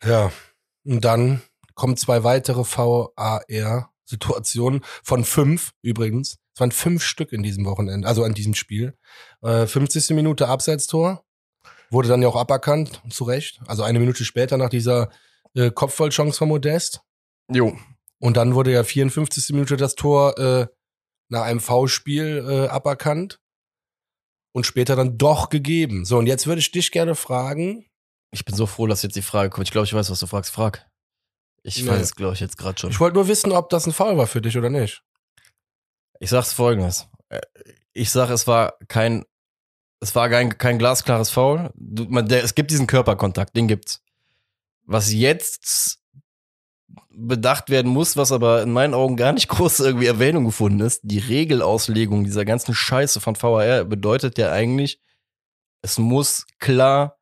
Ja. 0.02 0.32
Und 0.84 1.04
dann 1.04 1.40
kommen 1.74 1.96
zwei 1.96 2.24
weitere 2.24 2.64
VAR-Situationen 2.64 4.80
von 5.02 5.24
fünf 5.24 5.72
übrigens. 5.82 6.38
Es 6.54 6.60
waren 6.60 6.72
fünf 6.72 7.04
Stück 7.04 7.32
in 7.32 7.42
diesem 7.44 7.64
Wochenende, 7.66 8.08
also 8.08 8.24
an 8.24 8.34
diesem 8.34 8.54
Spiel. 8.54 8.96
Äh, 9.42 9.66
50. 9.66 10.10
Minute 10.10 10.48
Abseitstor. 10.48 11.24
Wurde 11.90 12.08
dann 12.08 12.20
ja 12.20 12.28
auch 12.28 12.36
aberkannt, 12.36 13.00
zu 13.08 13.24
Recht. 13.24 13.60
Also 13.66 13.82
eine 13.84 14.00
Minute 14.00 14.24
später 14.24 14.56
nach 14.56 14.68
dieser 14.68 15.10
äh, 15.54 15.70
Kopfballchance 15.70 16.36
von 16.36 16.48
Modest. 16.48 17.02
jo, 17.50 17.76
Und 18.20 18.36
dann 18.36 18.54
wurde 18.54 18.72
ja 18.72 18.82
54. 18.84 19.50
Minute 19.50 19.76
das 19.76 19.94
Tor 19.94 20.36
äh, 20.38 20.66
nach 21.28 21.42
einem 21.42 21.60
V-Spiel 21.60 22.44
äh, 22.48 22.68
aberkannt. 22.68 23.40
Und 24.52 24.64
später 24.64 24.96
dann 24.96 25.18
doch 25.18 25.50
gegeben. 25.50 26.04
So, 26.04 26.18
und 26.18 26.26
jetzt 26.26 26.46
würde 26.46 26.58
ich 26.60 26.70
dich 26.72 26.90
gerne 26.90 27.14
fragen, 27.14 27.84
ich 28.32 28.44
bin 28.44 28.54
so 28.56 28.66
froh, 28.66 28.86
dass 28.86 29.02
jetzt 29.02 29.14
die 29.14 29.22
Frage 29.22 29.50
kommt. 29.50 29.66
Ich 29.68 29.72
glaube, 29.72 29.84
ich 29.86 29.92
weiß, 29.94 30.10
was 30.10 30.18
du 30.20 30.26
fragst. 30.26 30.50
Frag. 30.52 30.88
Ich 31.62 31.82
Nee. 31.82 31.90
weiß 31.90 32.00
es, 32.02 32.14
glaube 32.14 32.34
ich, 32.34 32.40
jetzt 32.40 32.56
gerade 32.58 32.78
schon. 32.78 32.90
ich 32.90 32.98
wollte 32.98 33.14
nur 33.14 33.28
wissen, 33.28 33.52
ob 33.52 33.68
das 33.68 33.86
ein 33.86 33.92
Foul 33.92 34.16
war 34.16 34.26
für 34.26 34.40
dich 34.40 34.56
oder 34.56 34.70
nicht. 34.70 35.02
Ich 36.18 36.30
sag's 36.30 36.52
folgendes. 36.52 37.06
Äh, 37.28 37.40
Ich 37.92 38.10
sag, 38.10 38.30
es 38.30 38.46
war 38.46 38.74
kein, 38.88 39.24
es 40.00 40.14
war 40.14 40.28
kein, 40.28 40.56
kein 40.58 40.78
glasklares 40.78 41.30
Foul. 41.30 41.70
Du, 41.74 42.04
man, 42.04 42.26
der, 42.28 42.42
es 42.42 42.54
gibt 42.54 42.70
diesen 42.70 42.86
Körperkontakt, 42.86 43.54
den 43.56 43.68
gibt's. 43.68 44.02
Was 44.84 45.12
jetzt 45.12 46.00
bedacht 47.20 47.68
werden 47.68 47.90
muss, 47.90 48.16
was 48.16 48.30
aber 48.32 48.62
in 48.62 48.72
meinen 48.72 48.94
Augen 48.94 49.16
gar 49.16 49.32
nicht 49.32 49.48
groß 49.48 49.80
irgendwie 49.80 50.06
Erwähnung 50.06 50.44
gefunden 50.44 50.80
ist, 50.80 51.00
die 51.02 51.18
Regelauslegung 51.18 52.24
dieser 52.24 52.44
ganzen 52.44 52.74
Scheiße 52.74 53.20
von 53.20 53.34
VAR 53.40 53.84
bedeutet 53.84 54.38
ja 54.38 54.52
eigentlich, 54.52 55.00
es 55.82 55.98
muss 55.98 56.46
klar 56.58 57.16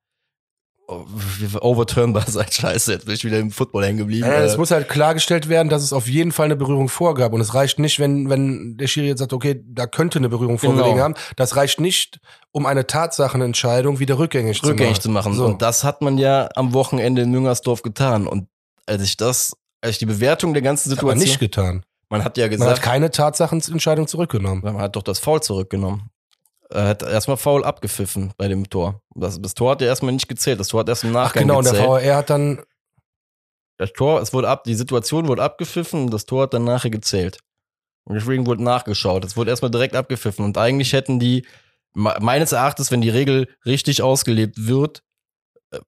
overturnbar 1.61 2.25
sein. 2.29 2.47
Scheiße, 2.51 2.93
jetzt 2.93 3.07
bin 3.07 3.15
ich 3.15 3.25
wieder 3.25 3.39
im 3.41 3.51
Football 3.51 3.85
hängen 3.87 3.99
geblieben. 3.99 4.27
Ja, 4.27 4.41
es 4.45 4.55
Äh, 4.55 4.59
muss 4.59 4.71
halt 4.71 4.89
klargestellt 4.89 5.49
werden, 5.49 5.69
dass 5.69 5.83
es 5.83 5.93
auf 5.93 6.07
jeden 6.07 6.31
Fall 6.31 6.45
eine 6.45 6.55
Berührung 6.57 6.89
vorgab. 6.89 7.33
Und 7.33 7.41
es 7.41 7.55
reicht 7.55 7.79
nicht, 7.81 7.99
wenn, 7.99 8.31
wenn 8.31 8.77
der 8.77 8.87
Schiri 8.87 9.09
jetzt 9.09 9.19
sagt, 9.19 9.33
okay, 9.33 9.63
da 9.67 9.87
könnte 9.87 10.19
eine 10.19 10.29
Berührung 10.29 10.59
Genau. 10.59 10.75
vorgelegen 10.75 11.01
haben. 11.03 11.15
Das 11.35 11.57
reicht 11.57 11.81
nicht, 11.81 12.21
um 12.53 12.67
eine 12.67 12.87
Tatsachenentscheidung 12.87 13.99
wieder 13.99 14.19
rückgängig, 14.19 14.63
rückgängig 14.65 14.97
zu 14.97 15.03
zu 15.03 15.11
machen. 15.11 15.35
So. 15.35 15.45
Und 15.47 15.61
das 15.61 15.83
hat 15.83 16.03
man 16.03 16.19
ja 16.19 16.49
am 16.55 16.73
Wochenende 16.73 17.23
in 17.23 17.31
Müngersdorf 17.33 17.83
getan. 17.83 18.27
Und 18.29 18.49
als 18.87 19.03
ich 19.03 19.17
das, 19.17 19.57
als 19.81 19.93
ich 19.93 19.99
die 19.99 20.07
Bewertung 20.07 20.53
der 20.55 20.63
ganzen 20.63 20.91
Das 20.91 20.99
hat 20.99 21.05
man 21.05 21.19
Situation, 21.19 21.33
nicht 21.33 21.41
getan. 21.41 21.85
man 22.09 22.25
hat 22.25 22.37
ja 22.39 22.45
Man 22.45 22.53
hat 22.53 22.59
gesagt, 22.59 22.83
keine 22.83 23.11
Tatsachenentscheidung 23.11 24.07
zurückgenommen. 24.07 24.63
man 24.63 24.79
hat 24.79 24.97
doch 24.97 25.03
das 25.03 25.19
Foul 25.19 25.43
zurückgenommen. 25.43 26.11
Er 26.69 26.89
hat 26.89 27.03
erstmal 27.05 27.37
Foul 27.37 27.65
abgepfiffen 27.65 28.33
bei 28.37 28.49
dem 28.49 28.69
Tor. 28.69 29.01
Das, 29.15 29.41
das 29.41 29.55
Tor 29.55 29.73
hat 29.73 29.81
ja 29.81 29.87
erstmal 29.87 30.13
nicht 30.13 30.29
gezählt. 30.29 30.59
Das 30.59 30.69
Tor 30.69 30.81
hat 30.81 30.89
erst 30.89 31.05
im 31.05 31.11
Ach 31.11 31.25
Nachgang 31.27 31.43
genau, 31.45 31.59
und 31.59 31.65
der 31.65 31.73
gezählt. 31.75 31.89
VAR 31.89 32.17
hat 32.17 32.31
dann, 32.31 32.63
das 33.79 33.93
Tor, 33.93 34.21
es 34.21 34.33
wurde 34.33 34.49
ab, 34.49 34.65
die 34.65 34.75
Situation 34.75 35.29
wurde 35.29 35.43
abgepfiffen 35.45 36.05
und 36.07 36.11
das 36.13 36.27
Tor 36.27 36.43
hat 36.45 36.55
dann 36.55 36.65
nachher 36.65 36.91
gezählt. 36.91 37.39
Und 38.05 38.15
deswegen 38.17 38.47
wurde 38.47 38.63
nachgeschaut. 38.65 39.25
Es 39.25 39.37
wurde 39.37 39.51
erstmal 39.51 39.71
direkt 39.71 39.95
abgepfiffen. 39.95 40.45
Und 40.45 40.59
eigentlich 40.59 40.93
hätten 40.93 41.21
die, 41.21 41.47
me- 41.95 42.17
meines 42.21 42.53
Erachtens, 42.53 42.91
wenn 42.91 43.01
die 43.01 43.11
Regel 43.11 43.49
richtig 43.65 44.03
ausgelebt 44.03 44.67
wird, 44.67 45.03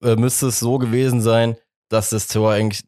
äh, 0.03 0.15
müsste 0.15 0.47
es 0.47 0.59
so 0.59 0.77
gewesen 0.77 1.21
sein, 1.21 1.57
dass 1.89 2.09
das 2.09 2.27
Tor 2.27 2.51
eigentlich 2.51 2.83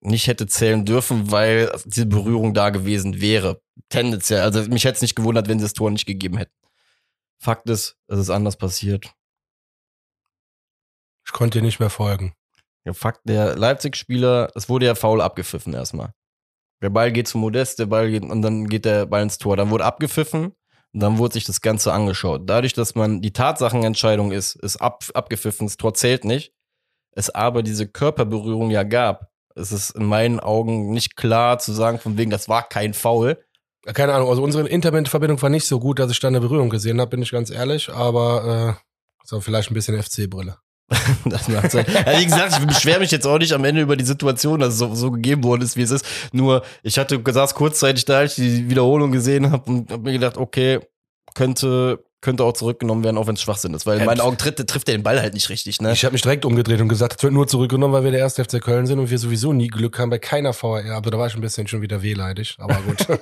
nicht 0.00 0.26
hätte 0.26 0.46
zählen 0.46 0.84
dürfen, 0.84 1.30
weil 1.30 1.72
diese 1.84 2.06
Berührung 2.06 2.54
da 2.54 2.70
gewesen 2.70 3.20
wäre. 3.20 3.60
Tendenziell. 3.88 4.42
Also 4.42 4.62
mich 4.68 4.84
hätte 4.84 4.96
es 4.96 5.02
nicht 5.02 5.16
gewundert, 5.16 5.48
wenn 5.48 5.58
sie 5.58 5.64
das 5.64 5.72
Tor 5.72 5.90
nicht 5.90 6.06
gegeben 6.06 6.36
hätten. 6.38 6.54
Fakt 7.40 7.68
ist, 7.68 7.96
es 8.08 8.18
ist 8.18 8.30
anders 8.30 8.56
passiert. 8.56 9.12
ich 11.26 11.32
konnte 11.32 11.58
dir 11.58 11.64
nicht 11.64 11.80
mehr 11.80 11.90
folgen. 11.90 12.34
Ja, 12.84 12.92
Fakt, 12.94 13.20
der 13.24 13.56
Leipzig-Spieler, 13.56 14.50
es 14.54 14.68
wurde 14.68 14.86
ja 14.86 14.94
faul 14.94 15.20
abgepfiffen 15.20 15.74
erstmal. 15.74 16.14
Der 16.82 16.90
Ball 16.90 17.12
geht 17.12 17.28
zu 17.28 17.38
Modest, 17.38 17.78
der 17.78 17.86
Ball 17.86 18.10
geht 18.10 18.22
und 18.22 18.42
dann 18.42 18.68
geht 18.68 18.84
der 18.84 19.06
Ball 19.06 19.22
ins 19.22 19.38
Tor. 19.38 19.56
Dann 19.56 19.70
wurde 19.70 19.84
abgepfiffen 19.84 20.52
und 20.92 21.00
dann 21.00 21.18
wurde 21.18 21.34
sich 21.34 21.44
das 21.44 21.60
Ganze 21.60 21.92
angeschaut. 21.92 22.42
Dadurch, 22.46 22.72
dass 22.72 22.94
man 22.94 23.20
die 23.20 23.32
Tatsachenentscheidung 23.32 24.32
ist, 24.32 24.54
ist 24.56 24.76
ab, 24.76 25.04
abgepfiffen, 25.14 25.66
das 25.66 25.76
Tor 25.76 25.94
zählt 25.94 26.24
nicht, 26.24 26.54
es 27.12 27.30
aber 27.30 27.62
diese 27.62 27.88
Körperberührung 27.88 28.70
ja 28.70 28.84
gab, 28.84 29.27
ist 29.58 29.72
es 29.72 29.90
in 29.90 30.06
meinen 30.06 30.40
Augen 30.40 30.90
nicht 30.90 31.16
klar 31.16 31.58
zu 31.58 31.72
sagen, 31.72 31.98
von 31.98 32.16
wegen, 32.16 32.30
das 32.30 32.48
war 32.48 32.68
kein 32.68 32.94
Foul. 32.94 33.38
Keine 33.94 34.14
Ahnung, 34.14 34.28
also 34.28 34.42
unsere 34.42 34.68
Internetverbindung 34.68 35.40
war 35.40 35.50
nicht 35.50 35.66
so 35.66 35.80
gut, 35.80 35.98
dass 35.98 36.10
ich 36.10 36.20
da 36.20 36.28
eine 36.28 36.40
Berührung 36.40 36.70
gesehen 36.70 37.00
habe, 37.00 37.10
bin 37.10 37.22
ich 37.22 37.30
ganz 37.30 37.50
ehrlich, 37.50 37.90
aber 37.90 38.76
äh, 38.78 38.82
so 39.24 39.40
vielleicht 39.40 39.70
ein 39.70 39.74
bisschen 39.74 40.02
FC-Brille. 40.02 40.56
Das 41.24 41.48
macht 41.48 41.70
Sinn. 41.70 41.84
Ja, 41.86 42.18
wie 42.18 42.24
gesagt, 42.24 42.58
ich 42.58 42.66
beschwere 42.66 43.00
mich 43.00 43.10
jetzt 43.10 43.26
auch 43.26 43.38
nicht 43.38 43.52
am 43.52 43.64
Ende 43.64 43.82
über 43.82 43.96
die 43.96 44.04
Situation, 44.04 44.60
dass 44.60 44.74
es 44.74 44.78
so, 44.78 44.94
so 44.94 45.10
gegeben 45.10 45.44
worden 45.44 45.62
ist, 45.62 45.76
wie 45.76 45.82
es 45.82 45.90
ist. 45.90 46.04
Nur, 46.32 46.62
ich 46.82 46.98
hatte 46.98 47.20
saß 47.26 47.54
kurzzeitig 47.54 48.04
da, 48.04 48.18
als 48.18 48.38
ich 48.38 48.44
die 48.44 48.70
Wiederholung 48.70 49.12
gesehen 49.12 49.50
habe 49.50 49.70
und 49.70 49.90
habe 49.90 50.02
mir 50.02 50.12
gedacht, 50.12 50.38
okay, 50.38 50.80
könnte, 51.34 52.04
könnte 52.20 52.42
auch 52.42 52.52
zurückgenommen 52.52 53.04
werden, 53.04 53.16
auch 53.16 53.28
wenn 53.28 53.34
es 53.34 53.42
Schwachsinn 53.42 53.74
ist. 53.74 53.86
Weil 53.86 53.94
in 53.94 54.00
Ja, 54.00 54.06
meinen 54.06 54.20
Augen 54.20 54.36
tritt, 54.36 54.56
trifft 54.66 54.88
er 54.88 54.96
den 54.96 55.04
Ball 55.04 55.20
halt 55.20 55.34
nicht 55.34 55.48
richtig, 55.50 55.80
ne? 55.80 55.92
Ich 55.92 56.04
habe 56.04 56.12
mich 56.14 56.22
direkt 56.22 56.44
umgedreht 56.44 56.80
und 56.80 56.88
gesagt, 56.88 57.16
es 57.18 57.22
wird 57.22 57.32
nur 57.32 57.46
zurückgenommen, 57.46 57.94
weil 57.94 58.04
wir 58.04 58.10
der 58.10 58.20
erste 58.20 58.44
FC 58.44 58.60
Köln 58.60 58.86
sind 58.86 58.98
und 58.98 59.10
wir 59.10 59.18
sowieso 59.18 59.52
nie 59.52 59.68
Glück 59.68 59.98
haben 59.98 60.10
bei 60.10 60.18
keiner 60.18 60.52
VAR. 60.52 60.84
Aber 60.92 61.10
da 61.10 61.18
war 61.18 61.28
ich 61.28 61.34
ein 61.34 61.40
bisschen 61.40 61.68
schon 61.68 61.80
wieder 61.80 62.02
wehleidig, 62.02 62.56
aber 62.58 62.74
gut. 62.86 63.06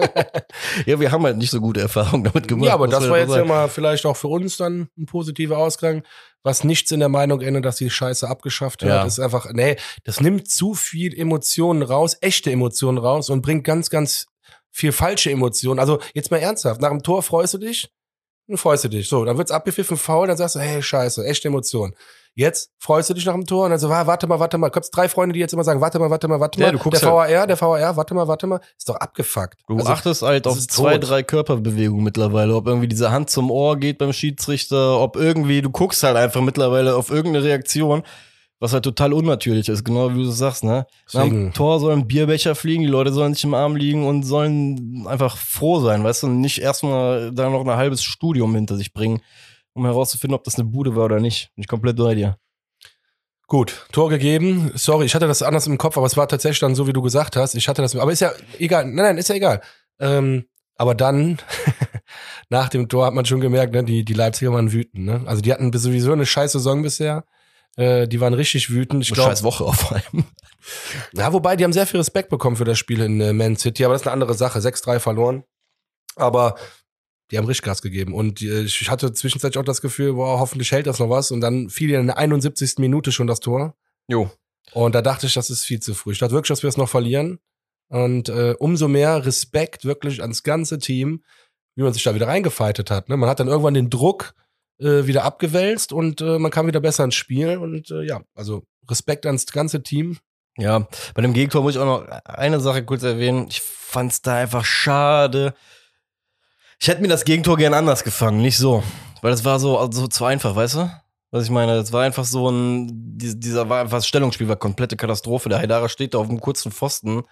Ja, 0.86 0.98
wir 0.98 1.12
haben 1.12 1.24
halt 1.24 1.36
nicht 1.36 1.50
so 1.50 1.60
gute 1.60 1.80
Erfahrungen 1.80 2.24
damit 2.24 2.48
gemacht. 2.48 2.66
ja, 2.66 2.74
aber 2.74 2.88
das 2.88 3.08
war 3.08 3.18
ja 3.18 3.24
jetzt 3.24 3.30
ja 3.30 3.36
sagen. 3.36 3.48
mal 3.48 3.68
vielleicht 3.68 4.06
auch 4.06 4.16
für 4.16 4.28
uns 4.28 4.56
dann 4.56 4.88
ein 4.96 5.04
positiver 5.06 5.58
Ausgang, 5.58 6.02
was 6.42 6.64
nichts 6.64 6.90
in 6.92 7.00
der 7.00 7.08
Meinung 7.10 7.40
ändert, 7.42 7.64
dass 7.66 7.76
die 7.76 7.90
Scheiße 7.90 8.26
abgeschafft 8.28 8.82
wird. 8.82 8.92
Ja. 8.92 9.04
Das 9.04 9.18
ist 9.18 9.20
einfach, 9.20 9.52
nee, 9.52 9.76
das 10.04 10.20
nimmt 10.20 10.48
zu 10.48 10.74
viel 10.74 11.18
Emotionen 11.18 11.82
raus, 11.82 12.16
echte 12.20 12.50
Emotionen 12.50 12.98
raus 12.98 13.28
und 13.28 13.42
bringt 13.42 13.64
ganz, 13.64 13.90
ganz 13.90 14.28
viel 14.70 14.92
falsche 14.92 15.30
Emotionen. 15.30 15.80
Also 15.80 16.00
jetzt 16.14 16.30
mal 16.30 16.38
ernsthaft, 16.38 16.80
nach 16.80 16.90
dem 16.90 17.02
Tor 17.02 17.22
freust 17.22 17.54
du 17.54 17.58
dich, 17.58 17.90
dann 18.48 18.56
freust 18.56 18.84
du 18.84 18.88
dich. 18.88 19.08
So, 19.08 19.24
dann 19.24 19.38
wird's 19.38 19.50
abgepfiffen, 19.50 19.96
faul, 19.96 20.26
dann 20.28 20.36
sagst 20.36 20.54
du, 20.56 20.60
hey, 20.60 20.82
scheiße, 20.82 21.24
echte 21.26 21.48
Emotionen. 21.48 21.94
Jetzt 22.38 22.70
freust 22.78 23.08
du 23.08 23.14
dich 23.14 23.24
nach 23.24 23.32
dem 23.32 23.46
Tor 23.46 23.64
und 23.64 23.70
dann 23.70 23.78
so, 23.78 23.88
"Ah, 23.88 24.06
warte 24.06 24.26
mal, 24.26 24.38
warte 24.38 24.58
mal. 24.58 24.68
Gibt's 24.68 24.90
drei 24.90 25.08
Freunde, 25.08 25.32
die 25.32 25.40
jetzt 25.40 25.54
immer 25.54 25.64
sagen, 25.64 25.80
warte 25.80 25.98
mal, 25.98 26.10
warte 26.10 26.28
mal, 26.28 26.38
warte 26.38 26.60
Ja, 26.60 26.66
mal. 26.66 26.72
du 26.72 26.78
guckst 26.78 27.02
der 27.02 27.10
VAR, 27.10 27.46
der 27.46 27.58
VAR, 27.58 27.96
warte 27.96 28.12
mal, 28.14 28.28
warte 28.28 28.46
mal. 28.46 28.60
Ist 28.76 28.90
doch 28.90 28.96
abgefuckt. 28.96 29.54
Du 29.66 29.76
Also, 29.78 29.88
achtest 29.88 30.20
halt 30.20 30.46
auf 30.46 30.58
zwei, 30.68 30.98
tot. 30.98 31.08
drei 31.08 31.22
Körperbewegungen 31.22 32.04
mittlerweile. 32.04 32.54
Ob 32.54 32.66
irgendwie 32.66 32.88
diese 32.88 33.10
Hand 33.10 33.30
zum 33.30 33.50
Ohr 33.50 33.78
geht 33.78 33.96
beim 33.96 34.12
Schiedsrichter, 34.12 35.00
ob 35.00 35.16
irgendwie, 35.16 35.62
du 35.62 35.70
guckst 35.70 36.02
halt 36.02 36.16
einfach 36.18 36.42
mittlerweile 36.42 36.94
auf 36.96 37.08
irgendeine 37.10 37.42
Reaktion, 37.42 38.02
was 38.58 38.72
halt 38.72 38.84
total 38.84 39.12
unnatürlich 39.12 39.68
ist, 39.68 39.84
genau 39.84 40.10
wie 40.14 40.22
du 40.22 40.30
sagst, 40.30 40.64
ne? 40.64 40.86
Deswegen. 41.06 41.52
Tor 41.52 41.78
soll 41.78 41.92
ein 41.92 42.06
Bierbecher 42.06 42.54
fliegen, 42.54 42.82
die 42.82 42.88
Leute 42.88 43.12
sollen 43.12 43.34
sich 43.34 43.44
im 43.44 43.54
Arm 43.54 43.76
liegen 43.76 44.06
und 44.06 44.22
sollen 44.22 45.06
einfach 45.06 45.36
froh 45.36 45.80
sein, 45.80 46.02
weißt 46.04 46.22
du, 46.22 46.26
und 46.28 46.40
nicht 46.40 46.62
erstmal 46.62 47.32
da 47.32 47.50
noch 47.50 47.66
ein 47.66 47.76
halbes 47.76 48.02
Studium 48.02 48.54
hinter 48.54 48.76
sich 48.76 48.92
bringen, 48.92 49.20
um 49.74 49.84
herauszufinden, 49.84 50.34
ob 50.34 50.44
das 50.44 50.54
eine 50.54 50.64
Bude 50.64 50.96
war 50.96 51.04
oder 51.04 51.20
nicht. 51.20 51.50
Bin 51.54 51.62
ich 51.62 51.68
komplett 51.68 51.96
bei 51.96 52.14
dir. 52.14 52.38
Gut, 53.46 53.86
Tor 53.92 54.08
gegeben. 54.08 54.72
Sorry, 54.74 55.04
ich 55.04 55.14
hatte 55.14 55.28
das 55.28 55.42
anders 55.42 55.68
im 55.68 55.78
Kopf, 55.78 55.96
aber 55.96 56.06
es 56.06 56.16
war 56.16 56.26
tatsächlich 56.26 56.58
dann 56.58 56.74
so, 56.74 56.88
wie 56.88 56.92
du 56.92 57.02
gesagt 57.02 57.36
hast. 57.36 57.54
Ich 57.54 57.68
hatte 57.68 57.82
das, 57.82 57.94
aber 57.94 58.10
ist 58.10 58.20
ja 58.20 58.32
egal. 58.58 58.86
Nein, 58.86 58.94
nein, 58.96 59.18
ist 59.18 59.28
ja 59.28 59.36
egal. 59.36 59.60
Ähm, 60.00 60.46
aber 60.76 60.94
dann, 60.94 61.38
nach 62.48 62.68
dem 62.68 62.88
Tor 62.88 63.06
hat 63.06 63.14
man 63.14 63.24
schon 63.24 63.40
gemerkt, 63.40 63.72
ne, 63.72 63.84
die, 63.84 64.04
die 64.04 64.14
Leipziger 64.14 64.52
waren 64.52 64.72
wütend. 64.72 65.04
Ne? 65.04 65.22
Also 65.26 65.42
die 65.42 65.52
hatten 65.52 65.72
sowieso 65.72 66.12
eine 66.12 66.26
scheiß 66.26 66.52
Saison 66.52 66.82
bisher. 66.82 67.24
Äh, 67.76 68.08
die 68.08 68.20
waren 68.20 68.34
richtig 68.34 68.70
wütend. 68.70 69.04
Ich 69.04 69.12
glaube, 69.12 69.30
scheiß 69.30 69.42
Woche 69.42 69.64
auf 69.64 69.92
einem. 69.92 70.24
ja, 71.12 71.32
wobei, 71.32 71.56
die 71.56 71.64
haben 71.64 71.72
sehr 71.72 71.86
viel 71.86 71.98
Respekt 71.98 72.30
bekommen 72.30 72.56
für 72.56 72.64
das 72.64 72.78
Spiel 72.78 73.00
in 73.00 73.20
äh, 73.20 73.32
Man 73.32 73.56
City, 73.56 73.84
aber 73.84 73.94
das 73.94 74.02
ist 74.02 74.06
eine 74.06 74.14
andere 74.14 74.34
Sache. 74.34 74.58
6-3 74.58 74.98
verloren. 74.98 75.44
Aber 76.16 76.56
die 77.30 77.38
haben 77.38 77.46
richtig 77.46 77.64
Gas 77.64 77.82
gegeben. 77.82 78.14
Und 78.14 78.40
äh, 78.40 78.62
ich 78.62 78.90
hatte 78.90 79.12
zwischenzeitlich 79.12 79.58
auch 79.60 79.64
das 79.64 79.82
Gefühl, 79.82 80.14
boah, 80.14 80.38
hoffentlich 80.38 80.72
hält 80.72 80.86
das 80.86 80.98
noch 80.98 81.10
was. 81.10 81.30
Und 81.30 81.40
dann 81.40 81.68
fiel 81.68 81.90
ja 81.90 82.00
in 82.00 82.06
der 82.06 82.18
71. 82.18 82.78
Minute 82.78 83.12
schon 83.12 83.26
das 83.26 83.40
Tor. 83.40 83.74
Jo. 84.08 84.30
Und 84.72 84.94
da 84.94 85.02
dachte 85.02 85.26
ich, 85.26 85.34
das 85.34 85.50
ist 85.50 85.64
viel 85.64 85.80
zu 85.80 85.94
früh. 85.94 86.12
Ich 86.12 86.18
dachte 86.18 86.34
wirklich, 86.34 86.48
dass 86.48 86.62
wir 86.62 86.68
es 86.68 86.76
noch 86.76 86.88
verlieren. 86.88 87.38
Und 87.88 88.28
äh, 88.28 88.54
umso 88.58 88.88
mehr 88.88 89.24
Respekt 89.26 89.84
wirklich 89.84 90.22
ans 90.22 90.42
ganze 90.42 90.78
Team, 90.78 91.22
wie 91.76 91.82
man 91.82 91.92
sich 91.92 92.02
da 92.02 92.14
wieder 92.14 92.26
reingefeitet 92.26 92.90
hat. 92.90 93.08
Ne? 93.08 93.16
Man 93.16 93.28
hat 93.28 93.38
dann 93.38 93.48
irgendwann 93.48 93.74
den 93.74 93.90
Druck 93.90 94.34
äh, 94.78 95.06
wieder 95.06 95.24
abgewälzt 95.24 95.92
und 95.92 96.20
äh, 96.20 96.38
man 96.38 96.50
kam 96.50 96.66
wieder 96.66 96.80
besser 96.80 97.04
ins 97.04 97.14
Spiel. 97.14 97.58
Und 97.58 97.90
äh, 97.90 98.02
ja, 98.02 98.22
also 98.34 98.64
Respekt 98.88 99.26
ans 99.26 99.46
ganze 99.46 99.82
Team. 99.82 100.18
Ja, 100.58 100.86
bei 101.14 101.22
dem 101.22 101.34
Gegentor 101.34 101.62
muss 101.62 101.74
ich 101.74 101.80
auch 101.80 101.84
noch 101.84 102.08
eine 102.24 102.60
Sache 102.60 102.84
kurz 102.84 103.02
erwähnen. 103.02 103.46
Ich 103.48 103.60
fand 103.60 104.12
es 104.12 104.22
da 104.22 104.36
einfach 104.36 104.64
schade. 104.64 105.54
Ich 106.80 106.88
hätte 106.88 107.02
mir 107.02 107.08
das 107.08 107.24
Gegentor 107.24 107.56
gern 107.56 107.74
anders 107.74 108.04
gefangen, 108.04 108.40
nicht 108.40 108.56
so. 108.56 108.82
Weil 109.22 109.30
das 109.30 109.44
war 109.44 109.58
so, 109.58 109.78
also 109.78 110.06
zu 110.06 110.24
einfach, 110.24 110.54
weißt 110.54 110.74
du? 110.74 110.90
Was 111.30 111.44
ich 111.44 111.50
meine, 111.50 111.74
das 111.74 111.92
war 111.92 112.04
einfach 112.04 112.24
so 112.24 112.48
ein, 112.48 112.88
dieser 113.18 113.68
war 113.68 113.80
einfach 113.80 113.98
das 113.98 114.06
Stellungsspiel 114.06 114.48
war 114.48 114.56
komplette 114.56 114.96
Katastrophe. 114.96 115.48
Der 115.48 115.58
Haidara 115.58 115.88
steht 115.88 116.14
da 116.14 116.18
auf 116.18 116.28
einem 116.28 116.40
kurzen 116.40 116.70
Pfosten. 116.70 117.24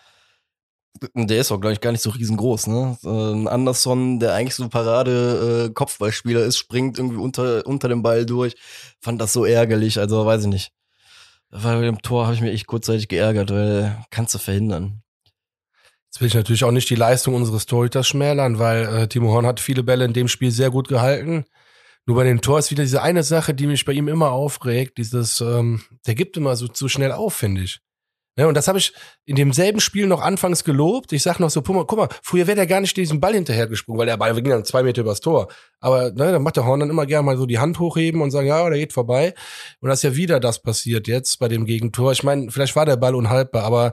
Der 1.14 1.40
ist 1.40 1.50
auch, 1.50 1.60
glaube 1.60 1.72
ich, 1.72 1.80
gar 1.80 1.90
nicht 1.90 2.02
so 2.02 2.10
riesengroß, 2.10 2.68
ne? 2.68 2.96
Ein 3.02 3.48
Anderson, 3.48 4.20
der 4.20 4.34
eigentlich 4.34 4.54
so 4.54 4.68
Parade-Kopfballspieler 4.68 6.44
ist, 6.44 6.56
springt 6.56 6.98
irgendwie 6.98 7.16
unter, 7.16 7.66
unter 7.66 7.88
dem 7.88 8.02
Ball 8.02 8.24
durch. 8.24 8.54
Fand 9.00 9.20
das 9.20 9.32
so 9.32 9.44
ärgerlich, 9.44 9.98
also 9.98 10.24
weiß 10.24 10.42
ich 10.42 10.48
nicht. 10.48 10.72
Bei 11.50 11.80
dem 11.80 12.00
Tor 12.00 12.26
habe 12.26 12.34
ich 12.34 12.40
mich 12.40 12.52
echt 12.52 12.66
kurzzeitig 12.66 13.08
geärgert, 13.08 13.50
weil 13.50 14.04
kannst 14.10 14.34
du 14.34 14.38
verhindern. 14.38 15.02
Jetzt 16.06 16.20
will 16.20 16.28
ich 16.28 16.34
natürlich 16.34 16.62
auch 16.62 16.70
nicht 16.70 16.88
die 16.90 16.94
Leistung 16.94 17.34
unseres 17.34 17.66
Torhüters 17.66 18.06
schmälern, 18.06 18.60
weil 18.60 18.84
äh, 18.86 19.08
Timo 19.08 19.32
Horn 19.32 19.46
hat 19.46 19.58
viele 19.58 19.82
Bälle 19.82 20.04
in 20.04 20.12
dem 20.12 20.28
Spiel 20.28 20.52
sehr 20.52 20.70
gut 20.70 20.86
gehalten. 20.86 21.44
Nur 22.06 22.16
bei 22.16 22.24
dem 22.24 22.40
Tor 22.40 22.58
ist 22.60 22.70
wieder 22.70 22.84
diese 22.84 23.02
eine 23.02 23.24
Sache, 23.24 23.52
die 23.54 23.66
mich 23.66 23.84
bei 23.84 23.92
ihm 23.92 24.06
immer 24.08 24.30
aufregt, 24.30 24.98
dieses, 24.98 25.40
ähm, 25.40 25.82
der 26.06 26.14
gibt 26.14 26.36
immer 26.36 26.54
so 26.54 26.68
zu 26.68 26.88
schnell 26.88 27.10
auf, 27.10 27.34
finde 27.34 27.62
ich. 27.62 27.80
Ja, 28.36 28.46
und 28.48 28.54
das 28.54 28.66
habe 28.66 28.78
ich 28.78 28.92
in 29.26 29.36
demselben 29.36 29.78
Spiel 29.78 30.08
noch 30.08 30.20
anfangs 30.20 30.64
gelobt. 30.64 31.12
Ich 31.12 31.22
sag 31.22 31.38
noch 31.38 31.50
so, 31.50 31.62
guck 31.62 31.76
mal, 31.76 31.86
guck 31.86 31.98
mal 31.98 32.08
früher 32.22 32.48
wäre 32.48 32.56
der 32.56 32.66
gar 32.66 32.80
nicht 32.80 32.96
diesen 32.96 33.20
Ball 33.20 33.34
hinterhergesprungen, 33.34 33.98
weil 34.00 34.06
der 34.06 34.16
Ball 34.16 34.34
ging 34.34 34.50
dann 34.50 34.64
zwei 34.64 34.82
Meter 34.82 35.02
übers 35.02 35.20
Tor. 35.20 35.48
Aber 35.78 36.10
ne, 36.10 36.32
dann 36.32 36.42
macht 36.42 36.56
der 36.56 36.64
Horn 36.64 36.80
dann 36.80 36.90
immer 36.90 37.06
gerne 37.06 37.24
mal 37.24 37.36
so 37.36 37.46
die 37.46 37.60
Hand 37.60 37.78
hochheben 37.78 38.20
und 38.22 38.32
sagen, 38.32 38.48
ja, 38.48 38.68
der 38.68 38.78
geht 38.78 38.92
vorbei. 38.92 39.34
Und 39.80 39.88
das 39.88 40.00
ist 40.00 40.02
ja 40.02 40.16
wieder 40.16 40.40
das 40.40 40.60
passiert 40.62 41.06
jetzt 41.06 41.38
bei 41.38 41.46
dem 41.46 41.64
Gegentor. 41.64 42.10
Ich 42.10 42.24
meine, 42.24 42.50
vielleicht 42.50 42.74
war 42.74 42.86
der 42.86 42.96
Ball 42.96 43.14
unhaltbar, 43.14 43.62
aber 43.62 43.92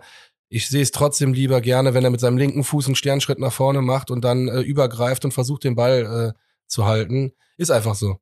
ich 0.49 0.67
sehe 0.67 0.81
es 0.81 0.91
trotzdem 0.91 1.33
lieber 1.33 1.61
gerne, 1.61 1.93
wenn 1.93 2.03
er 2.03 2.09
mit 2.09 2.19
seinem 2.19 2.37
linken 2.37 2.63
Fuß 2.63 2.87
einen 2.87 2.95
Sternschritt 2.95 3.39
nach 3.39 3.53
vorne 3.53 3.81
macht 3.81 4.09
und 4.09 4.25
dann 4.25 4.47
äh, 4.47 4.59
übergreift 4.61 5.23
und 5.23 5.33
versucht, 5.33 5.63
den 5.63 5.75
Ball 5.75 6.33
äh, 6.35 6.39
zu 6.67 6.85
halten. 6.85 7.31
Ist 7.57 7.71
einfach 7.71 7.95
so. 7.95 8.17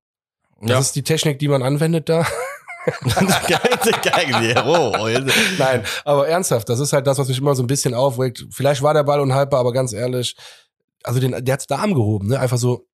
Das 0.61 0.70
ja. 0.70 0.80
ist 0.80 0.95
die 0.95 1.03
Technik, 1.03 1.39
die 1.39 1.47
man 1.47 1.63
anwendet 1.63 2.09
da. 2.09 2.28
Nein, 5.57 5.83
aber 6.05 6.27
ernsthaft, 6.27 6.69
das 6.69 6.79
ist 6.79 6.93
halt 6.93 7.07
das, 7.07 7.17
was 7.17 7.27
mich 7.27 7.37
immer 7.37 7.55
so 7.55 7.63
ein 7.63 7.67
bisschen 7.67 7.93
aufregt. 7.93 8.45
Vielleicht 8.51 8.81
war 8.81 8.93
der 8.93 9.03
Ball 9.03 9.19
unhaltbar, 9.19 9.59
aber 9.59 9.73
ganz 9.73 9.93
ehrlich, 9.93 10.35
also 11.03 11.19
den, 11.19 11.43
der 11.43 11.53
hat's 11.53 11.67
da 11.67 11.77
Arm 11.77 11.93
gehoben, 11.93 12.27
ne? 12.27 12.39
Einfach 12.39 12.57
so. 12.57 12.87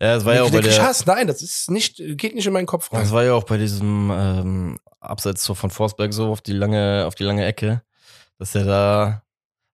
Ja, 0.00 0.14
das 0.14 0.24
war 0.24 0.34
ja 0.34 0.42
auch 0.44 0.50
bei 0.50 0.60
der. 0.60 0.82
Hass. 0.82 1.04
Nein, 1.04 1.26
das 1.26 1.42
ist 1.42 1.70
nicht, 1.70 1.96
geht 2.16 2.34
nicht 2.34 2.46
in 2.46 2.52
meinen 2.52 2.66
Kopf 2.66 2.92
rein. 2.92 3.00
Das 3.00 3.12
war 3.12 3.24
ja 3.24 3.34
auch 3.34 3.44
bei 3.44 3.58
diesem 3.58 4.10
ähm, 4.14 4.78
Abseits 5.00 5.44
so 5.44 5.54
von 5.54 5.70
Forsberg 5.70 6.12
so 6.14 6.28
auf 6.28 6.40
die 6.40 6.52
lange, 6.52 7.04
auf 7.06 7.14
die 7.14 7.24
lange 7.24 7.44
Ecke 7.44 7.82
dass 8.38 8.54
er 8.54 8.64
da 8.64 9.22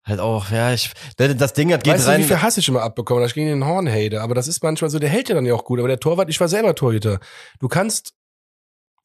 halt 0.04 0.20
auch, 0.20 0.50
ja, 0.50 0.72
ich, 0.72 0.92
das 1.16 1.52
Ding 1.52 1.72
hat 1.72 1.84
geht 1.84 1.94
weißt 1.94 2.08
rein. 2.08 2.20
Du, 2.20 2.24
wie 2.24 2.28
viel 2.28 2.42
Hass 2.42 2.56
ich 2.56 2.68
immer 2.68 2.82
abbekommen, 2.82 3.22
dass 3.22 3.32
ich 3.32 3.34
gegen 3.34 3.48
den 3.48 3.66
Horn 3.66 3.88
hate, 3.88 4.20
aber 4.20 4.34
das 4.34 4.48
ist 4.48 4.62
manchmal 4.62 4.90
so, 4.90 4.98
der 4.98 5.08
hält 5.08 5.28
ja 5.28 5.34
dann 5.34 5.46
ja 5.46 5.54
auch 5.54 5.64
gut, 5.64 5.78
aber 5.78 5.88
der 5.88 6.00
Torwart, 6.00 6.28
ich 6.30 6.40
war 6.40 6.48
selber 6.48 6.74
Torhüter. 6.74 7.20
Du 7.58 7.68
kannst 7.68 8.14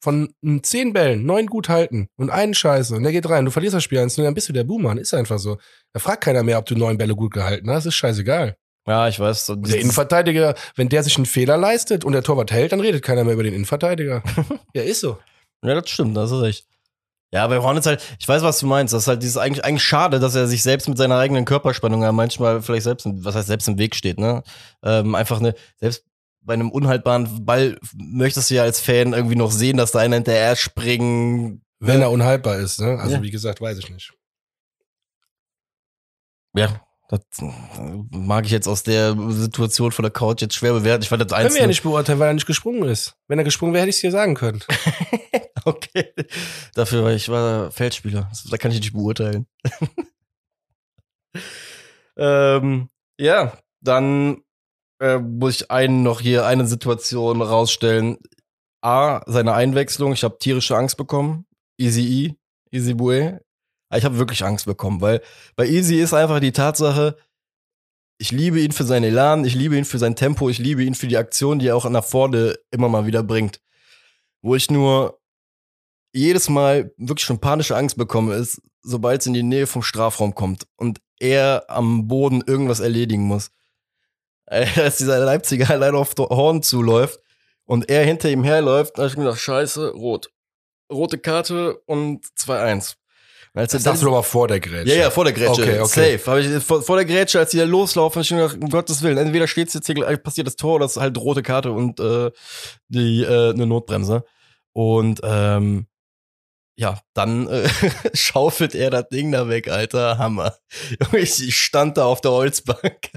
von 0.00 0.32
zehn 0.62 0.92
Bällen 0.92 1.24
neun 1.24 1.46
gut 1.46 1.68
halten 1.68 2.08
und 2.16 2.30
einen 2.30 2.54
Scheiße 2.54 2.94
und 2.94 3.02
der 3.02 3.12
geht 3.12 3.28
rein, 3.28 3.44
du 3.44 3.50
verlierst 3.50 3.74
das 3.74 3.84
Spiel 3.84 3.98
eins, 3.98 4.14
dann 4.14 4.34
bist 4.34 4.48
du 4.48 4.52
der 4.52 4.64
Buhmann, 4.64 4.98
ist 4.98 5.14
einfach 5.14 5.38
so. 5.38 5.58
Da 5.92 6.00
fragt 6.00 6.24
keiner 6.24 6.42
mehr, 6.42 6.58
ob 6.58 6.66
du 6.66 6.76
neun 6.76 6.98
Bälle 6.98 7.14
gut 7.14 7.32
gehalten 7.32 7.70
hast, 7.70 7.86
ist 7.86 7.94
scheißegal. 7.94 8.56
Ja, 8.86 9.08
ich 9.08 9.18
weiß. 9.18 9.46
So 9.46 9.56
der 9.56 9.80
Innenverteidiger, 9.80 10.54
wenn 10.76 10.88
der 10.88 11.02
sich 11.02 11.16
einen 11.16 11.26
Fehler 11.26 11.56
leistet 11.56 12.04
und 12.04 12.12
der 12.12 12.22
Torwart 12.22 12.52
hält, 12.52 12.72
dann 12.72 12.80
redet 12.80 13.02
keiner 13.02 13.24
mehr 13.24 13.34
über 13.34 13.42
den 13.42 13.54
Innenverteidiger. 13.54 14.22
ja, 14.74 14.82
ist 14.82 15.00
so. 15.00 15.18
Ja, 15.64 15.74
das 15.74 15.90
stimmt, 15.90 16.16
das 16.16 16.30
ist 16.30 16.42
echt. 16.42 16.66
Ja, 17.32 17.46
bei 17.48 17.58
Hornets 17.58 17.86
halt, 17.86 18.02
ich 18.20 18.28
weiß, 18.28 18.42
was 18.42 18.60
du 18.60 18.66
meinst. 18.66 18.94
Das 18.94 19.02
ist 19.02 19.08
halt 19.08 19.22
dieses 19.22 19.36
eigentlich, 19.36 19.64
eigentlich 19.64 19.82
schade, 19.82 20.20
dass 20.20 20.36
er 20.36 20.46
sich 20.46 20.62
selbst 20.62 20.88
mit 20.88 20.96
seiner 20.96 21.18
eigenen 21.18 21.44
Körperspannung 21.44 22.02
ja 22.02 22.12
manchmal 22.12 22.62
vielleicht 22.62 22.84
selbst, 22.84 23.06
was 23.06 23.34
heißt 23.34 23.48
selbst 23.48 23.66
im 23.66 23.78
Weg 23.78 23.96
steht, 23.96 24.20
ne? 24.20 24.44
Ähm, 24.84 25.16
einfach 25.16 25.40
eine, 25.40 25.54
selbst 25.80 26.04
bei 26.46 26.54
einem 26.54 26.70
unhaltbaren 26.70 27.44
Ball 27.44 27.78
möchtest 27.94 28.50
du 28.50 28.54
ja 28.54 28.62
als 28.62 28.80
Fan 28.80 29.12
irgendwie 29.12 29.36
noch 29.36 29.50
sehen, 29.50 29.76
dass 29.76 29.92
da 29.92 29.98
einer 29.98 30.16
hinterher 30.16 30.56
springen. 30.56 31.62
Wenn 31.80 32.00
er 32.00 32.10
unhaltbar 32.10 32.56
ist, 32.56 32.80
ne? 32.80 32.98
Also 32.98 33.16
ja. 33.16 33.22
wie 33.22 33.30
gesagt, 33.30 33.60
weiß 33.60 33.78
ich 33.78 33.90
nicht. 33.90 34.14
Ja, 36.54 36.80
das 37.08 37.20
mag 38.10 38.46
ich 38.46 38.52
jetzt 38.52 38.68
aus 38.68 38.82
der 38.82 39.14
Situation 39.30 39.92
von 39.92 40.04
der 40.04 40.12
Couch 40.12 40.40
jetzt 40.40 40.54
schwer 40.54 40.72
bewerten. 40.72 41.02
Ich 41.02 41.08
fand 41.08 41.20
das 41.20 41.36
Können 41.36 41.52
wir 41.52 41.60
ja 41.60 41.66
nicht 41.66 41.82
beurteilen, 41.82 42.18
weil 42.18 42.28
er 42.28 42.34
nicht 42.34 42.46
gesprungen 42.46 42.88
ist. 42.88 43.14
Wenn 43.28 43.38
er 43.38 43.44
gesprungen 43.44 43.74
wäre, 43.74 43.82
hätte 43.82 43.90
ich 43.90 43.96
es 43.96 44.00
dir 44.00 44.10
sagen 44.10 44.34
können. 44.34 44.62
okay. 45.64 46.14
Dafür, 46.74 47.04
weil 47.04 47.16
ich 47.16 47.28
war 47.28 47.70
Feldspieler. 47.72 48.30
Da 48.50 48.56
kann 48.56 48.70
ich 48.70 48.80
nicht 48.80 48.92
beurteilen. 48.92 49.46
ähm, 52.16 52.88
ja, 53.18 53.58
dann 53.80 54.42
äh, 55.00 55.18
muss 55.18 55.56
ich 55.56 55.70
einen 55.70 56.02
noch 56.02 56.20
hier 56.20 56.46
eine 56.46 56.66
Situation 56.66 57.42
rausstellen. 57.42 58.18
A, 58.82 59.22
seine 59.26 59.54
Einwechslung. 59.54 60.12
Ich 60.12 60.24
habe 60.24 60.38
tierische 60.38 60.76
Angst 60.76 60.96
bekommen. 60.96 61.46
Easy 61.78 62.02
E, 62.26 62.34
Easy 62.76 62.94
Bue. 62.94 63.40
Ich 63.94 64.04
habe 64.04 64.18
wirklich 64.18 64.44
Angst 64.44 64.66
bekommen, 64.66 65.00
weil 65.00 65.22
bei 65.54 65.66
Easy 65.66 66.00
ist 66.00 66.12
einfach 66.12 66.40
die 66.40 66.52
Tatsache, 66.52 67.16
ich 68.18 68.32
liebe 68.32 68.60
ihn 68.60 68.72
für 68.72 68.84
seinen 68.84 69.04
Elan, 69.04 69.44
ich 69.44 69.54
liebe 69.54 69.76
ihn 69.76 69.84
für 69.84 69.98
sein 69.98 70.16
Tempo, 70.16 70.48
ich 70.48 70.58
liebe 70.58 70.82
ihn 70.82 70.94
für 70.94 71.06
die 71.06 71.18
Aktion, 71.18 71.58
die 71.58 71.68
er 71.68 71.76
auch 71.76 71.88
nach 71.88 72.04
vorne 72.04 72.58
immer 72.70 72.88
mal 72.88 73.06
wieder 73.06 73.22
bringt. 73.22 73.60
Wo 74.42 74.54
ich 74.54 74.70
nur 74.70 75.20
jedes 76.12 76.48
Mal 76.48 76.92
wirklich 76.96 77.26
schon 77.26 77.40
panische 77.40 77.76
Angst 77.76 77.96
bekomme, 77.96 78.34
ist, 78.34 78.62
sobald 78.82 79.20
es 79.20 79.26
in 79.26 79.34
die 79.34 79.42
Nähe 79.42 79.66
vom 79.66 79.82
Strafraum 79.82 80.34
kommt 80.34 80.66
und 80.76 81.00
er 81.20 81.64
am 81.68 82.08
Boden 82.08 82.42
irgendwas 82.46 82.80
erledigen 82.80 83.24
muss. 83.24 83.50
Als 84.76 84.98
dieser 84.98 85.18
Leipziger 85.18 85.70
allein 85.70 85.94
auf 85.94 86.14
Horn 86.18 86.62
zuläuft 86.62 87.20
und 87.64 87.90
er 87.90 88.04
hinter 88.04 88.30
ihm 88.30 88.44
herläuft, 88.44 88.96
da 88.96 89.02
hab 89.02 89.10
ich 89.10 89.16
mir 89.16 89.24
gedacht, 89.24 89.40
scheiße, 89.40 89.90
rot. 89.92 90.30
Rote 90.90 91.18
Karte 91.18 91.78
und 91.86 92.24
2-1. 92.38 92.94
Als 93.54 93.72
das 93.72 93.84
sagst 93.84 94.02
du 94.02 94.08
aber 94.08 94.22
vor 94.22 94.48
der 94.48 94.60
Grätsche. 94.60 94.94
Ja, 94.94 95.04
ja, 95.04 95.10
vor 95.10 95.24
der 95.24 95.32
Grätsche. 95.32 95.62
Okay, 95.62 95.80
okay. 95.80 96.18
Safe. 96.18 96.30
Hab 96.30 96.38
ich, 96.38 96.62
vor, 96.62 96.82
vor 96.82 96.96
der 96.96 97.06
Grätsche, 97.06 97.38
als 97.38 97.50
die 97.50 97.56
da 97.56 97.64
loslaufen, 97.64 98.20
ich 98.20 98.28
gedacht, 98.28 98.58
um 98.62 98.68
Gottes 98.68 99.02
Willen, 99.02 99.16
entweder 99.16 99.48
steht 99.48 99.72
jetzt 99.72 99.86
hier, 99.86 100.16
passiert 100.18 100.46
das 100.46 100.56
Tor 100.56 100.74
oder 100.74 100.84
es 100.84 100.92
ist 100.92 101.02
halt 101.02 101.16
rote 101.16 101.42
Karte 101.42 101.72
und 101.72 101.98
äh, 101.98 102.30
die 102.88 103.22
äh, 103.22 103.50
eine 103.54 103.66
Notbremse. 103.66 104.24
Und 104.72 105.20
ähm, 105.24 105.86
ja, 106.76 107.00
dann 107.14 107.48
äh, 107.48 107.66
schaufelt 108.12 108.74
er 108.74 108.90
das 108.90 109.08
Ding 109.08 109.32
da 109.32 109.48
weg, 109.48 109.68
Alter. 109.68 110.18
Hammer. 110.18 110.54
Ich 111.14 111.56
stand 111.56 111.96
da 111.96 112.04
auf 112.04 112.20
der 112.20 112.32
Holzbank. 112.32 113.10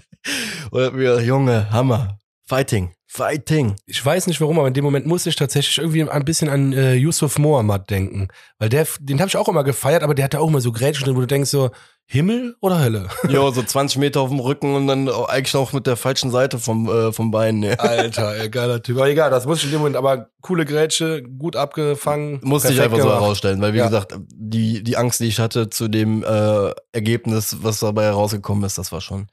Und 0.72 0.96
mir, 0.96 1.22
Junge, 1.22 1.72
Hammer. 1.72 2.20
Fighting. 2.46 2.94
Fighting. 3.12 3.76
Ich 3.88 4.06
weiß 4.06 4.28
nicht 4.28 4.40
warum, 4.40 4.60
aber 4.60 4.68
in 4.68 4.74
dem 4.76 4.84
Moment 4.84 5.08
musste 5.08 5.30
ich 5.30 5.36
tatsächlich 5.36 5.80
irgendwie 5.80 6.08
ein 6.08 6.26
bisschen 6.26 6.48
an 6.48 6.74
äh, 6.74 6.94
Yusuf 6.94 7.40
Mohammed 7.40 7.90
denken. 7.90 8.28
Weil 8.60 8.70
der, 8.70 8.88
den 9.00 9.20
habe 9.20 9.28
ich 9.30 9.36
auch 9.36 9.48
immer 9.48 9.64
gefeiert, 9.64 10.04
aber 10.04 10.14
der 10.14 10.26
hatte 10.26 10.40
auch 10.40 10.48
immer 10.48 10.62
so 10.62 10.72
Grätschen 10.72 11.06
drin, 11.06 11.16
wo 11.16 11.22
du 11.22 11.28
denkst 11.28 11.50
so, 11.50 11.72
Himmel 12.06 12.56
oder 12.60 12.80
Hölle? 12.80 13.08
Ja, 13.30 13.52
so 13.52 13.64
20 13.64 13.98
Meter 14.00 14.22
auf 14.22 14.30
dem 14.30 14.40
Rücken 14.40 14.76
und 14.76 14.88
dann 14.88 15.10
eigentlich 15.10 15.54
noch 15.56 15.74
mit 15.74 15.88
der 15.88 15.96
falschen 15.96 16.30
Seite 16.30 16.60
vom, 16.60 16.88
äh, 16.88 17.12
vom 17.12 17.32
Bein. 17.32 17.62
Ja. 17.62 17.74
Alter, 17.76 18.36
ey, 18.36 18.50
geiler 18.50 18.82
Typ. 18.82 18.98
Aber 18.98 19.10
egal, 19.10 19.32
das 19.32 19.46
musste 19.46 19.66
ich 19.66 19.72
in 19.72 19.78
dem 19.78 19.82
Moment, 19.82 19.96
aber 19.96 20.30
coole 20.42 20.66
Grätsche, 20.66 21.24
gut 21.24 21.56
abgefangen. 21.56 22.40
Musste 22.44 22.74
ich 22.74 22.82
einfach 22.82 22.98
gemacht. 22.98 23.14
so 23.14 23.20
herausstellen, 23.22 23.62
weil 23.62 23.74
wie 23.74 23.80
ja. 23.80 23.86
gesagt, 23.86 24.16
die, 24.28 24.84
die 24.84 24.98
Angst, 24.98 25.20
die 25.20 25.26
ich 25.26 25.40
hatte 25.40 25.70
zu 25.70 25.88
dem 25.88 26.24
äh, 26.24 26.72
Ergebnis, 26.92 27.58
was 27.62 27.80
dabei 27.80 28.06
herausgekommen 28.06 28.64
ist, 28.64 28.78
das 28.78 28.92
war 28.92 29.02
schon 29.02 29.28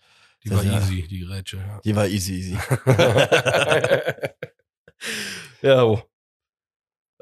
die 0.47 0.55
war 0.55 0.65
ja, 0.65 0.79
easy, 0.79 1.07
die 1.09 1.21
Grätsche. 1.21 1.57
Ja. 1.57 1.81
Die 1.85 1.97
war 1.97 2.07
easy, 2.07 2.35
easy. 2.35 2.57
ja, 5.63 5.83
oh. 5.83 6.01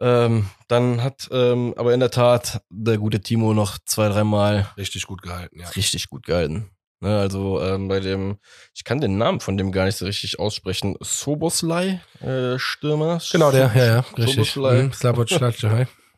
Ähm, 0.01 0.51
dann 0.69 1.03
hat 1.03 1.29
ähm, 1.31 1.73
aber 1.77 1.95
in 1.95 2.01
der 2.01 2.11
Tat 2.11 2.61
der 2.69 2.99
gute 2.99 3.21
Timo 3.21 3.55
noch 3.55 3.79
zwei, 3.87 4.09
dreimal 4.09 4.69
richtig 4.77 5.07
gut 5.07 5.23
gehalten, 5.23 5.61
ja. 5.61 5.69
Richtig 5.69 6.11
gut 6.11 6.27
gehalten. 6.27 6.71
Ne, 7.01 7.19
also 7.19 7.63
ähm, 7.63 7.89
bei 7.89 8.01
dem, 8.01 8.39
ich 8.75 8.85
kann 8.85 9.01
den 9.01 9.17
Namen 9.19 9.41
von 9.41 9.57
dem 9.57 9.73
gar 9.73 9.87
nicht 9.87 9.97
so 9.97 10.05
richtig 10.05 10.39
aussprechen. 10.39 10.97
Soboslai, 11.01 12.03
äh, 12.21 12.59
Stürmer. 12.59 13.21
Genau, 13.33 13.51
der, 13.51 13.73
ja, 13.75 13.85
ja, 13.85 14.05
richtig. 14.19 14.53
Soboslai. 14.53 14.83
Mhm, 14.85 14.93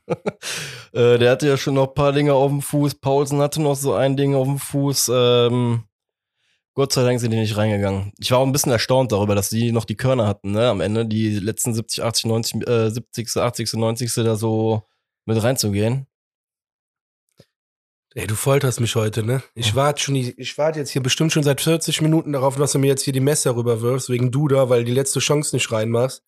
äh, 0.92 1.18
der 1.18 1.32
hatte 1.32 1.48
ja 1.48 1.56
schon 1.56 1.74
noch 1.74 1.88
ein 1.88 1.94
paar 1.94 2.12
Dinge 2.12 2.34
auf 2.34 2.50
dem 2.50 2.62
Fuß. 2.62 2.96
Paulsen 2.96 3.40
hatte 3.40 3.60
noch 3.60 3.74
so 3.74 3.94
ein 3.94 4.16
Ding 4.16 4.34
auf 4.34 4.46
dem 4.46 4.58
Fuß. 4.58 5.10
Ähm, 5.12 5.84
Gott 6.76 6.92
sei 6.92 7.04
Dank 7.04 7.18
sind 7.20 7.30
die 7.30 7.38
nicht 7.38 7.56
reingegangen. 7.56 8.12
Ich 8.18 8.30
war 8.30 8.38
auch 8.38 8.44
ein 8.44 8.52
bisschen 8.52 8.70
erstaunt 8.70 9.10
darüber, 9.10 9.34
dass 9.34 9.48
die 9.48 9.72
noch 9.72 9.86
die 9.86 9.96
Körner 9.96 10.26
hatten, 10.26 10.52
ne, 10.52 10.68
am 10.68 10.82
Ende, 10.82 11.06
die 11.06 11.38
letzten 11.38 11.72
70, 11.72 12.04
80, 12.04 12.26
90, 12.26 12.68
äh, 12.68 12.90
70, 12.90 13.34
80, 13.34 13.72
90 13.72 14.12
da 14.16 14.36
so 14.36 14.82
mit 15.24 15.42
reinzugehen. 15.42 16.06
Ey, 18.18 18.26
du 18.26 18.34
folterst 18.34 18.80
mich 18.80 18.96
heute, 18.96 19.22
ne? 19.22 19.42
Ich 19.54 19.74
warte 19.74 20.02
schon, 20.02 20.14
ich 20.14 20.56
warte 20.56 20.78
jetzt 20.78 20.88
hier 20.88 21.02
bestimmt 21.02 21.34
schon 21.34 21.42
seit 21.42 21.60
40 21.60 22.00
Minuten 22.00 22.32
darauf, 22.32 22.56
dass 22.56 22.72
du 22.72 22.78
mir 22.78 22.86
jetzt 22.86 23.02
hier 23.02 23.12
die 23.12 23.20
Messer 23.20 23.54
rüberwirfst, 23.54 24.08
wegen 24.08 24.30
Duda, 24.30 24.70
weil 24.70 24.84
die 24.84 24.92
letzte 24.92 25.18
Chance 25.18 25.54
nicht 25.54 25.70
reinmachst. 25.70 26.22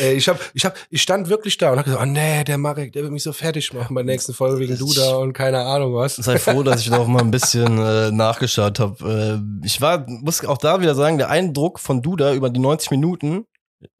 Ey, 0.00 0.12
ich 0.16 0.28
hab, 0.28 0.38
ich 0.52 0.66
hab, 0.66 0.76
ich 0.90 1.00
stand 1.00 1.30
wirklich 1.30 1.56
da 1.56 1.72
und 1.72 1.78
hab 1.78 1.86
gesagt, 1.86 2.02
oh 2.02 2.06
nee, 2.06 2.44
der 2.44 2.58
Marek, 2.58 2.92
der 2.92 3.04
wird 3.04 3.12
mich 3.12 3.22
so 3.22 3.32
fertig 3.32 3.72
machen 3.72 3.94
bei 3.94 4.02
der 4.02 4.12
nächsten 4.12 4.34
Folge 4.34 4.58
wegen 4.58 4.76
Duda 4.76 5.16
und 5.16 5.32
keine 5.32 5.62
Ahnung 5.62 5.94
was. 5.94 6.16
Sei 6.16 6.38
froh, 6.38 6.62
dass 6.62 6.82
ich 6.82 6.90
noch 6.90 7.06
mal 7.06 7.22
ein 7.22 7.30
bisschen 7.30 7.78
äh, 7.78 8.10
nachgeschaut 8.10 8.78
habe. 8.78 9.40
Äh, 9.42 9.66
ich 9.66 9.80
war, 9.80 10.04
muss 10.06 10.44
auch 10.44 10.58
da 10.58 10.82
wieder 10.82 10.94
sagen, 10.94 11.16
der 11.16 11.30
Eindruck 11.30 11.80
von 11.80 12.02
Duda 12.02 12.34
über 12.34 12.50
die 12.50 12.60
90 12.60 12.90
Minuten, 12.90 13.46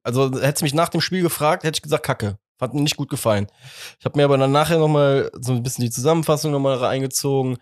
also 0.02 0.30
hättest 0.38 0.62
mich 0.62 0.74
nach 0.74 0.90
dem 0.90 1.00
Spiel 1.00 1.22
gefragt, 1.22 1.64
hätte 1.64 1.78
ich 1.78 1.82
gesagt, 1.82 2.04
Kacke. 2.04 2.36
Hat 2.60 2.74
mir 2.74 2.82
nicht 2.82 2.96
gut 2.96 3.08
gefallen. 3.08 3.46
Ich 3.98 4.04
habe 4.04 4.18
mir 4.18 4.24
aber 4.24 4.38
dann 4.38 4.52
nachher 4.52 4.78
noch 4.78 4.88
mal 4.88 5.30
so 5.40 5.52
ein 5.52 5.62
bisschen 5.62 5.84
die 5.84 5.90
Zusammenfassung 5.90 6.52
noch 6.52 6.60
mal 6.60 6.76
reingezogen. 6.76 7.54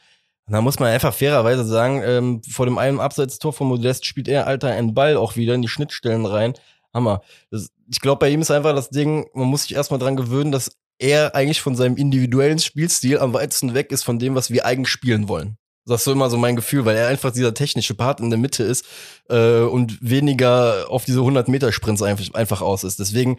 Und 0.47 0.53
da 0.53 0.61
muss 0.61 0.79
man 0.79 0.91
einfach 0.91 1.13
fairerweise 1.13 1.65
sagen, 1.65 2.03
ähm, 2.05 2.43
vor 2.43 2.67
dem 2.67 2.79
einen 2.79 3.01
Abseitstor 3.01 3.53
von 3.53 3.67
Modest 3.67 4.07
spielt 4.07 4.29
er, 4.29 4.47
Alter, 4.47 4.71
einen 4.71 4.95
Ball 4.95 5.17
auch 5.17 5.37
wieder 5.37 5.55
in 5.55 5.63
die 5.63 5.69
Schnittstellen 5.69 6.25
rein. 6.25 6.55
Hammer. 6.95 7.21
Das, 7.51 7.69
ich 7.89 8.01
glaube, 8.01 8.21
bei 8.21 8.31
ihm 8.31 8.41
ist 8.41 8.51
einfach 8.51 8.75
das 8.75 8.91
Ding, 8.91 9.27
man 9.35 9.49
muss 9.49 9.63
sich 9.63 9.75
erstmal 9.75 10.01
dran 10.01 10.17
gewöhnen, 10.17 10.51
dass 10.51 10.77
er 10.99 11.35
eigentlich 11.35 11.61
von 11.61 11.77
seinem 11.77 11.97
individuellen 11.97 12.59
Spielstil 12.59 13.19
am 13.19 13.35
weitesten 13.35 13.75
weg 13.75 13.93
ist 13.93 14.03
von 14.03 14.19
dem, 14.19 14.35
was 14.35 14.51
wir 14.51 14.65
eigentlich 14.65 14.89
spielen 14.89 15.29
wollen. 15.29 15.59
Das 15.85 16.01
ist 16.01 16.05
so 16.05 16.13
immer 16.13 16.31
so 16.31 16.37
mein 16.37 16.57
Gefühl, 16.57 16.85
weil 16.85 16.97
er 16.97 17.07
einfach 17.07 17.31
dieser 17.31 17.55
technische 17.55 17.95
Part 17.95 18.19
in 18.19 18.31
der 18.31 18.39
Mitte 18.39 18.65
ist 18.65 18.85
äh, 19.29 19.61
und 19.61 19.99
weniger 20.01 20.87
auf 20.89 21.05
diese 21.05 21.21
100-Meter-Sprints 21.21 22.03
einfach, 22.03 22.35
einfach 22.35 22.61
aus 22.61 22.83
ist. 22.83 22.99
Deswegen 22.99 23.39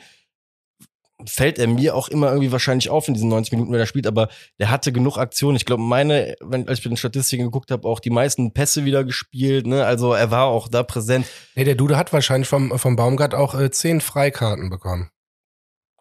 fällt 1.26 1.58
er 1.58 1.68
mir 1.68 1.96
auch 1.96 2.10
immer 2.10 2.28
irgendwie 2.28 2.52
wahrscheinlich 2.52 2.90
auf 2.90 3.08
in 3.08 3.14
diesen 3.14 3.30
90 3.30 3.54
Minuten, 3.54 3.72
wenn 3.72 3.80
er 3.80 3.88
spielt, 3.88 4.08
aber 4.08 4.30
der 4.60 4.70
hatte 4.70 4.92
genug 4.92 5.18
Aktionen. 5.18 5.58
Ich 5.58 5.66
glaube, 5.66 5.82
meine, 5.82 6.36
wenn, 6.42 6.68
als 6.68 6.80
ich 6.80 6.86
bei 6.86 6.90
den 6.90 6.98
Statistiken 6.98 7.46
geguckt 7.46 7.72
habe, 7.72 7.88
auch 7.88 8.00
die 8.00 8.10
meisten 8.10 8.54
Pässe 8.54 8.86
wieder 8.86 9.04
gespielt, 9.04 9.66
ne? 9.66 9.86
Also 9.86 10.14
er 10.14 10.30
war 10.30 10.46
auch 10.46 10.68
da 10.68 10.84
präsent. 10.84 11.26
Nee, 11.56 11.64
der 11.64 11.76
Duda 11.76 11.98
hat 11.98 12.14
wahrscheinlich 12.14 12.48
vom, 12.48 12.78
vom 12.78 12.96
Baumgart 12.96 13.34
auch 13.34 13.60
äh, 13.60 13.72
zehn 13.72 14.02
Freikarten 14.02 14.70
bekommen. 14.70 15.10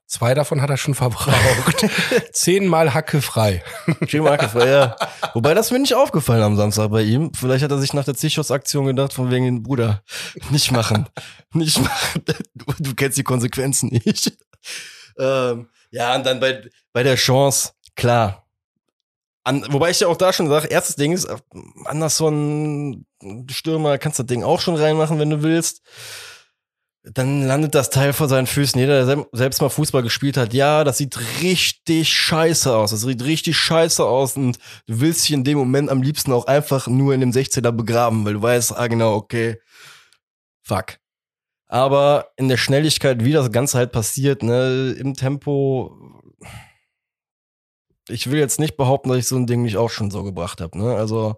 Zwei 0.08 0.34
davon 0.34 0.62
hat 0.62 0.70
er 0.70 0.76
schon 0.76 0.94
verbraucht. 0.94 1.84
Zehnmal 2.32 2.94
Hacke 2.94 3.20
frei. 3.20 3.64
Schön 4.06 4.22
Marke 4.22 4.48
frei, 4.48 4.68
ja. 4.68 4.96
Wobei 5.34 5.52
das 5.52 5.72
mir 5.72 5.80
nicht 5.80 5.96
aufgefallen 5.96 6.44
am 6.44 6.56
Samstag 6.56 6.90
bei 6.90 7.02
ihm. 7.02 7.32
Vielleicht 7.34 7.64
hat 7.64 7.72
er 7.72 7.78
sich 7.78 7.92
nach 7.92 8.04
der 8.04 8.14
Zichos-Aktion 8.14 8.86
gedacht, 8.86 9.12
von 9.12 9.32
wegen, 9.32 9.64
Bruder, 9.64 10.04
nicht 10.50 10.70
machen. 10.70 11.08
nicht 11.52 11.80
machen. 11.80 12.22
Du, 12.54 12.72
du 12.78 12.94
kennst 12.94 13.18
die 13.18 13.24
Konsequenzen 13.24 13.88
nicht. 14.04 14.32
Ähm, 15.18 15.68
ja, 15.90 16.14
und 16.16 16.26
dann 16.26 16.40
bei, 16.40 16.62
bei 16.92 17.02
der 17.02 17.16
Chance, 17.16 17.72
klar. 17.94 18.46
An, 19.44 19.64
wobei 19.70 19.90
ich 19.90 20.00
ja 20.00 20.08
auch 20.08 20.16
da 20.16 20.32
schon 20.32 20.48
sage, 20.48 20.66
erstes 20.68 20.96
Ding 20.96 21.12
ist, 21.12 21.28
Anderson, 21.84 23.06
Stürmer, 23.50 23.96
kannst 23.98 24.18
das 24.18 24.26
Ding 24.26 24.42
auch 24.42 24.60
schon 24.60 24.74
reinmachen, 24.76 25.18
wenn 25.18 25.30
du 25.30 25.42
willst. 25.42 25.82
Dann 27.04 27.46
landet 27.46 27.76
das 27.76 27.90
Teil 27.90 28.12
vor 28.12 28.28
seinen 28.28 28.48
Füßen. 28.48 28.80
Jeder, 28.80 28.94
der 28.96 29.06
sel- 29.06 29.26
selbst 29.30 29.60
mal 29.62 29.68
Fußball 29.68 30.02
gespielt 30.02 30.36
hat, 30.36 30.52
ja, 30.52 30.82
das 30.82 30.98
sieht 30.98 31.16
richtig 31.40 32.08
scheiße 32.12 32.74
aus. 32.74 32.90
Das 32.90 33.02
sieht 33.02 33.22
richtig 33.22 33.56
scheiße 33.56 34.04
aus 34.04 34.36
und 34.36 34.58
du 34.88 35.00
willst 35.00 35.22
dich 35.22 35.32
in 35.32 35.44
dem 35.44 35.56
Moment 35.58 35.88
am 35.90 36.02
liebsten 36.02 36.32
auch 36.32 36.46
einfach 36.46 36.88
nur 36.88 37.14
in 37.14 37.20
dem 37.20 37.30
16er 37.30 37.70
begraben, 37.70 38.24
weil 38.24 38.32
du 38.34 38.42
weißt, 38.42 38.76
ah 38.76 38.88
genau, 38.88 39.14
okay, 39.14 39.60
fuck. 40.64 40.98
Aber 41.68 42.30
in 42.36 42.48
der 42.48 42.56
Schnelligkeit, 42.56 43.24
wie 43.24 43.32
das 43.32 43.50
Ganze 43.50 43.78
halt 43.78 43.92
passiert, 43.92 44.42
ne, 44.42 44.94
im 44.98 45.14
Tempo, 45.14 46.22
ich 48.08 48.30
will 48.30 48.38
jetzt 48.38 48.60
nicht 48.60 48.76
behaupten, 48.76 49.08
dass 49.08 49.18
ich 49.18 49.26
so 49.26 49.36
ein 49.36 49.46
Ding 49.46 49.62
nicht 49.62 49.76
auch 49.76 49.90
schon 49.90 50.10
so 50.10 50.22
gebracht 50.22 50.60
habe. 50.60 50.78
Ne? 50.78 50.94
Also 50.94 51.36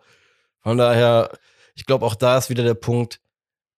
von 0.60 0.76
daher, 0.76 1.30
ich 1.74 1.86
glaube, 1.86 2.04
auch 2.04 2.14
da 2.14 2.36
ist 2.36 2.50
wieder 2.50 2.62
der 2.64 2.74
Punkt, 2.74 3.20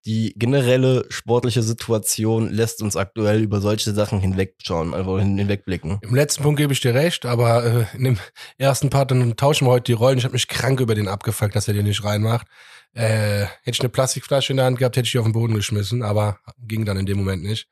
die 0.07 0.33
generelle 0.37 1.05
sportliche 1.11 1.63
Situation 1.63 2.51
lässt 2.51 2.83
uns 2.83 2.97
aktuell 2.97 3.43
über 3.43 3.61
solche 3.61 3.93
Sachen 3.93 4.19
hinwegschauen, 4.19 4.95
also 4.95 5.19
hin- 5.19 5.37
hinwegblicken. 5.37 5.99
Im 6.01 6.15
letzten 6.15 6.43
Punkt 6.43 6.59
gebe 6.59 6.73
ich 6.73 6.81
dir 6.81 6.95
recht, 6.95 7.27
aber 7.27 7.65
äh, 7.65 7.85
in 7.97 8.05
dem 8.05 8.19
ersten 8.57 8.89
Part 8.89 9.11
dann 9.11 9.37
tauschen 9.37 9.67
wir 9.67 9.73
heute 9.73 9.85
die 9.85 9.93
Rollen. 9.93 10.17
Ich 10.17 10.25
habe 10.25 10.33
mich 10.33 10.49
krank 10.49 10.81
über 10.81 10.95
den 10.95 11.07
abgefuckt, 11.07 11.55
dass 11.55 11.69
er 11.69 11.75
den 11.75 11.85
nicht 11.85 12.03
reinmacht. 12.03 12.47
Äh, 12.95 13.45
hätte 13.63 13.71
ich 13.73 13.81
eine 13.81 13.89
Plastikflasche 13.89 14.53
in 14.53 14.57
der 14.57 14.67
Hand 14.67 14.79
gehabt, 14.79 14.97
hätte 14.97 15.07
ich 15.07 15.13
die 15.13 15.19
auf 15.19 15.25
den 15.25 15.33
Boden 15.33 15.55
geschmissen, 15.55 16.03
aber 16.03 16.39
ging 16.67 16.85
dann 16.85 16.97
in 16.97 17.07
dem 17.07 17.19
Moment 17.19 17.43
nicht. 17.43 17.69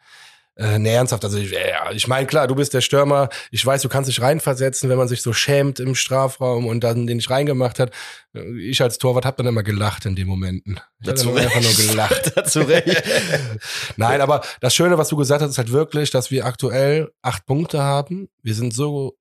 Äh, 0.55 0.81
nee, 0.81 0.93
ernsthaft, 0.93 1.25
also 1.25 1.39
ich, 1.39 1.53
äh, 1.57 1.73
ich 1.93 2.09
meine, 2.09 2.27
klar, 2.27 2.49
du 2.49 2.57
bist 2.57 2.75
der 2.75 2.81
Stürmer. 2.81 3.29
Ich 3.53 3.65
weiß, 3.65 3.81
du 3.83 3.89
kannst 3.89 4.09
dich 4.11 4.21
reinversetzen, 4.21 4.91
wenn 4.91 4.99
man 4.99 5.07
sich 5.07 5.23
so 5.23 5.33
schämt 5.33 5.79
im 5.79 5.95
Strafraum 5.95 6.67
und 6.67 6.83
dann 6.83 7.07
den 7.07 7.19
nicht 7.19 7.31
reingemacht 7.31 7.79
hat. 7.79 7.93
Äh, 8.35 8.59
Ich 8.69 8.83
als 8.83 8.99
Torwart 8.99 9.25
habe 9.25 9.37
dann 9.37 9.47
immer 9.47 9.63
gelacht 9.63 10.05
in 10.05 10.17
den 10.17 10.27
Momenten. 10.27 10.81
Ich 11.01 11.07
Dazu 11.07 11.29
dann 11.29 11.45
einfach 11.45 11.61
nur 11.61 11.71
recht. 11.71 11.89
gelacht. 11.91 12.33
Dazu 12.37 12.61
recht. 12.63 13.05
Nein, 13.97 14.21
aber 14.21 14.43
das 14.61 14.75
Schöne, 14.75 14.99
was 14.99 15.09
du 15.09 15.17
gesagt 15.17 15.43
hast, 15.43 15.51
ist 15.51 15.59
halt 15.59 15.71
wirklich, 15.71 16.11
dass 16.11 16.33
wir 16.33 16.45
aktuell 16.45 17.13
acht 17.23 17.47
Punkte 17.47 17.81
haben. 17.83 18.29
Wir 18.43 18.55
sind 18.55 18.75
so 18.75 19.17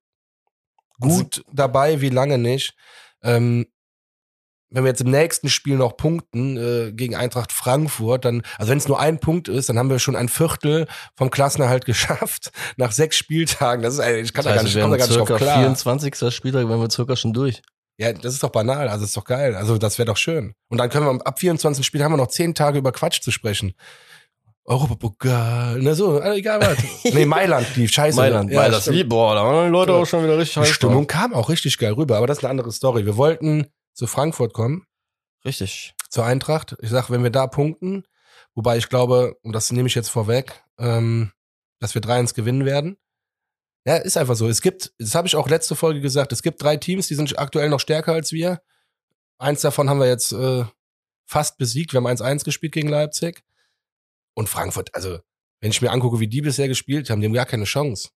gut 0.98 1.44
dabei 1.52 2.00
wie 2.00 2.10
lange 2.10 2.38
nicht. 2.38 2.74
Ähm, 3.22 3.66
wenn 4.70 4.84
wir 4.84 4.88
jetzt 4.90 5.00
im 5.00 5.10
nächsten 5.10 5.48
Spiel 5.48 5.76
noch 5.76 5.96
punkten 5.96 6.56
äh, 6.56 6.92
gegen 6.92 7.14
Eintracht 7.16 7.52
Frankfurt, 7.52 8.24
dann, 8.24 8.42
also 8.58 8.70
wenn 8.70 8.78
es 8.78 8.86
nur 8.88 9.00
ein 9.00 9.18
Punkt 9.18 9.48
ist, 9.48 9.68
dann 9.68 9.78
haben 9.78 9.88
wir 9.90 9.98
schon 9.98 10.16
ein 10.16 10.28
Viertel 10.28 10.86
vom 11.16 11.30
Klassenerhalt 11.30 11.84
geschafft 11.86 12.50
nach 12.76 12.92
sechs 12.92 13.16
Spieltagen. 13.16 13.82
Das 13.82 13.94
ist, 13.94 14.04
ich 14.06 14.32
kann 14.34 14.44
da 14.44 14.54
gar 14.54 14.62
nicht, 14.62 14.74
wir 14.74 14.82
komm 14.82 14.90
da 14.90 14.96
gar 14.98 15.06
nicht 15.06 15.18
drauf 15.18 15.28
klar. 15.38 15.58
24. 15.60 16.34
Spieltag, 16.34 16.68
wären 16.68 16.80
wir 16.80 16.90
circa 16.90 17.16
schon 17.16 17.32
durch. 17.32 17.62
Ja, 18.00 18.12
das 18.12 18.34
ist 18.34 18.42
doch 18.44 18.50
banal, 18.50 18.88
also 18.88 19.04
ist 19.04 19.16
doch 19.16 19.24
geil. 19.24 19.56
Also 19.56 19.76
das 19.78 19.98
wäre 19.98 20.06
doch 20.06 20.16
schön. 20.16 20.52
Und 20.68 20.78
dann 20.78 20.88
können 20.90 21.06
wir 21.06 21.26
ab 21.26 21.38
24 21.40 21.84
Spielen 21.84 22.04
haben 22.04 22.12
wir 22.12 22.16
noch 22.16 22.28
zehn 22.28 22.54
Tage 22.54 22.78
über 22.78 22.92
Quatsch 22.92 23.20
zu 23.22 23.30
sprechen. 23.32 23.72
Europapokal, 24.68 25.78
na 25.80 25.94
so, 25.94 26.20
äh, 26.20 26.36
egal 26.36 26.60
was. 26.60 26.76
nee, 27.14 27.24
Mailand 27.24 27.74
lief, 27.74 27.90
scheiße. 27.90 28.16
Mailand, 28.16 28.50
ja, 28.52 28.68
das 28.68 28.90
wie, 28.92 29.02
boah, 29.02 29.34
da 29.34 29.42
waren 29.42 29.66
die 29.66 29.72
Leute 29.72 29.92
Ja. 29.92 29.98
auch 29.98 30.04
schon 30.06 30.22
wieder 30.22 30.36
richtig 30.36 30.54
Die 30.54 30.60
heiß 30.60 30.68
Stimmung 30.68 31.06
drauf. 31.06 31.20
kam 31.20 31.34
auch 31.34 31.48
richtig 31.48 31.78
geil 31.78 31.94
rüber, 31.94 32.18
aber 32.18 32.26
das 32.26 32.38
ist 32.38 32.44
eine 32.44 32.50
andere 32.50 32.70
Story. 32.70 33.06
Wir 33.06 33.16
wollten 33.16 33.66
zu 33.98 34.06
Frankfurt 34.06 34.54
kommen, 34.54 34.86
Richtig. 35.44 35.92
zur 36.08 36.24
Eintracht. 36.24 36.76
Ich 36.80 36.88
sag, 36.88 37.10
wenn 37.10 37.24
wir 37.24 37.30
da 37.30 37.48
punkten, 37.48 38.04
wobei 38.54 38.78
ich 38.78 38.88
glaube, 38.88 39.36
und 39.42 39.52
das 39.52 39.72
nehme 39.72 39.88
ich 39.88 39.96
jetzt 39.96 40.08
vorweg, 40.08 40.62
ähm, 40.78 41.32
dass 41.80 41.96
wir 41.96 42.00
3-1 42.00 42.34
gewinnen 42.34 42.64
werden. 42.64 42.96
Ja, 43.84 43.96
ist 43.96 44.16
einfach 44.16 44.36
so. 44.36 44.48
Es 44.48 44.62
gibt, 44.62 44.92
das 44.98 45.16
habe 45.16 45.26
ich 45.26 45.34
auch 45.34 45.48
letzte 45.48 45.74
Folge 45.74 46.00
gesagt, 46.00 46.32
es 46.32 46.42
gibt 46.42 46.62
drei 46.62 46.76
Teams, 46.76 47.08
die 47.08 47.16
sind 47.16 47.36
aktuell 47.40 47.68
noch 47.70 47.80
stärker 47.80 48.12
als 48.12 48.30
wir. 48.30 48.60
Eins 49.38 49.62
davon 49.62 49.90
haben 49.90 49.98
wir 49.98 50.06
jetzt 50.06 50.30
äh, 50.30 50.64
fast 51.26 51.58
besiegt. 51.58 51.92
Wir 51.92 51.98
haben 51.98 52.06
1-1 52.06 52.44
gespielt 52.44 52.72
gegen 52.72 52.88
Leipzig. 52.88 53.42
Und 54.34 54.48
Frankfurt, 54.48 54.94
also, 54.94 55.18
wenn 55.60 55.72
ich 55.72 55.82
mir 55.82 55.90
angucke, 55.90 56.20
wie 56.20 56.28
die 56.28 56.42
bisher 56.42 56.68
gespielt 56.68 57.10
haben, 57.10 57.20
die 57.20 57.26
haben 57.26 57.34
gar 57.34 57.46
keine 57.46 57.64
Chance. 57.64 58.10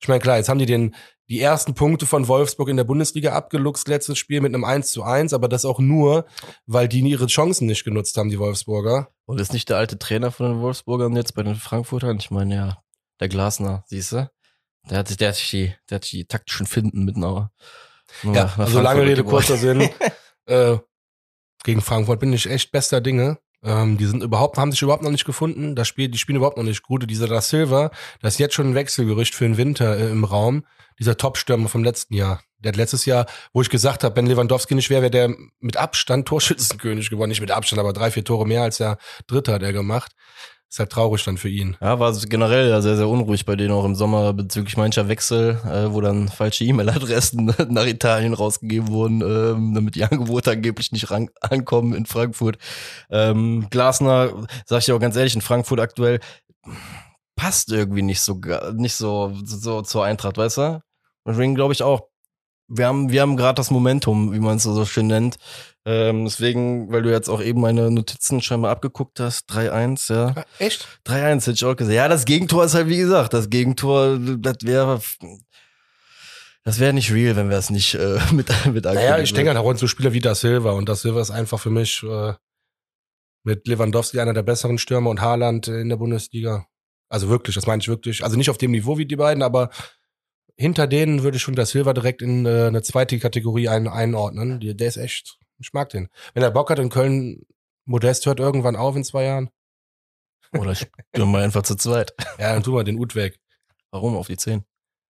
Ich 0.00 0.08
meine, 0.08 0.20
klar, 0.20 0.36
jetzt 0.36 0.48
haben 0.48 0.58
die 0.58 0.66
den, 0.66 0.94
die 1.28 1.40
ersten 1.40 1.74
Punkte 1.74 2.06
von 2.06 2.28
Wolfsburg 2.28 2.68
in 2.68 2.76
der 2.76 2.84
Bundesliga 2.84 3.32
abgeluchst, 3.32 3.88
letztes 3.88 4.18
Spiel 4.18 4.40
mit 4.40 4.54
einem 4.54 4.64
1 4.64 4.92
zu 4.92 5.02
1, 5.02 5.32
aber 5.32 5.48
das 5.48 5.64
auch 5.64 5.78
nur, 5.78 6.26
weil 6.66 6.88
die 6.88 7.00
ihre 7.00 7.26
Chancen 7.26 7.66
nicht 7.66 7.84
genutzt 7.84 8.16
haben, 8.16 8.30
die 8.30 8.38
Wolfsburger. 8.38 9.08
Und 9.24 9.40
ist 9.40 9.52
nicht 9.52 9.68
der 9.68 9.78
alte 9.78 9.98
Trainer 9.98 10.30
von 10.30 10.46
den 10.46 10.60
Wolfsburgern 10.60 11.16
jetzt 11.16 11.34
bei 11.34 11.42
den 11.42 11.56
Frankfurtern? 11.56 12.18
Ich 12.18 12.30
meine, 12.30 12.54
ja, 12.54 12.82
der 13.20 13.28
Glasner, 13.28 13.84
siehst 13.86 14.12
du? 14.12 14.30
Der 14.88 14.98
hat 14.98 15.08
sich, 15.08 15.16
der 15.16 15.28
hat 15.28 15.36
sich 15.36 15.50
die, 15.50 15.74
der 15.90 15.96
hat 15.96 16.04
sich 16.04 16.12
die 16.12 16.26
taktischen 16.26 16.66
Finden 16.66 17.04
mit 17.04 17.16
einer. 17.16 17.50
Ja, 18.22 18.54
also 18.56 18.80
lange 18.80 19.02
Rede, 19.02 19.24
kurzer 19.24 19.56
Sinn. 19.56 19.90
äh, 20.46 20.78
gegen 21.64 21.80
Frankfurt 21.80 22.20
bin 22.20 22.32
ich 22.32 22.48
echt 22.48 22.70
bester 22.70 23.00
Dinge. 23.00 23.38
Ähm, 23.66 23.98
die 23.98 24.06
sind 24.06 24.22
überhaupt, 24.22 24.58
haben 24.58 24.70
sich 24.70 24.80
überhaupt 24.80 25.02
noch 25.02 25.10
nicht 25.10 25.24
gefunden. 25.24 25.74
Das 25.74 25.88
Spiel, 25.88 26.08
die 26.08 26.18
spielen 26.18 26.36
überhaupt 26.36 26.56
noch 26.56 26.64
nicht 26.64 26.84
gut. 26.84 27.08
Dieser 27.10 27.26
Da 27.26 27.40
Silva, 27.40 27.90
das 28.22 28.34
ist 28.34 28.38
jetzt 28.38 28.54
schon 28.54 28.70
ein 28.70 28.74
Wechselgerücht 28.76 29.34
für 29.34 29.44
den 29.44 29.56
Winter 29.56 29.98
äh, 29.98 30.08
im 30.08 30.24
Raum. 30.24 30.64
Dieser 31.00 31.16
Top-Stürmer 31.16 31.68
vom 31.68 31.82
letzten 31.82 32.14
Jahr. 32.14 32.40
Der 32.60 32.70
hat 32.70 32.76
letztes 32.76 33.04
Jahr, 33.04 33.26
wo 33.52 33.60
ich 33.60 33.68
gesagt 33.68 34.04
habe, 34.04 34.16
wenn 34.16 34.26
Lewandowski 34.26 34.74
nicht 34.74 34.88
wäre, 34.88 35.02
wäre 35.02 35.10
der 35.10 35.34
mit 35.60 35.76
Abstand 35.76 36.26
Torschützenkönig 36.26 37.10
geworden. 37.10 37.28
Nicht 37.28 37.40
mit 37.40 37.50
Abstand, 37.50 37.80
aber 37.80 37.92
drei, 37.92 38.10
vier 38.10 38.24
Tore 38.24 38.46
mehr 38.46 38.62
als 38.62 38.78
der 38.78 38.98
Dritte 39.26 39.52
hat 39.52 39.62
er 39.62 39.72
gemacht. 39.72 40.12
Ist 40.68 40.80
halt 40.80 40.90
traurig 40.90 41.22
dann 41.24 41.36
für 41.36 41.48
ihn. 41.48 41.76
Ja, 41.80 42.00
war 42.00 42.12
generell 42.12 42.82
sehr, 42.82 42.96
sehr 42.96 43.08
unruhig 43.08 43.44
bei 43.44 43.54
denen 43.54 43.70
auch 43.70 43.84
im 43.84 43.94
Sommer 43.94 44.32
bezüglich 44.32 44.76
mancher 44.76 45.08
Wechsel, 45.08 45.60
äh, 45.64 45.92
wo 45.92 46.00
dann 46.00 46.28
falsche 46.28 46.64
E-Mail-Adressen 46.64 47.54
nach 47.68 47.86
Italien 47.86 48.34
rausgegeben 48.34 48.88
wurden, 48.88 49.20
ähm, 49.22 49.74
damit 49.74 49.94
die 49.94 50.04
Angebote 50.10 50.50
angeblich 50.50 50.90
nicht 50.90 51.10
ran 51.10 51.28
ankommen 51.40 51.94
in 51.94 52.04
Frankfurt. 52.04 52.58
Ähm, 53.10 53.68
Glasner, 53.70 54.46
sag 54.64 54.80
ich 54.80 54.86
dir 54.86 54.96
auch 54.96 55.00
ganz 55.00 55.14
ehrlich, 55.14 55.36
in 55.36 55.40
Frankfurt 55.40 55.78
aktuell 55.78 56.18
passt 57.36 57.70
irgendwie 57.70 58.02
nicht 58.02 58.20
so, 58.20 58.40
nicht 58.74 58.94
so, 58.94 59.32
so 59.44 59.82
zur 59.82 60.04
Eintracht, 60.04 60.36
weißt 60.36 60.56
du? 60.56 60.62
Und 61.24 61.32
deswegen 61.32 61.54
glaube 61.54 61.74
ich 61.74 61.82
auch, 61.82 62.08
wir 62.68 62.86
haben, 62.86 63.10
wir 63.10 63.22
haben 63.22 63.36
gerade 63.36 63.56
das 63.56 63.70
Momentum, 63.70 64.32
wie 64.32 64.40
man 64.40 64.56
es 64.56 64.64
so 64.64 64.84
schön 64.84 65.06
nennt. 65.06 65.36
Ähm, 65.84 66.24
deswegen, 66.24 66.90
weil 66.90 67.02
du 67.02 67.10
jetzt 67.12 67.28
auch 67.28 67.40
eben 67.40 67.60
meine 67.60 67.90
Notizen 67.90 68.42
scheinbar 68.42 68.72
abgeguckt 68.72 69.20
hast, 69.20 69.48
3-1, 69.50 70.12
ja. 70.12 70.34
Ah, 70.34 70.44
echt? 70.58 70.88
3-1 71.06 71.40
hätte 71.42 71.50
ich 71.52 71.64
auch 71.64 71.76
gesagt. 71.76 71.94
Ja, 71.94 72.08
das 72.08 72.24
Gegentor 72.24 72.64
ist 72.64 72.74
halt, 72.74 72.88
wie 72.88 72.96
gesagt, 72.96 73.32
das 73.34 73.50
Gegentor, 73.50 74.18
das 74.18 74.56
wäre. 74.62 75.00
Das 76.64 76.80
wäre 76.80 76.92
nicht 76.92 77.12
real, 77.12 77.36
wenn 77.36 77.48
wir 77.48 77.56
es 77.56 77.70
nicht 77.70 77.94
äh, 77.94 78.18
mit, 78.32 78.48
mit 78.72 78.84
Naja, 78.84 79.18
ich 79.18 79.32
denke 79.32 79.56
an 79.56 79.76
so 79.76 79.86
Spieler 79.86 80.12
wie 80.12 80.20
Da 80.20 80.34
Silva 80.34 80.72
und 80.72 80.88
Da 80.88 80.96
Silva 80.96 81.20
ist 81.20 81.30
einfach 81.30 81.60
für 81.60 81.70
mich 81.70 82.02
äh, 82.02 82.32
mit 83.44 83.68
Lewandowski 83.68 84.18
einer 84.18 84.34
der 84.34 84.42
besseren 84.42 84.76
Stürmer 84.76 85.10
und 85.10 85.20
Haaland 85.20 85.68
in 85.68 85.88
der 85.88 85.96
Bundesliga. 85.96 86.66
Also 87.08 87.28
wirklich, 87.28 87.54
das 87.54 87.68
meine 87.68 87.80
ich 87.80 87.86
wirklich. 87.86 88.24
Also 88.24 88.36
nicht 88.36 88.50
auf 88.50 88.58
dem 88.58 88.72
Niveau 88.72 88.98
wie 88.98 89.06
die 89.06 89.14
beiden, 89.14 89.44
aber 89.44 89.70
hinter 90.56 90.86
denen 90.86 91.22
würde 91.22 91.36
ich 91.36 91.42
schon 91.42 91.54
Da 91.54 91.66
Silva 91.66 91.92
direkt 91.92 92.22
in 92.22 92.46
äh, 92.46 92.66
eine 92.66 92.82
zweite 92.82 93.18
Kategorie 93.18 93.68
ein, 93.68 93.88
einordnen. 93.88 94.60
Die, 94.60 94.76
der 94.76 94.88
ist 94.88 94.96
echt, 94.96 95.38
ich 95.58 95.72
mag 95.72 95.90
den. 95.90 96.08
Wenn 96.34 96.42
er 96.42 96.50
Bock 96.50 96.70
hat 96.70 96.78
in 96.78 96.88
Köln, 96.88 97.42
Modest 97.84 98.26
hört 98.26 98.40
irgendwann 98.40 98.76
auf 98.76 98.96
in 98.96 99.04
zwei 99.04 99.24
Jahren. 99.24 99.50
Oder 100.52 100.72
ich 100.72 100.86
gehen 101.12 101.30
mal 101.30 101.42
einfach 101.42 101.62
zu 101.62 101.76
zweit. 101.76 102.14
Ja, 102.38 102.52
dann 102.52 102.62
tu 102.62 102.72
mal 102.72 102.84
den 102.84 102.98
Ut 102.98 103.14
weg. 103.14 103.38
Warum 103.90 104.16
auf 104.16 104.26
die 104.26 104.36
10? 104.36 104.64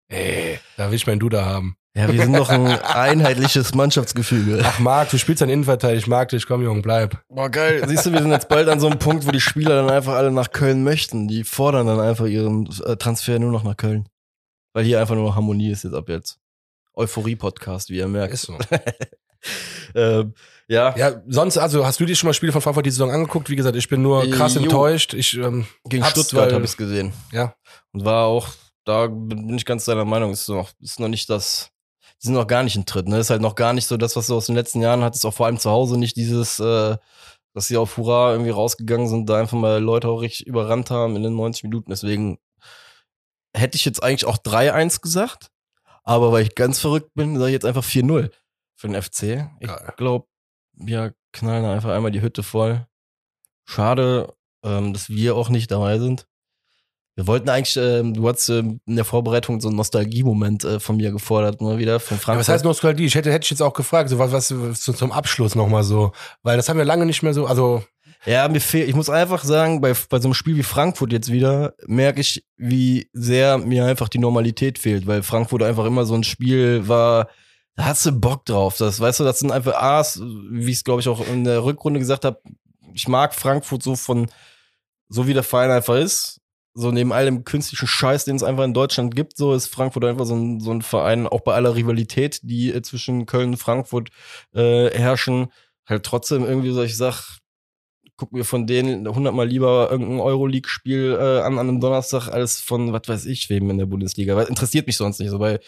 Ey, 0.08 0.60
da 0.76 0.88
will 0.88 0.96
ich 0.96 1.06
meinen 1.06 1.18
Duda 1.18 1.44
haben. 1.44 1.76
Ja, 1.96 2.12
wir 2.12 2.22
sind 2.22 2.36
doch 2.36 2.50
ein 2.50 2.66
einheitliches 2.82 3.74
Mannschaftsgefüge. 3.74 4.60
Ach, 4.62 4.78
Marc, 4.78 5.10
du 5.10 5.18
spielst 5.18 5.42
ein 5.42 5.48
Innenverteidiger, 5.48 5.98
ich 5.98 6.06
mag 6.06 6.28
dich, 6.28 6.46
komm, 6.46 6.62
Junge, 6.62 6.82
bleib. 6.82 7.22
Boah, 7.28 7.48
geil. 7.48 7.82
Siehst 7.88 8.06
du, 8.06 8.12
wir 8.12 8.20
sind 8.20 8.30
jetzt 8.30 8.48
bald 8.48 8.68
an 8.68 8.80
so 8.80 8.86
einem 8.86 8.98
Punkt, 8.98 9.26
wo 9.26 9.30
die 9.30 9.40
Spieler 9.40 9.76
dann 9.76 9.90
einfach 9.90 10.14
alle 10.14 10.30
nach 10.30 10.52
Köln 10.52 10.84
möchten. 10.84 11.26
Die 11.26 11.42
fordern 11.42 11.86
dann 11.86 11.98
einfach 11.98 12.26
ihren 12.26 12.68
äh, 12.84 12.96
Transfer 12.96 13.38
nur 13.38 13.50
noch 13.50 13.64
nach 13.64 13.76
Köln. 13.76 14.08
Weil 14.76 14.84
hier 14.84 15.00
einfach 15.00 15.14
nur 15.14 15.24
noch 15.24 15.34
Harmonie 15.34 15.70
ist 15.70 15.84
jetzt 15.84 15.94
ab 15.94 16.06
jetzt. 16.10 16.38
Euphorie-Podcast, 16.92 17.88
wie 17.88 17.96
ihr 17.96 18.08
merkt. 18.08 18.34
Ist 18.34 18.42
so. 18.42 18.58
ähm, 19.94 20.34
ja, 20.68 20.94
Ja, 20.98 21.22
sonst, 21.26 21.56
also 21.56 21.86
hast 21.86 21.98
du 21.98 22.04
dir 22.04 22.14
schon 22.14 22.28
mal 22.28 22.34
Spiele 22.34 22.52
von 22.52 22.60
Frankfurt 22.60 22.84
die 22.84 22.90
Saison 22.90 23.10
angeguckt? 23.10 23.48
Wie 23.48 23.56
gesagt, 23.56 23.74
ich 23.74 23.88
bin 23.88 24.02
nur 24.02 24.28
krass 24.30 24.54
Jo. 24.54 24.60
enttäuscht. 24.64 25.14
Ich, 25.14 25.32
ähm, 25.38 25.66
gegen 25.88 26.04
Stuttgart 26.04 26.52
habe 26.52 26.64
ich 26.64 26.72
es 26.72 26.76
gesehen. 26.76 27.14
ja, 27.32 27.54
Und 27.92 28.04
war 28.04 28.26
auch, 28.26 28.48
da 28.84 29.06
bin 29.06 29.56
ich 29.56 29.64
ganz 29.64 29.86
deiner 29.86 30.04
Meinung, 30.04 30.32
ist 30.32 30.46
noch, 30.50 30.68
ist 30.82 31.00
noch 31.00 31.08
nicht 31.08 31.30
das, 31.30 31.70
die 32.22 32.26
sind 32.26 32.34
noch 32.34 32.46
gar 32.46 32.62
nicht 32.62 32.76
in 32.76 32.84
Tritt, 32.84 33.08
ne? 33.08 33.18
Ist 33.18 33.30
halt 33.30 33.40
noch 33.40 33.54
gar 33.54 33.72
nicht 33.72 33.86
so 33.86 33.96
das, 33.96 34.14
was 34.14 34.26
du 34.26 34.36
aus 34.36 34.44
den 34.44 34.56
letzten 34.56 34.82
Jahren 34.82 35.02
hattest, 35.02 35.24
auch 35.24 35.32
vor 35.32 35.46
allem 35.46 35.58
zu 35.58 35.70
Hause 35.70 35.98
nicht 35.98 36.16
dieses, 36.16 36.60
äh, 36.60 36.98
dass 37.54 37.66
sie 37.66 37.78
auf 37.78 37.96
Hurra 37.96 38.32
irgendwie 38.32 38.50
rausgegangen 38.50 39.08
sind, 39.08 39.30
da 39.30 39.38
einfach 39.40 39.56
mal 39.56 39.82
Leute 39.82 40.08
auch 40.08 40.20
richtig 40.20 40.46
überrannt 40.46 40.90
haben 40.90 41.16
in 41.16 41.22
den 41.22 41.34
90 41.34 41.62
Minuten. 41.62 41.88
Deswegen 41.90 42.36
hätte 43.56 43.76
ich 43.76 43.84
jetzt 43.84 44.02
eigentlich 44.02 44.26
auch 44.26 44.38
3-1 44.38 45.00
gesagt, 45.00 45.50
aber 46.04 46.32
weil 46.32 46.42
ich 46.44 46.54
ganz 46.54 46.78
verrückt 46.80 47.14
bin, 47.14 47.36
sage 47.36 47.48
ich 47.48 47.54
jetzt 47.54 47.64
einfach 47.66 47.84
4-0 47.84 48.30
für 48.76 48.88
den 48.88 49.00
FC. 49.02 49.48
Ich 49.60 49.70
glaube, 49.96 50.26
wir 50.74 51.14
knallen 51.32 51.64
einfach 51.64 51.90
einmal 51.90 52.10
die 52.12 52.20
Hütte 52.22 52.42
voll. 52.42 52.86
Schade, 53.64 54.34
ähm, 54.62 54.92
dass 54.92 55.08
wir 55.08 55.34
auch 55.34 55.48
nicht 55.48 55.70
dabei 55.70 55.98
sind. 55.98 56.26
Wir 57.16 57.26
wollten 57.26 57.48
eigentlich, 57.48 57.76
ähm, 57.78 58.12
du 58.12 58.28
hast 58.28 58.48
ähm, 58.50 58.80
in 58.84 58.96
der 58.96 59.06
Vorbereitung 59.06 59.58
so 59.62 59.68
einen 59.68 59.76
Nostalgie-Moment 59.78 60.64
äh, 60.64 60.80
von 60.80 60.98
mir 60.98 61.10
gefordert, 61.12 61.62
mal 61.62 61.78
wieder 61.78 61.98
von 61.98 62.18
Ja, 62.18 62.22
Frankfurt. 62.22 62.40
was 62.40 62.48
heißt 62.50 62.64
Nostalgie? 62.64 63.06
Ich 63.06 63.14
hätte, 63.14 63.32
hätte 63.32 63.44
ich 63.44 63.50
jetzt 63.50 63.62
auch 63.62 63.72
gefragt, 63.72 64.10
so 64.10 64.18
was, 64.18 64.32
was 64.32 64.48
so 64.48 64.92
zum 64.92 65.12
Abschluss 65.12 65.54
nochmal 65.54 65.82
so. 65.82 66.12
Weil 66.42 66.58
das 66.58 66.68
haben 66.68 66.76
wir 66.76 66.84
lange 66.84 67.06
nicht 67.06 67.22
mehr 67.22 67.32
so, 67.32 67.46
also, 67.46 67.82
Ja, 68.26 68.48
mir 68.48 68.60
fehlt, 68.60 68.88
ich 68.88 68.94
muss 68.96 69.08
einfach 69.08 69.44
sagen, 69.44 69.80
bei, 69.80 69.92
bei 70.10 70.18
so 70.18 70.26
einem 70.26 70.34
Spiel 70.34 70.56
wie 70.56 70.64
Frankfurt 70.64 71.12
jetzt 71.12 71.30
wieder, 71.30 71.74
merke 71.86 72.20
ich, 72.20 72.44
wie 72.56 73.08
sehr 73.12 73.56
mir 73.56 73.84
einfach 73.84 74.08
die 74.08 74.18
Normalität 74.18 74.80
fehlt, 74.80 75.06
weil 75.06 75.22
Frankfurt 75.22 75.62
einfach 75.62 75.84
immer 75.84 76.04
so 76.04 76.14
ein 76.14 76.24
Spiel 76.24 76.88
war, 76.88 77.28
da 77.76 77.84
hast 77.84 78.04
du 78.04 78.10
Bock 78.12 78.44
drauf. 78.44 78.76
Das, 78.78 78.98
weißt 78.98 79.20
du, 79.20 79.24
das 79.24 79.38
sind 79.38 79.52
einfach 79.52 79.74
A's, 79.80 80.20
wie 80.50 80.70
ich 80.70 80.78
es, 80.78 80.84
glaube 80.84 81.00
ich, 81.00 81.08
auch 81.08 81.24
in 81.28 81.44
der 81.44 81.62
Rückrunde 81.62 82.00
gesagt 82.00 82.24
habe, 82.24 82.40
ich 82.94 83.06
mag 83.06 83.32
Frankfurt 83.32 83.84
so 83.84 83.94
von, 83.94 84.26
so 85.08 85.28
wie 85.28 85.34
der 85.34 85.44
Verein 85.44 85.70
einfach 85.70 85.94
ist. 85.96 86.40
So 86.74 86.90
neben 86.90 87.12
all 87.12 87.26
dem 87.26 87.44
künstlichen 87.44 87.86
Scheiß, 87.86 88.24
den 88.24 88.36
es 88.36 88.42
einfach 88.42 88.64
in 88.64 88.74
Deutschland 88.74 89.14
gibt, 89.14 89.36
so 89.36 89.54
ist 89.54 89.68
Frankfurt 89.68 90.04
einfach 90.04 90.26
so 90.26 90.34
ein, 90.34 90.60
so 90.60 90.72
ein 90.72 90.82
Verein, 90.82 91.26
auch 91.26 91.40
bei 91.40 91.54
aller 91.54 91.74
Rivalität, 91.74 92.40
die 92.42 92.72
äh, 92.72 92.82
zwischen 92.82 93.24
Köln 93.24 93.50
und 93.50 93.56
Frankfurt 93.56 94.10
äh, 94.52 94.90
herrschen, 94.90 95.52
halt 95.86 96.04
trotzdem 96.04 96.44
irgendwie 96.44 96.72
so, 96.72 96.82
ich 96.82 96.96
sag, 96.96 97.38
guck 98.16 98.32
mir 98.32 98.44
von 98.44 98.66
denen 98.66 99.06
hundertmal 99.08 99.46
lieber 99.46 99.88
irgendein 99.90 100.20
Euroleague-Spiel 100.20 101.16
äh, 101.18 101.40
an, 101.40 101.58
an 101.58 101.68
einem 101.68 101.80
Donnerstag 101.80 102.28
als 102.28 102.60
von, 102.60 102.92
was 102.92 103.02
weiß 103.06 103.26
ich, 103.26 103.50
wem 103.50 103.70
in 103.70 103.78
der 103.78 103.86
Bundesliga. 103.86 104.36
Weil 104.36 104.46
interessiert 104.46 104.86
mich 104.86 104.96
sonst 104.96 105.20
nicht. 105.20 105.30
So 105.30 105.38
bei 105.38 105.60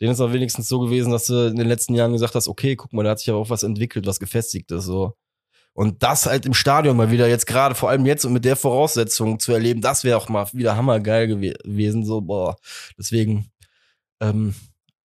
denen 0.00 0.12
ist 0.12 0.20
auch 0.20 0.32
wenigstens 0.32 0.68
so 0.68 0.80
gewesen, 0.80 1.12
dass 1.12 1.26
du 1.26 1.48
in 1.48 1.56
den 1.56 1.68
letzten 1.68 1.94
Jahren 1.94 2.12
gesagt 2.12 2.34
hast, 2.34 2.48
okay, 2.48 2.76
guck 2.76 2.92
mal, 2.92 3.04
da 3.04 3.10
hat 3.10 3.20
sich 3.20 3.30
aber 3.30 3.38
auch 3.38 3.50
was 3.50 3.62
entwickelt, 3.62 4.06
was 4.06 4.18
gefestigt 4.18 4.70
ist. 4.72 4.84
So. 4.84 5.14
Und 5.72 6.02
das 6.02 6.26
halt 6.26 6.46
im 6.46 6.54
Stadion 6.54 6.96
mal 6.96 7.10
wieder 7.10 7.28
jetzt 7.28 7.46
gerade, 7.46 7.74
vor 7.74 7.90
allem 7.90 8.06
jetzt 8.06 8.24
und 8.24 8.32
mit 8.32 8.44
der 8.44 8.56
Voraussetzung 8.56 9.38
zu 9.40 9.52
erleben, 9.52 9.80
das 9.80 10.04
wäre 10.04 10.16
auch 10.16 10.28
mal 10.28 10.46
wieder 10.52 10.76
hammergeil 10.76 11.28
gew 11.28 11.52
gewesen. 11.64 12.04
So, 12.04 12.20
boah. 12.20 12.56
Deswegen, 12.98 13.50
ähm, 14.20 14.54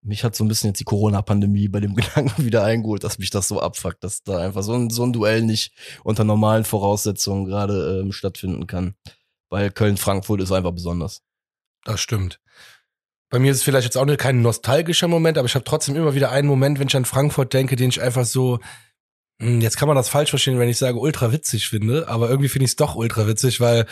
mich 0.02 0.24
hat 0.24 0.36
so 0.36 0.44
ein 0.44 0.48
bisschen 0.48 0.70
jetzt 0.70 0.80
die 0.80 0.86
Corona-Pandemie 0.86 1.68
bei 1.68 1.80
dem 1.80 1.96
Gedanken 1.96 2.46
wieder 2.46 2.64
eingeholt, 2.64 3.04
dass 3.04 3.20
mich 3.20 3.30
das 3.30 3.48
so 3.48 3.62
abfuckt, 3.62 4.04
dass 4.04 4.24
da 4.24 4.38
einfach 4.40 4.64
so 4.64 4.74
ein, 4.74 4.90
so 4.90 5.04
ein 5.04 5.14
Duell 5.14 5.42
nicht 5.42 5.74
unter 6.04 6.24
normalen 6.24 6.66
Voraussetzungen 6.66 7.46
gerade 7.46 8.02
ähm, 8.02 8.12
stattfinden 8.12 8.68
kann. 8.68 8.96
Weil 9.50 9.72
Köln-Frankfurt 9.72 10.42
ist 10.42 10.52
einfach 10.52 10.72
besonders. 10.72 11.22
das 11.84 12.00
stimmt. 12.00 12.40
Bei 13.30 13.38
mir 13.38 13.52
ist 13.52 13.58
es 13.58 13.64
vielleicht 13.64 13.86
jetzt 13.86 13.98
auch 13.98 14.18
kein 14.18 14.42
nostalgischer 14.42 15.08
Moment, 15.08 15.38
aber 15.38 15.46
ich 15.46 15.54
habe 15.54 15.64
trotzdem 15.64 15.96
immer 15.96 16.16
wieder 16.16 16.32
einen 16.32 16.48
Moment, 16.48 16.80
wenn 16.80 16.88
ich 16.88 16.96
an 16.96 17.06
Frankfurt 17.06 17.54
denke, 17.54 17.76
den 17.76 17.90
ich 17.90 18.02
einfach 18.02 18.26
so, 18.26 18.60
hm, 19.40 19.62
jetzt 19.62 19.78
kann 19.78 19.88
man 19.88 19.96
das 19.96 20.10
falsch 20.10 20.32
verstehen, 20.32 20.58
wenn 20.58 20.70
ich 20.70 20.78
sage, 20.78 21.00
ultra 21.00 21.32
witzig 21.32 21.68
finde, 21.70 22.08
aber 22.08 22.30
irgendwie 22.30 22.50
finde 22.50 22.66
ich 22.66 22.72
es 22.72 22.76
doch 22.76 22.96
ultra 22.96 23.28
witzig, 23.28 23.60
weil 23.60 23.86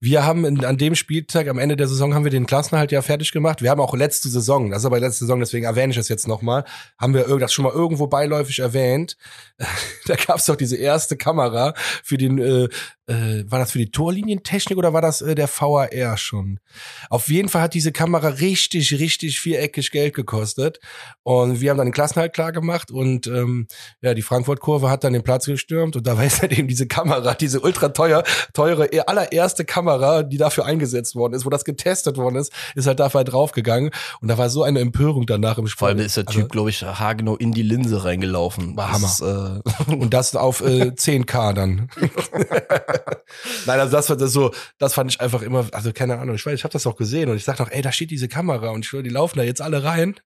wir 0.00 0.24
haben 0.24 0.46
in, 0.46 0.64
an 0.64 0.78
dem 0.78 0.94
Spieltag, 0.94 1.46
am 1.48 1.58
Ende 1.58 1.76
der 1.76 1.86
Saison, 1.86 2.14
haben 2.14 2.24
wir 2.24 2.30
den 2.30 2.46
Klassenhalt 2.46 2.90
ja 2.90 3.02
fertig 3.02 3.32
gemacht. 3.32 3.60
Wir 3.60 3.70
haben 3.70 3.80
auch 3.80 3.94
letzte 3.94 4.30
Saison, 4.30 4.70
das 4.70 4.80
ist 4.80 4.86
aber 4.86 4.98
letzte 4.98 5.24
Saison, 5.24 5.40
deswegen 5.40 5.66
erwähne 5.66 5.90
ich 5.90 5.96
das 5.96 6.08
jetzt 6.08 6.26
nochmal, 6.26 6.64
haben 6.98 7.12
wir 7.12 7.24
das 7.38 7.52
schon 7.52 7.64
mal 7.64 7.72
irgendwo 7.72 8.06
beiläufig 8.06 8.60
erwähnt. 8.60 9.18
da 10.06 10.16
gab 10.16 10.38
es 10.38 10.46
doch 10.46 10.56
diese 10.56 10.76
erste 10.76 11.18
Kamera 11.18 11.74
für 12.02 12.16
den, 12.16 12.38
äh, 12.38 12.68
äh, 13.10 13.44
war 13.50 13.58
das 13.58 13.72
für 13.72 13.78
die 13.78 13.90
Torlinientechnik 13.90 14.78
oder 14.78 14.92
war 14.92 15.02
das 15.02 15.20
äh, 15.20 15.34
der 15.34 15.48
VAR 15.48 16.16
schon? 16.16 16.60
Auf 17.08 17.28
jeden 17.28 17.48
Fall 17.48 17.62
hat 17.62 17.74
diese 17.74 17.92
Kamera 17.92 18.28
richtig, 18.28 18.98
richtig 19.00 19.40
viereckig 19.40 19.90
Geld 19.90 20.14
gekostet. 20.14 20.78
Und 21.24 21.60
wir 21.60 21.70
haben 21.70 21.78
dann 21.78 21.88
den 21.88 21.92
Klassenhalt 21.92 22.32
klar 22.32 22.52
gemacht 22.52 22.90
und 22.90 23.26
ähm, 23.26 23.66
ja, 24.00 24.14
die 24.14 24.22
Frankfurt-Kurve 24.22 24.88
hat 24.88 25.02
dann 25.02 25.12
den 25.12 25.24
Platz 25.24 25.46
gestürmt 25.46 25.96
und 25.96 26.06
da 26.06 26.16
war 26.16 26.24
jetzt 26.24 26.40
halt 26.40 26.56
eben 26.56 26.68
diese 26.68 26.86
Kamera, 26.86 27.34
diese 27.34 27.60
ultra 27.60 27.88
teuer, 27.88 28.22
teure, 28.54 28.86
eh, 28.92 29.00
allererste 29.00 29.64
Kamera, 29.64 29.89
die 30.24 30.36
dafür 30.36 30.66
eingesetzt 30.66 31.14
worden 31.14 31.34
ist, 31.34 31.44
wo 31.44 31.50
das 31.50 31.64
getestet 31.64 32.16
worden 32.16 32.36
ist, 32.36 32.52
ist 32.74 32.86
halt 32.86 33.00
dafür 33.00 33.18
halt 33.18 33.32
draufgegangen. 33.32 33.90
Und 34.20 34.28
da 34.28 34.38
war 34.38 34.50
so 34.50 34.62
eine 34.62 34.80
Empörung 34.80 35.26
danach 35.26 35.58
im 35.58 35.66
Spiel. 35.66 35.78
Vor 35.78 35.88
allem 35.88 35.98
ist 35.98 36.16
der 36.16 36.26
Also, 36.28 36.40
Typ, 36.40 36.52
glaube 36.52 36.70
ich, 36.70 36.82
haargenau 36.82 37.36
in 37.36 37.52
die 37.52 37.62
Linse 37.62 38.04
reingelaufen. 38.04 38.76
War 38.76 38.90
Das 38.92 39.20
Ist, 39.20 39.20
äh, 39.20 39.94
Und 39.94 40.14
das 40.14 40.34
auf 40.36 40.60
äh, 40.60 40.92
10k 40.94 41.52
dann. 41.54 41.88
Nein, 43.66 43.80
also 43.80 43.96
das 43.96 44.08
war 44.08 44.16
das 44.16 44.32
so, 44.32 44.52
das 44.78 44.94
fand 44.94 45.12
ich 45.12 45.20
einfach 45.20 45.42
immer, 45.42 45.66
also 45.72 45.92
keine 45.92 46.18
Ahnung, 46.18 46.34
ich 46.34 46.44
weiß, 46.44 46.54
ich 46.54 46.64
habe 46.64 46.72
das 46.72 46.86
auch 46.86 46.96
gesehen 46.96 47.28
und 47.30 47.36
ich 47.36 47.44
sag 47.44 47.58
noch, 47.58 47.70
ey, 47.70 47.82
da 47.82 47.92
steht 47.92 48.10
diese 48.10 48.28
Kamera 48.28 48.70
und 48.70 48.84
ich 48.84 48.88
schwör, 48.88 49.02
die 49.02 49.10
laufen 49.10 49.38
da 49.38 49.44
jetzt 49.44 49.60
alle 49.60 49.82
rein. 49.84 50.16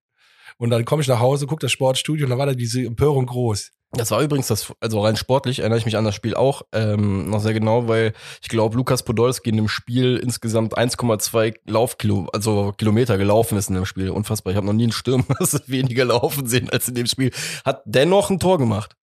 Und 0.56 0.70
dann 0.70 0.84
komme 0.84 1.02
ich 1.02 1.08
nach 1.08 1.18
Hause, 1.18 1.46
guck 1.46 1.60
das 1.60 1.72
Sportstudio 1.72 2.26
und 2.26 2.30
dann 2.30 2.38
war 2.38 2.46
da 2.46 2.54
diese 2.54 2.80
Empörung 2.82 3.26
groß. 3.26 3.70
Das 3.96 4.10
war 4.10 4.20
übrigens 4.20 4.48
das, 4.48 4.72
also 4.80 5.00
rein 5.04 5.16
sportlich 5.16 5.60
erinnere 5.60 5.78
ich 5.78 5.84
mich 5.84 5.96
an 5.96 6.04
das 6.04 6.14
Spiel 6.14 6.34
auch 6.34 6.62
ähm, 6.72 7.30
noch 7.30 7.40
sehr 7.40 7.54
genau, 7.54 7.86
weil 7.86 8.12
ich 8.42 8.48
glaube, 8.48 8.76
Lukas 8.76 9.04
Podolski 9.04 9.50
in 9.50 9.56
dem 9.56 9.68
Spiel 9.68 10.16
insgesamt 10.16 10.76
1,2 10.76 11.54
Laufkilo, 11.66 12.28
also 12.32 12.72
Kilometer 12.76 13.18
gelaufen 13.18 13.56
ist 13.56 13.68
in 13.68 13.76
dem 13.76 13.86
Spiel. 13.86 14.10
Unfassbar. 14.10 14.52
Ich 14.52 14.56
habe 14.56 14.66
noch 14.66 14.72
nie 14.72 14.84
einen 14.84 14.92
Stürmer 14.92 15.24
weniger 15.66 16.04
laufen 16.04 16.46
sehen 16.46 16.70
als 16.70 16.88
in 16.88 16.94
dem 16.94 17.06
Spiel. 17.06 17.30
Hat 17.64 17.82
dennoch 17.84 18.30
ein 18.30 18.40
Tor 18.40 18.58
gemacht. 18.58 18.96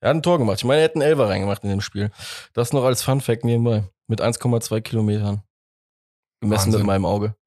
Er 0.00 0.10
hat 0.10 0.16
ein 0.16 0.22
Tor 0.22 0.38
gemacht. 0.38 0.58
Ich 0.58 0.64
meine, 0.64 0.80
er 0.80 0.84
hätte 0.84 0.96
einen 0.96 1.02
Elfer 1.02 1.28
reingemacht 1.28 1.62
in 1.64 1.70
dem 1.70 1.80
Spiel. 1.80 2.10
Das 2.52 2.72
noch 2.72 2.84
als 2.84 3.02
Fun 3.02 3.20
Fact 3.20 3.44
nebenbei. 3.44 3.84
Mit 4.06 4.22
1,2 4.22 4.80
Kilometern. 4.80 5.42
Gemessen 6.40 6.66
Wahnsinn. 6.66 6.80
mit 6.80 6.86
meinem 6.86 7.06
Auge. 7.06 7.34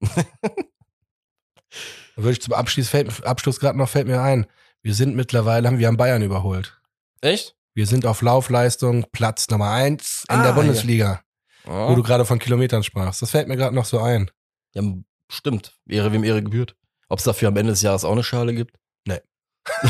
Würde 2.16 2.32
ich 2.32 2.42
zum 2.42 2.54
Abschluss, 2.54 2.88
fällt, 2.88 3.24
Abschluss 3.24 3.60
gerade 3.60 3.78
noch 3.78 3.88
fällt 3.88 4.06
mir 4.06 4.20
ein, 4.20 4.46
wir 4.82 4.94
sind 4.94 5.14
mittlerweile, 5.16 5.66
haben 5.68 5.78
wir 5.78 5.86
haben 5.88 5.96
Bayern 5.96 6.22
überholt. 6.22 6.80
Echt? 7.20 7.54
Wir 7.74 7.86
sind 7.86 8.04
auf 8.06 8.22
Laufleistung 8.22 9.06
Platz 9.12 9.48
Nummer 9.48 9.70
eins 9.70 10.24
in 10.28 10.36
Ah, 10.36 10.42
der 10.42 10.52
Bundesliga, 10.52 11.20
Ja, 11.66 11.88
wo 11.88 11.94
du 11.94 12.02
gerade 12.02 12.24
von 12.24 12.38
Kilometern 12.38 12.82
sprachst. 12.82 13.22
Das 13.22 13.30
fällt 13.30 13.48
mir 13.48 13.56
gerade 13.56 13.74
noch 13.74 13.84
so 13.84 14.00
ein. 14.00 14.30
ja 14.74 14.82
stimmt. 15.30 15.78
Ehre 15.88 16.12
wem 16.12 16.24
Ehre 16.24 16.42
gebührt. 16.42 16.74
Ob 17.08 17.18
es 17.18 17.24
dafür 17.24 17.48
am 17.48 17.56
Ende 17.56 17.72
des 17.72 17.82
Jahres 17.82 18.04
auch 18.04 18.12
eine 18.12 18.24
Schale 18.24 18.54
gibt? 18.54 18.76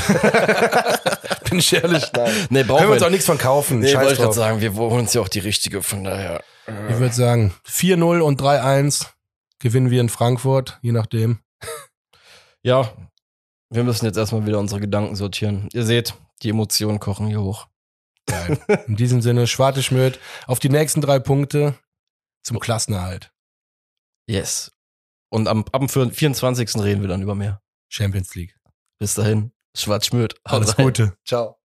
Bin 1.49 1.59
ich 1.61 1.73
ehrlich. 1.73 2.11
Nee, 2.51 2.65
brauchen 2.65 2.79
Können 2.79 2.91
wir 2.91 2.95
uns 2.95 3.03
auch 3.03 3.11
nichts 3.11 3.27
von 3.27 3.39
kaufen. 3.39 3.79
Nee, 3.81 3.95
wollte 3.95 4.13
ich 4.13 4.19
gerade 4.19 4.33
sagen, 4.33 4.61
wir 4.61 4.75
holen 4.75 5.01
uns 5.01 5.15
ja 5.15 5.21
auch 5.21 5.29
die 5.29 5.39
richtige, 5.39 5.83
von 5.83 6.05
daher. 6.05 6.43
Ich 6.89 6.99
würde 6.99 7.15
sagen, 7.15 7.55
4-0 7.69 8.21
und 8.21 8.41
3-1 8.41 9.07
gewinnen 9.59 9.91
wir 9.91 10.01
in 10.01 10.09
Frankfurt, 10.09 10.79
je 10.83 10.93
nachdem. 10.93 11.39
Ja, 12.63 12.93
wir 13.71 13.85
müssen 13.85 14.05
jetzt 14.05 14.17
erstmal 14.17 14.47
wieder 14.47 14.59
unsere 14.59 14.81
Gedanken 14.81 15.17
sortieren. 15.17 15.69
Ihr 15.73 15.85
seht, 15.85 16.15
die 16.43 16.51
Emotionen 16.51 16.99
kochen 16.99 17.29
hier 17.29 17.41
hoch. 17.41 17.69
Geil. 18.27 18.59
In 18.87 18.97
diesem 18.97 19.23
Sinne, 19.23 19.47
Schwarte 19.47 19.83
Schmidt 19.83 20.19
auf 20.47 20.59
die 20.59 20.69
nächsten 20.69 21.01
drei 21.01 21.19
Punkte 21.19 21.75
zum 22.43 22.59
Klassenerhalt. 22.59 23.33
Yes. 24.27 24.73
Und 25.31 25.49
am, 25.49 25.65
ab 25.73 25.87
dem 25.87 26.11
24. 26.11 26.77
reden 26.77 27.01
wir 27.01 27.09
dann 27.09 27.23
über 27.23 27.35
mehr. 27.35 27.63
Champions 27.89 28.35
League. 28.35 28.57
Bis 28.99 29.15
dahin, 29.15 29.53
Schwarz-Schmöd. 29.77 30.35
Alles 30.45 30.71
Haut 30.71 30.79
rein. 30.79 30.87
Gute. 30.87 31.17
Ciao. 31.25 31.60